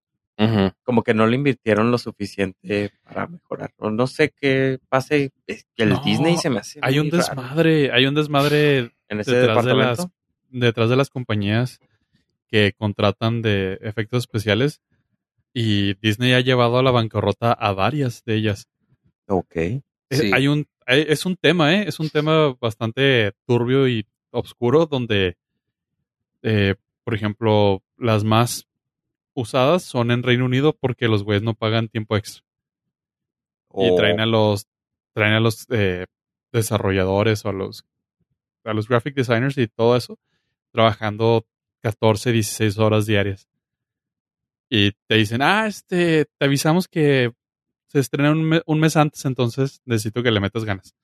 Como 0.82 1.04
que 1.04 1.14
no 1.14 1.26
le 1.28 1.36
invirtieron 1.36 1.90
lo 1.92 1.96
suficiente 1.98 2.90
para 3.04 3.28
mejorar. 3.28 3.72
O 3.76 3.90
no 3.90 4.06
sé 4.08 4.34
qué 4.38 4.78
pase. 4.88 5.30
Es 5.46 5.64
que 5.76 5.84
el 5.84 5.90
No, 5.90 6.02
Disney 6.04 6.36
se 6.36 6.50
me 6.50 6.58
hace. 6.58 6.80
Hay 6.82 6.98
un 6.98 7.08
raro 7.10 7.22
desmadre, 7.24 7.92
hay 7.92 8.06
un 8.06 8.14
desmadre 8.16 8.78
en 9.08 9.20
ese 9.20 9.30
detrás 9.30 9.64
de 9.64 9.70
departamento. 9.70 10.02
las 10.02 10.10
detrás 10.50 10.90
de 10.90 10.96
las 10.96 11.08
compañías 11.10 11.78
que 12.48 12.72
contratan 12.76 13.42
de 13.42 13.78
efectos 13.82 14.24
especiales 14.24 14.80
y 15.54 15.94
Disney 15.94 16.32
ha 16.34 16.40
llevado 16.40 16.78
a 16.78 16.82
la 16.82 16.90
bancarrota 16.90 17.52
a 17.52 17.72
varias 17.72 18.22
de 18.24 18.34
ellas. 18.34 18.68
Ok. 19.28 19.56
Eh, 19.56 19.82
Sí. 20.10 20.30
Hay 20.34 20.48
un 20.48 20.66
hay- 20.86 21.06
es 21.08 21.24
un 21.24 21.36
tema, 21.36 21.74
¿eh? 21.74 21.84
Es 21.88 21.98
un 22.00 22.10
tema 22.10 22.54
bastante 22.60 23.32
turbio 23.46 23.88
y 23.88 24.04
oscuro 24.32 24.84
donde 24.84 25.36
eh, 26.42 26.74
por 27.04 27.14
ejemplo, 27.14 27.82
las 27.96 28.22
más 28.24 28.66
usadas 29.34 29.82
son 29.82 30.10
en 30.10 30.22
Reino 30.22 30.44
Unido 30.44 30.74
porque 30.78 31.08
los 31.08 31.22
güeyes 31.24 31.42
no 31.42 31.54
pagan 31.54 31.88
tiempo 31.88 32.16
extra. 32.16 32.42
y 33.76 33.90
O- 33.90 33.96
traen 33.96 34.20
a 34.20 34.26
los 34.26 34.66
traen 35.14 35.32
a 35.34 35.40
los 35.40 35.66
eh, 35.70 36.06
desarrolladores 36.52 37.44
o 37.44 37.48
a 37.48 37.52
los 37.52 37.84
a 38.64 38.72
los 38.74 38.88
graphic 38.88 39.14
designers 39.14 39.56
y 39.58 39.66
todo 39.68 39.96
eso 39.96 40.18
trabajando 40.72 41.46
14, 41.82 42.32
16 42.32 42.78
horas 42.78 43.06
diarias. 43.06 43.48
Y 44.76 44.90
te 45.08 45.14
dicen, 45.14 45.40
ah, 45.40 45.68
este, 45.68 46.24
te 46.36 46.44
avisamos 46.46 46.88
que 46.88 47.30
se 47.86 48.00
estrena 48.00 48.32
un, 48.32 48.42
me- 48.42 48.62
un 48.66 48.80
mes 48.80 48.96
antes, 48.96 49.24
entonces 49.24 49.80
necesito 49.84 50.20
que 50.20 50.32
le 50.32 50.40
metas 50.40 50.64
ganas. 50.64 50.96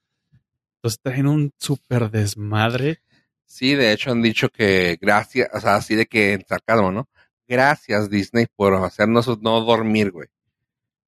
Entonces 0.79 0.99
traen 1.01 1.29
un 1.29 1.53
súper 1.57 2.11
desmadre. 2.11 3.01
Sí, 3.45 3.77
de 3.77 3.93
hecho 3.93 4.11
han 4.11 4.23
dicho 4.23 4.49
que 4.49 4.99
gracias, 5.01 5.51
o 5.55 5.61
sea, 5.61 5.77
así 5.77 5.95
de 5.95 6.07
que 6.07 6.33
en 6.33 6.45
sarcasmo, 6.47 6.91
¿no? 6.91 7.09
Gracias 7.47 8.11
Disney 8.11 8.47
por 8.57 8.75
hacernos 8.75 9.29
no 9.41 9.61
dormir, 9.61 10.11
güey. 10.11 10.27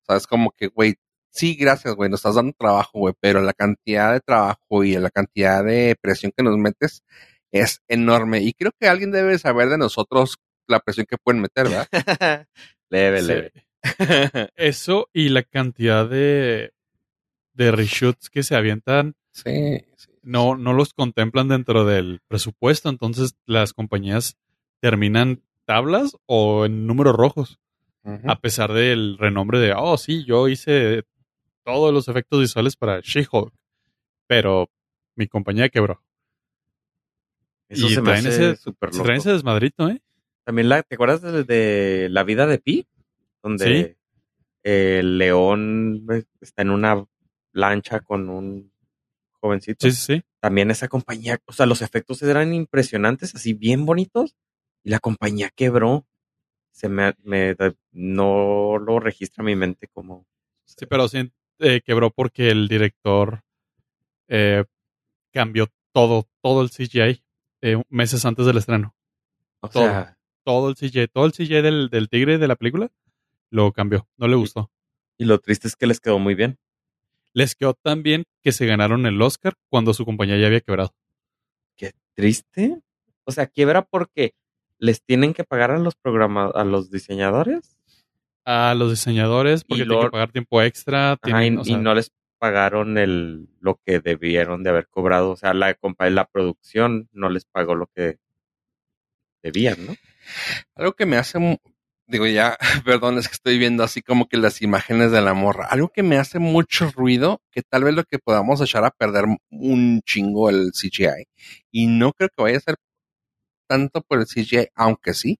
O 0.03 0.05
sea, 0.07 0.17
es 0.19 0.29
como 0.29 0.53
que, 0.53 0.69
güey, 0.69 0.95
sí, 1.33 1.57
gracias, 1.57 1.97
güey, 1.97 2.11
nos 2.11 2.21
estás 2.21 2.37
dando 2.37 2.53
trabajo, 2.57 2.99
güey, 3.01 3.15
pero 3.19 3.41
la 3.41 3.55
cantidad 3.55 4.13
de 4.13 4.21
trabajo 4.21 4.85
y 4.85 4.95
la 4.99 5.11
cantidad 5.11 5.65
de 5.65 5.97
presión 6.01 6.31
que 6.37 6.45
nos 6.45 6.57
metes 6.59 7.03
es 7.51 7.81
enorme. 7.89 8.41
Y 8.43 8.53
creo 8.53 8.71
que 8.79 8.87
alguien 8.89 9.11
debe 9.11 9.37
saber 9.41 9.69
de 9.69 9.79
nosotros 9.79 10.37
la 10.67 10.81
presión 10.81 11.07
que 11.09 11.19
pueden 11.19 11.41
meter, 11.43 11.69
¿verdad? 11.69 11.89
leve, 12.91 13.21
Sí. 13.21 13.27
leve. 13.27 13.53
Eso 14.57 15.09
y 15.13 15.29
la 15.31 15.43
cantidad 15.43 16.09
de, 16.09 16.73
de 17.55 17.71
reshoots 17.73 18.31
que 18.31 18.43
se 18.43 18.55
avientan 18.55 19.15
sí, 19.33 19.85
sí. 19.97 20.11
no, 20.23 20.57
no 20.57 20.73
los 20.73 20.95
contemplan 20.95 21.49
dentro 21.49 21.85
del 21.85 22.21
presupuesto, 22.29 22.89
entonces 22.89 23.35
las 23.45 23.73
compañías 23.73 24.37
terminan 24.81 25.43
tablas 25.65 26.17
o 26.27 26.65
en 26.67 26.87
números 26.87 27.15
rojos, 27.17 27.59
a 28.27 28.41
pesar 28.41 28.73
del 28.73 29.17
renombre 29.19 29.59
de, 29.61 29.75
oh, 29.77 29.97
sí, 29.97 30.25
yo 30.25 30.49
hice 30.49 31.05
todos 31.65 31.93
los 31.95 32.09
efectos 32.09 32.41
visuales 32.41 32.75
para 32.77 32.99
She-Hulk, 33.01 33.53
pero 34.27 34.69
mi 35.15 35.29
compañía 35.29 35.69
quebró. 35.69 36.03
Eso 37.69 37.87
y 37.87 37.91
se 37.95 38.01
me 38.01 38.11
traen 38.11 38.27
hace 38.27 38.51
ese, 38.51 38.57
se 38.57 38.71
loco. 38.71 39.03
traen 39.05 39.19
ese 39.21 39.33
desmadrito, 39.33 39.89
¿eh? 39.89 40.03
También 40.45 40.69
la, 40.69 40.83
¿te 40.83 40.95
acuerdas 40.97 41.23
de, 41.23 41.45
de 41.45 42.09
La 42.11 42.25
vida 42.25 42.47
de 42.47 42.59
Pi? 42.59 42.87
Donde 43.43 43.65
Sí. 43.65 43.97
el 44.65 45.19
león 45.19 46.07
eh, 46.13 46.25
está 46.41 46.63
en 46.63 46.71
una 46.71 47.05
lancha 47.53 48.01
con 48.01 48.29
un 48.29 48.73
jovencito. 49.41 49.89
Sí, 49.89 49.93
sí, 49.97 50.17
sí. 50.17 50.23
También 50.41 50.71
esa 50.71 50.89
compañía, 50.89 51.39
o 51.47 51.53
sea, 51.53 51.67
los 51.67 51.83
efectos 51.83 52.23
eran 52.23 52.53
impresionantes, 52.55 53.35
así 53.35 53.53
bien 53.55 53.87
bonitos, 53.87 54.37
y 54.85 54.91
la 54.91 54.99
compañía 54.99 55.51
quebró. 55.55 56.07
Se 56.73 56.89
me, 56.89 57.13
me 57.23 57.55
no 57.93 58.79
lo 58.79 58.99
registra 58.99 59.45
mi 59.45 59.55
mente 59.55 59.89
como. 59.89 60.27
Sí, 60.65 60.87
pero 60.87 61.07
sí 61.07 61.31
eh, 61.59 61.83
quebró 61.85 62.11
porque 62.11 62.51
el 62.51 62.67
director 62.67 63.43
eh, 64.29 64.65
cambió 65.33 65.69
todo, 65.93 66.27
todo 66.41 66.63
el 66.63 66.71
CGI 66.71 67.23
eh, 67.61 67.83
meses 67.91 68.25
antes 68.25 68.47
del 68.47 68.57
estreno. 68.57 68.95
O 69.61 69.69
todo. 69.69 69.85
sea, 69.85 70.19
Todo 70.45 70.69
el 70.71 70.77
CGI, 70.77 71.09
todo 71.09 71.27
el 71.27 71.33
CGI 71.33 71.63
del, 71.63 71.89
del 71.91 72.09
tigre 72.09 72.39
de 72.39 72.49
la 72.49 72.57
película 72.57 72.91
lo 73.51 73.73
cambió. 73.73 74.09
No 74.17 74.29
le 74.29 74.37
gustó. 74.37 74.71
y 75.19 75.25
lo 75.25 75.39
triste 75.39 75.69
es 75.69 75.77
que 75.77 75.87
les 75.87 76.01
quedó 76.01 76.19
muy 76.19 76.35
bien. 76.35 76.59
Les 77.35 77.55
quedó 77.55 77.75
tan 77.75 78.03
bien 78.03 78.25
que 78.43 78.53
se 78.53 78.67
ganaron 78.67 79.07
el 79.07 79.21
Oscar 79.23 79.55
cuando 79.71 79.95
su 79.95 80.05
compañía 80.05 80.37
ya 80.39 80.47
había 80.49 80.61
quebrado. 80.61 80.95
Qué 81.77 81.93
triste. 82.15 82.79
O 83.25 83.33
sea, 83.33 83.47
quiebra 83.47 83.83
porque 83.83 84.35
les 84.79 85.03
tienen 85.03 85.33
que 85.33 85.45
pagar 85.45 85.71
a 85.71 85.79
los 85.79 85.95
a 86.05 86.65
los 86.65 86.91
diseñadores 86.91 87.77
A 88.45 88.75
los 88.77 88.91
diseñadores, 88.91 89.63
porque 89.65 89.85
lo- 89.85 89.95
tienen 89.95 90.07
que 90.09 90.13
pagar 90.13 90.33
tiempo 90.33 90.61
extra. 90.63 91.13
Ajá, 91.13 91.19
tienen, 91.23 91.55
y, 91.55 91.57
o 91.59 91.65
sea, 91.65 91.77
y 91.79 91.81
no 91.81 91.95
les 91.95 92.11
pagaron 92.39 92.99
el 92.99 93.49
lo 93.61 93.81
que 93.87 94.01
debieron 94.01 94.65
de 94.65 94.71
haber 94.71 94.89
cobrado. 94.89 95.31
O 95.31 95.37
sea, 95.37 95.55
la, 95.55 95.77
la 96.11 96.25
producción 96.27 97.09
no 97.13 97.29
les 97.31 97.45
pagó 97.45 97.77
lo 97.77 97.87
que 97.95 98.19
debían, 99.43 99.87
¿no? 99.87 99.95
Algo 100.75 100.93
que 100.95 101.07
me 101.07 101.17
hace, 101.17 101.39
digo 102.07 102.27
ya, 102.27 102.57
perdón, 102.85 103.19
es 103.19 103.29
que 103.29 103.35
estoy 103.35 103.59
viendo 103.59 103.83
así 103.85 104.03
como 104.03 104.29
que 104.29 104.37
las 104.37 104.63
imágenes 104.63 105.11
de 105.11 105.21
la 105.21 105.35
morra. 105.35 105.67
Algo 105.67 105.89
que 105.89 106.03
me 106.03 106.19
hace 106.19 106.39
mucho 106.39 106.91
ruido, 106.91 107.41
que 107.51 107.63
tal 107.63 107.85
vez 107.85 107.95
lo 107.95 108.05
que 108.05 108.19
podamos 108.19 108.61
echar 108.61 108.85
a 108.85 108.91
perder 108.91 109.25
un 109.51 110.01
chingo 110.03 110.51
el 110.51 110.73
CGI, 110.73 111.27
y 111.71 111.87
no 111.87 112.13
creo 112.13 112.29
que 112.29 112.43
vaya 112.43 112.59
a 112.59 112.61
ser 112.61 112.77
tanto 113.69 114.03
por 114.03 114.21
el 114.21 114.27
CGI, 114.27 114.69
aunque 114.75 115.15
sí, 115.15 115.39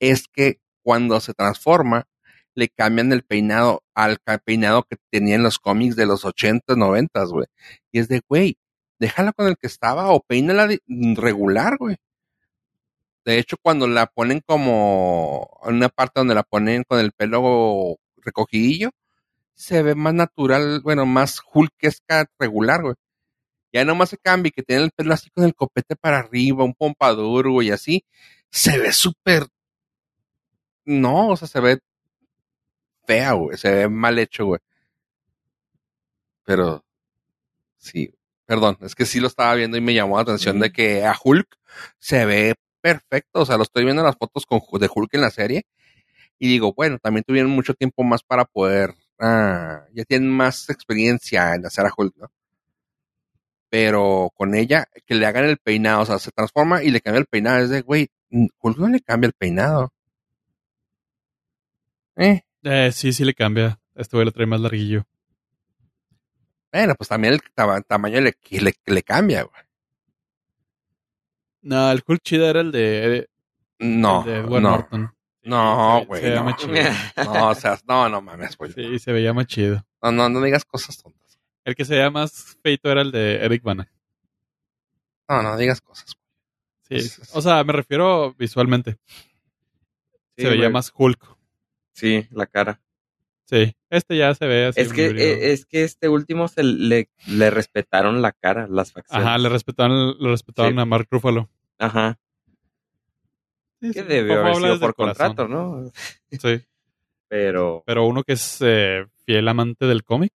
es 0.00 0.26
que 0.28 0.58
cuando 0.82 1.20
se 1.20 1.34
transforma, 1.34 2.06
le 2.54 2.68
cambian 2.68 3.12
el 3.12 3.22
peinado 3.22 3.84
al 3.94 4.18
peinado 4.44 4.82
que 4.84 4.96
tenía 5.10 5.36
en 5.36 5.42
los 5.42 5.58
cómics 5.58 5.96
de 5.96 6.06
los 6.06 6.24
80, 6.24 6.74
90, 6.76 7.24
güey. 7.24 7.46
Y 7.92 8.00
es 8.00 8.08
de, 8.08 8.22
güey, 8.28 8.58
déjala 8.98 9.32
con 9.32 9.46
el 9.46 9.56
que 9.56 9.66
estaba 9.66 10.10
o 10.10 10.22
peínala 10.22 10.68
regular, 11.14 11.76
güey. 11.78 11.96
De 13.24 13.38
hecho, 13.38 13.56
cuando 13.60 13.86
la 13.86 14.06
ponen 14.06 14.40
como 14.44 15.60
en 15.64 15.76
una 15.76 15.88
parte 15.88 16.20
donde 16.20 16.34
la 16.34 16.42
ponen 16.42 16.84
con 16.84 16.98
el 17.00 17.12
pelo 17.12 17.98
recogidillo, 18.16 18.90
se 19.54 19.82
ve 19.82 19.94
más 19.94 20.14
natural, 20.14 20.80
bueno, 20.82 21.06
más 21.06 21.40
hulkesca 21.52 22.26
regular, 22.38 22.82
güey. 22.82 22.94
Ya 23.72 23.84
nomás 23.84 24.10
se 24.10 24.18
cambia 24.18 24.48
y 24.48 24.52
que 24.52 24.62
tiene 24.62 24.84
el 24.84 24.90
pelo 24.90 25.14
así 25.14 25.30
con 25.30 25.44
el 25.44 25.54
copete 25.54 25.96
para 25.96 26.18
arriba, 26.18 26.64
un 26.64 26.74
pompadour, 26.74 27.50
güey, 27.50 27.68
y 27.68 27.70
así. 27.72 28.04
Se 28.50 28.78
ve 28.78 28.92
súper. 28.92 29.46
No, 30.84 31.28
o 31.28 31.36
sea, 31.36 31.48
se 31.48 31.60
ve 31.60 31.78
fea, 33.06 33.32
güey. 33.32 33.56
Se 33.58 33.70
ve 33.70 33.88
mal 33.88 34.18
hecho, 34.18 34.46
güey. 34.46 34.60
Pero, 36.44 36.84
sí. 37.78 38.14
Perdón, 38.46 38.78
es 38.80 38.94
que 38.96 39.06
sí 39.06 39.20
lo 39.20 39.28
estaba 39.28 39.54
viendo 39.54 39.76
y 39.76 39.80
me 39.80 39.94
llamó 39.94 40.16
la 40.16 40.22
atención 40.22 40.58
de 40.58 40.72
que 40.72 41.04
a 41.04 41.16
Hulk 41.22 41.56
se 41.98 42.24
ve 42.26 42.54
perfecto. 42.80 43.40
O 43.42 43.46
sea, 43.46 43.56
lo 43.56 43.62
estoy 43.62 43.84
viendo 43.84 44.02
en 44.02 44.06
las 44.06 44.16
fotos 44.16 44.46
con, 44.46 44.60
de 44.80 44.88
Hulk 44.92 45.14
en 45.14 45.20
la 45.20 45.30
serie. 45.30 45.66
Y 46.38 46.48
digo, 46.48 46.72
bueno, 46.74 46.98
también 46.98 47.24
tuvieron 47.24 47.50
mucho 47.50 47.74
tiempo 47.74 48.02
más 48.02 48.22
para 48.22 48.44
poder. 48.44 48.94
ah, 49.18 49.84
ya 49.92 50.04
tienen 50.04 50.30
más 50.30 50.68
experiencia 50.70 51.54
en 51.54 51.66
hacer 51.66 51.86
a 51.86 51.92
Hulk, 51.96 52.16
¿no? 52.16 52.30
Pero 53.68 54.30
con 54.34 54.54
ella, 54.54 54.86
que 55.06 55.14
le 55.14 55.26
hagan 55.26 55.44
el 55.44 55.58
peinado, 55.58 56.00
o 56.02 56.06
sea, 56.06 56.18
se 56.18 56.32
transforma 56.32 56.82
y 56.82 56.90
le 56.90 57.00
cambia 57.00 57.20
el 57.20 57.26
peinado. 57.26 57.62
Es 57.62 57.70
de, 57.70 57.82
güey, 57.82 58.08
Hulk 58.30 58.78
no 58.78 58.88
le 58.88 59.00
cambia 59.00 59.28
el 59.28 59.32
peinado. 59.34 59.92
Eh, 62.16 62.42
eh, 62.64 62.90
sí, 62.92 63.12
sí 63.12 63.24
le 63.24 63.34
cambia. 63.34 63.78
Este 63.94 64.16
güey 64.16 64.24
lo 64.24 64.32
trae 64.32 64.46
más 64.46 64.60
larguillo. 64.60 65.04
bueno, 66.72 66.94
pues 66.94 67.08
también 67.08 67.34
el 67.34 67.40
tama- 67.54 67.80
tamaño 67.82 68.20
le, 68.20 68.36
le, 68.50 68.72
le 68.86 69.02
cambia, 69.02 69.42
güey. 69.42 69.62
No, 71.62 71.90
el 71.90 72.02
Hulk 72.06 72.22
chido 72.22 72.48
era 72.48 72.60
el 72.60 72.72
de, 72.72 73.28
No, 73.78 74.20
el 74.20 74.26
de 74.26 74.36
Edward 74.38 74.62
no, 74.62 74.70
Norton. 74.70 75.14
no, 75.42 75.98
Se- 76.00 76.06
güey. 76.06 76.20
se 76.22 76.26
veía 76.28 76.38
no, 76.40 76.44
más 76.44 76.56
chido. 76.56 76.74
no, 77.24 77.48
o 77.50 77.54
sea, 77.54 77.78
no, 77.86 78.08
no 78.08 78.20
mames, 78.22 78.56
güey. 78.56 78.72
Sí, 78.72 78.98
se 78.98 79.12
veía 79.12 79.32
más 79.32 79.46
chido. 79.46 79.84
No, 80.02 80.10
no, 80.12 80.28
no 80.28 80.40
digas 80.42 80.64
cosas 80.64 80.96
tontas. 81.02 81.38
El 81.64 81.74
que 81.74 81.84
se 81.84 81.94
veía 81.94 82.10
más 82.10 82.56
feito 82.62 82.90
era 82.90 83.02
el 83.02 83.12
de 83.12 83.44
Eric 83.44 83.62
Bana. 83.62 83.90
No, 85.28 85.42
no 85.42 85.56
digas 85.56 85.80
cosas. 85.80 86.14
Sí, 86.88 86.96
Es- 86.96 87.30
o 87.34 87.40
sea, 87.42 87.62
me 87.64 87.72
refiero 87.72 88.34
visualmente. 88.34 88.96
Sí, 90.36 90.42
se 90.42 90.48
veía 90.48 90.62
güey. 90.62 90.72
más 90.72 90.92
Hulk. 90.94 91.36
Sí, 91.92 92.26
la 92.30 92.46
cara. 92.46 92.80
Sí, 93.44 93.74
este 93.90 94.16
ya 94.16 94.34
se 94.34 94.46
ve 94.46 94.66
así. 94.66 94.80
Es 94.80 94.92
que, 94.92 95.06
eh, 95.06 95.52
es 95.52 95.66
que 95.66 95.82
este 95.84 96.08
último 96.08 96.48
se 96.48 96.62
le, 96.62 97.10
le 97.26 97.50
respetaron 97.50 98.22
la 98.22 98.32
cara, 98.32 98.66
las 98.68 98.92
facciones. 98.92 99.26
Ajá, 99.26 99.36
le 99.38 99.48
respetaron, 99.48 100.16
le 100.18 100.28
respetaron 100.30 100.74
Sí. 100.74 100.80
a 100.80 100.84
Mark 100.84 101.08
Ruffalo. 101.10 101.50
Ajá. 101.78 102.18
Sí, 103.80 103.92
Que 103.92 104.02
debió 104.02 104.40
haber 104.40 104.56
sido 104.56 104.78
por 104.80 104.94
contrato, 104.94 105.48
¿no? 105.48 105.90
Sí, 106.30 106.38
Pero 107.28 107.82
pero 107.86 108.06
uno 108.06 108.22
que 108.24 108.32
es 108.34 108.58
eh, 108.60 109.06
fiel 109.24 109.48
amante 109.48 109.86
del 109.86 110.04
cómic 110.04 110.32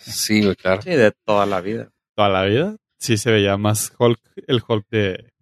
Sí, 0.00 0.54
claro. 0.56 0.82
sí, 0.82 0.90
de 0.90 1.12
toda 1.24 1.46
la 1.46 1.60
vida. 1.60 1.90
toda 2.14 2.28
la 2.28 2.44
vida, 2.44 2.76
sí 2.98 3.16
se 3.16 3.30
veía 3.32 3.56
más 3.56 3.92
Hulk, 3.98 4.20
el 4.46 4.62
Hulk 4.66 4.86
de 4.90 5.32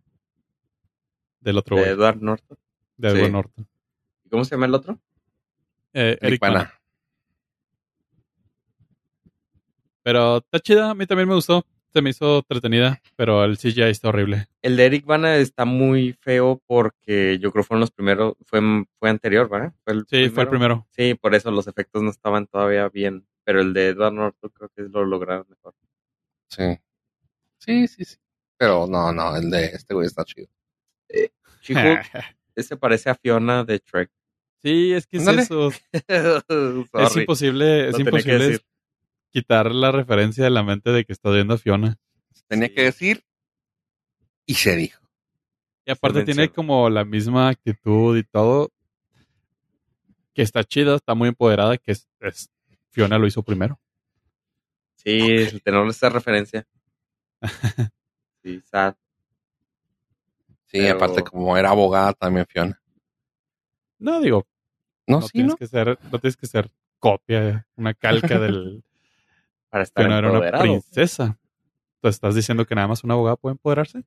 del 1.40 1.58
otro 1.58 1.76
De 1.76 1.82
güey, 1.82 1.94
Edward 1.94 2.22
Norton. 2.22 2.58
de 2.96 3.08
Edward. 3.08 3.30
Norton. 3.32 3.68
¿Y 4.24 4.28
cómo 4.28 4.44
se 4.44 4.54
llama 4.54 4.66
el 4.66 4.74
otro? 4.74 5.00
Eh, 5.94 6.16
Eric 6.20 6.40
Bana. 6.40 6.58
Bana. 6.58 6.81
Pero 10.02 10.38
está 10.38 10.60
chida, 10.60 10.90
a 10.90 10.94
mí 10.94 11.06
también 11.06 11.28
me 11.28 11.34
gustó. 11.34 11.64
Se 11.92 12.00
me 12.00 12.10
hizo 12.10 12.38
entretenida, 12.38 13.02
pero 13.16 13.44
el 13.44 13.58
CGI 13.58 13.82
está 13.82 14.08
horrible. 14.08 14.46
El 14.62 14.76
de 14.78 14.86
Eric 14.86 15.04
Bana 15.04 15.36
está 15.36 15.66
muy 15.66 16.14
feo 16.20 16.62
porque 16.66 17.38
yo 17.38 17.52
creo 17.52 17.62
que 17.62 17.68
fueron 17.68 17.80
los 17.80 17.90
primeros, 17.90 18.34
fue, 18.46 18.60
fue 18.98 19.10
anterior, 19.10 19.50
¿verdad? 19.50 19.74
Fue 19.84 19.92
el 19.92 20.06
Sí, 20.08 20.30
fue 20.30 20.44
el 20.44 20.48
primero. 20.48 20.86
Sí, 20.90 21.14
por 21.14 21.34
eso 21.34 21.50
los 21.50 21.66
efectos 21.66 22.02
no 22.02 22.10
estaban 22.10 22.46
todavía 22.46 22.88
bien. 22.88 23.26
Pero 23.44 23.60
el 23.60 23.74
de 23.74 23.88
Edward 23.88 24.14
Norton 24.14 24.50
creo 24.54 24.70
que 24.74 24.82
lo 24.82 25.04
lograron 25.04 25.46
mejor. 25.50 25.74
Sí. 26.48 26.78
Sí, 27.58 27.88
sí, 27.88 28.04
sí. 28.04 28.16
Pero 28.56 28.86
no, 28.86 29.12
no, 29.12 29.36
el 29.36 29.50
de 29.50 29.66
este 29.66 29.92
güey 29.92 30.06
está 30.06 30.24
chido. 30.24 30.48
She-Hulk, 31.62 32.02
ese 32.54 32.76
parece 32.76 33.10
a 33.10 33.14
Fiona 33.14 33.64
de 33.64 33.80
Trek. 33.80 34.10
sí, 34.62 34.92
es 34.92 35.06
que 35.06 35.18
es 35.18 35.26
eso. 35.26 35.70
Es 35.92 37.16
imposible, 37.16 37.88
es 37.88 37.98
imposible. 37.98 38.60
Quitar 39.32 39.72
la 39.72 39.90
referencia 39.90 40.44
de 40.44 40.50
la 40.50 40.62
mente 40.62 40.90
de 40.90 41.04
que 41.04 41.12
estás 41.12 41.32
viendo 41.34 41.54
a 41.54 41.58
Fiona. 41.58 41.96
Tenía 42.46 42.68
Sí. 42.68 42.74
que 42.74 42.82
decir 42.82 43.24
y 44.46 44.54
se 44.54 44.76
dijo. 44.76 45.00
Y 45.84 45.90
aparte 45.90 46.20
Se 46.20 46.24
tiene 46.26 46.48
como 46.50 46.88
la 46.90 47.04
misma 47.04 47.48
actitud 47.48 48.16
y 48.16 48.22
todo. 48.24 48.70
Que 50.34 50.42
está 50.42 50.62
chida, 50.64 50.94
está 50.96 51.14
muy 51.14 51.28
empoderada, 51.28 51.76
que 51.78 51.92
es, 51.92 52.08
es- 52.20 52.50
Fiona 52.90 53.18
lo 53.18 53.26
hizo 53.26 53.42
primero. 53.42 53.80
Sí, 54.96 55.18
el 55.18 55.62
tener 55.62 55.86
esa 55.88 56.08
referencia. 56.10 56.66
Sí, 58.44 58.60
sad. 58.64 58.94
Sí, 60.66 60.78
Pero- 60.78 60.96
aparte 60.96 61.22
como 61.22 61.56
era 61.56 61.70
abogada 61.70 62.12
también 62.12 62.44
Fiona. 62.46 62.80
No, 63.98 64.20
digo, 64.20 64.46
No, 65.06 65.20
no, 65.20 65.22
sí, 65.22 65.30
tienes 65.34 65.52
¿no? 65.52 65.56
que 65.56 65.66
ser, 65.68 65.98
no 66.10 66.18
tienes 66.18 66.36
que 66.36 66.46
ser 66.48 66.70
copia, 66.98 67.66
una 67.76 67.94
calca 67.94 68.38
del 68.40 68.82
Para 69.72 69.84
estar 69.84 70.04
era 70.04 70.30
una 70.30 70.58
princesa. 70.60 71.38
¿Tú 72.02 72.08
estás 72.08 72.34
diciendo 72.34 72.66
que 72.66 72.74
nada 72.74 72.88
más 72.88 73.02
una 73.04 73.14
abogada 73.14 73.36
puede 73.36 73.52
empoderarse? 73.54 74.04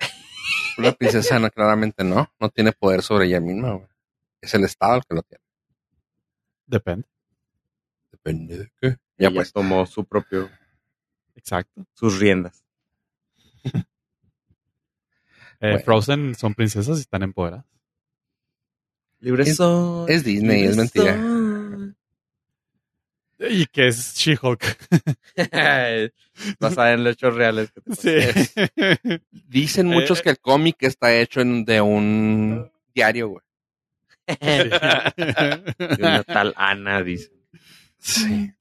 La 0.78 0.92
princesa 0.92 1.38
no, 1.38 1.50
claramente 1.50 2.02
no. 2.04 2.32
No 2.40 2.48
tiene 2.48 2.72
poder 2.72 3.02
sobre 3.02 3.26
ella 3.26 3.38
misma, 3.40 3.72
güey. 3.74 3.88
Es 4.40 4.54
el 4.54 4.64
Estado 4.64 4.96
el 4.96 5.02
que 5.04 5.14
lo 5.14 5.22
tiene. 5.22 5.44
Depende. 6.66 7.06
Depende 8.10 8.58
de 8.58 8.72
qué. 8.80 8.96
Ya 9.18 9.28
Ella 9.28 9.34
pues. 9.34 9.52
tomó 9.52 9.84
su 9.84 10.04
propio, 10.06 10.48
Exacto. 11.34 11.84
sus 11.92 12.18
riendas. 12.18 12.64
Eh, 15.60 15.70
Bueno. 15.74 15.84
Frozen 15.84 16.34
son 16.34 16.54
princesas 16.54 16.98
y 16.98 17.02
están 17.02 17.22
empoderadas. 17.22 17.64
Libre 19.20 19.44
Es- 19.44 19.54
soy, 19.56 20.12
es 20.12 20.24
Disney, 20.24 20.64
es 20.64 20.76
mentira. 20.76 21.14
soy. 21.14 21.22
Y 23.50 23.66
que 23.66 23.88
es 23.88 24.14
She-Hulk. 24.14 24.64
Basada 26.60 26.92
en 26.92 27.04
los 27.04 27.14
hechos 27.14 27.34
reales. 27.34 27.72
Que 27.72 28.32
sí. 28.32 29.20
Dicen 29.30 29.92
eh, 29.92 29.94
muchos 29.94 30.22
que 30.22 30.30
el 30.30 30.38
cómic 30.38 30.76
está 30.80 31.14
hecho 31.14 31.42
de 31.44 31.80
un 31.80 32.70
diario, 32.94 33.28
güey. 33.28 33.42
de 34.26 35.96
una 35.98 36.22
tal 36.24 36.54
Ana, 36.56 37.02
dicen. 37.02 37.32
Sí. 37.98 38.52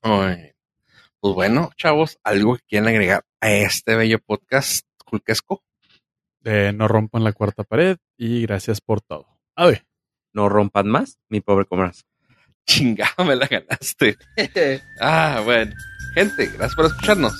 Pues 0.00 1.34
bueno, 1.34 1.70
chavos, 1.76 2.18
algo 2.24 2.56
que 2.56 2.62
quieren 2.62 2.88
agregar 2.88 3.24
a 3.40 3.52
este 3.52 3.94
bello 3.94 4.18
podcast 4.18 4.86
culquesco. 5.04 5.62
Eh, 6.44 6.72
no 6.74 6.88
rompan 6.88 7.22
la 7.22 7.32
cuarta 7.32 7.62
pared 7.62 7.96
y 8.16 8.42
gracias 8.42 8.80
por 8.80 9.00
todo. 9.00 9.26
A 9.54 9.66
ver. 9.66 9.86
No 10.32 10.48
rompan 10.48 10.88
más, 10.88 11.18
mi 11.28 11.40
pobre 11.40 11.66
comercio. 11.66 12.06
Chingada, 12.66 13.24
me 13.24 13.36
la 13.36 13.46
ganaste. 13.46 14.16
Este. 14.36 14.82
ah, 15.00 15.40
bueno. 15.44 15.72
Gente, 16.14 16.46
gracias 16.46 16.74
por 16.74 16.86
escucharnos. 16.86 17.32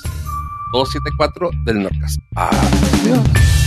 274 0.72 1.50
del 1.64 1.82
Norcas. 1.82 2.18
Ah, 2.34 2.50
adiós. 3.02 3.61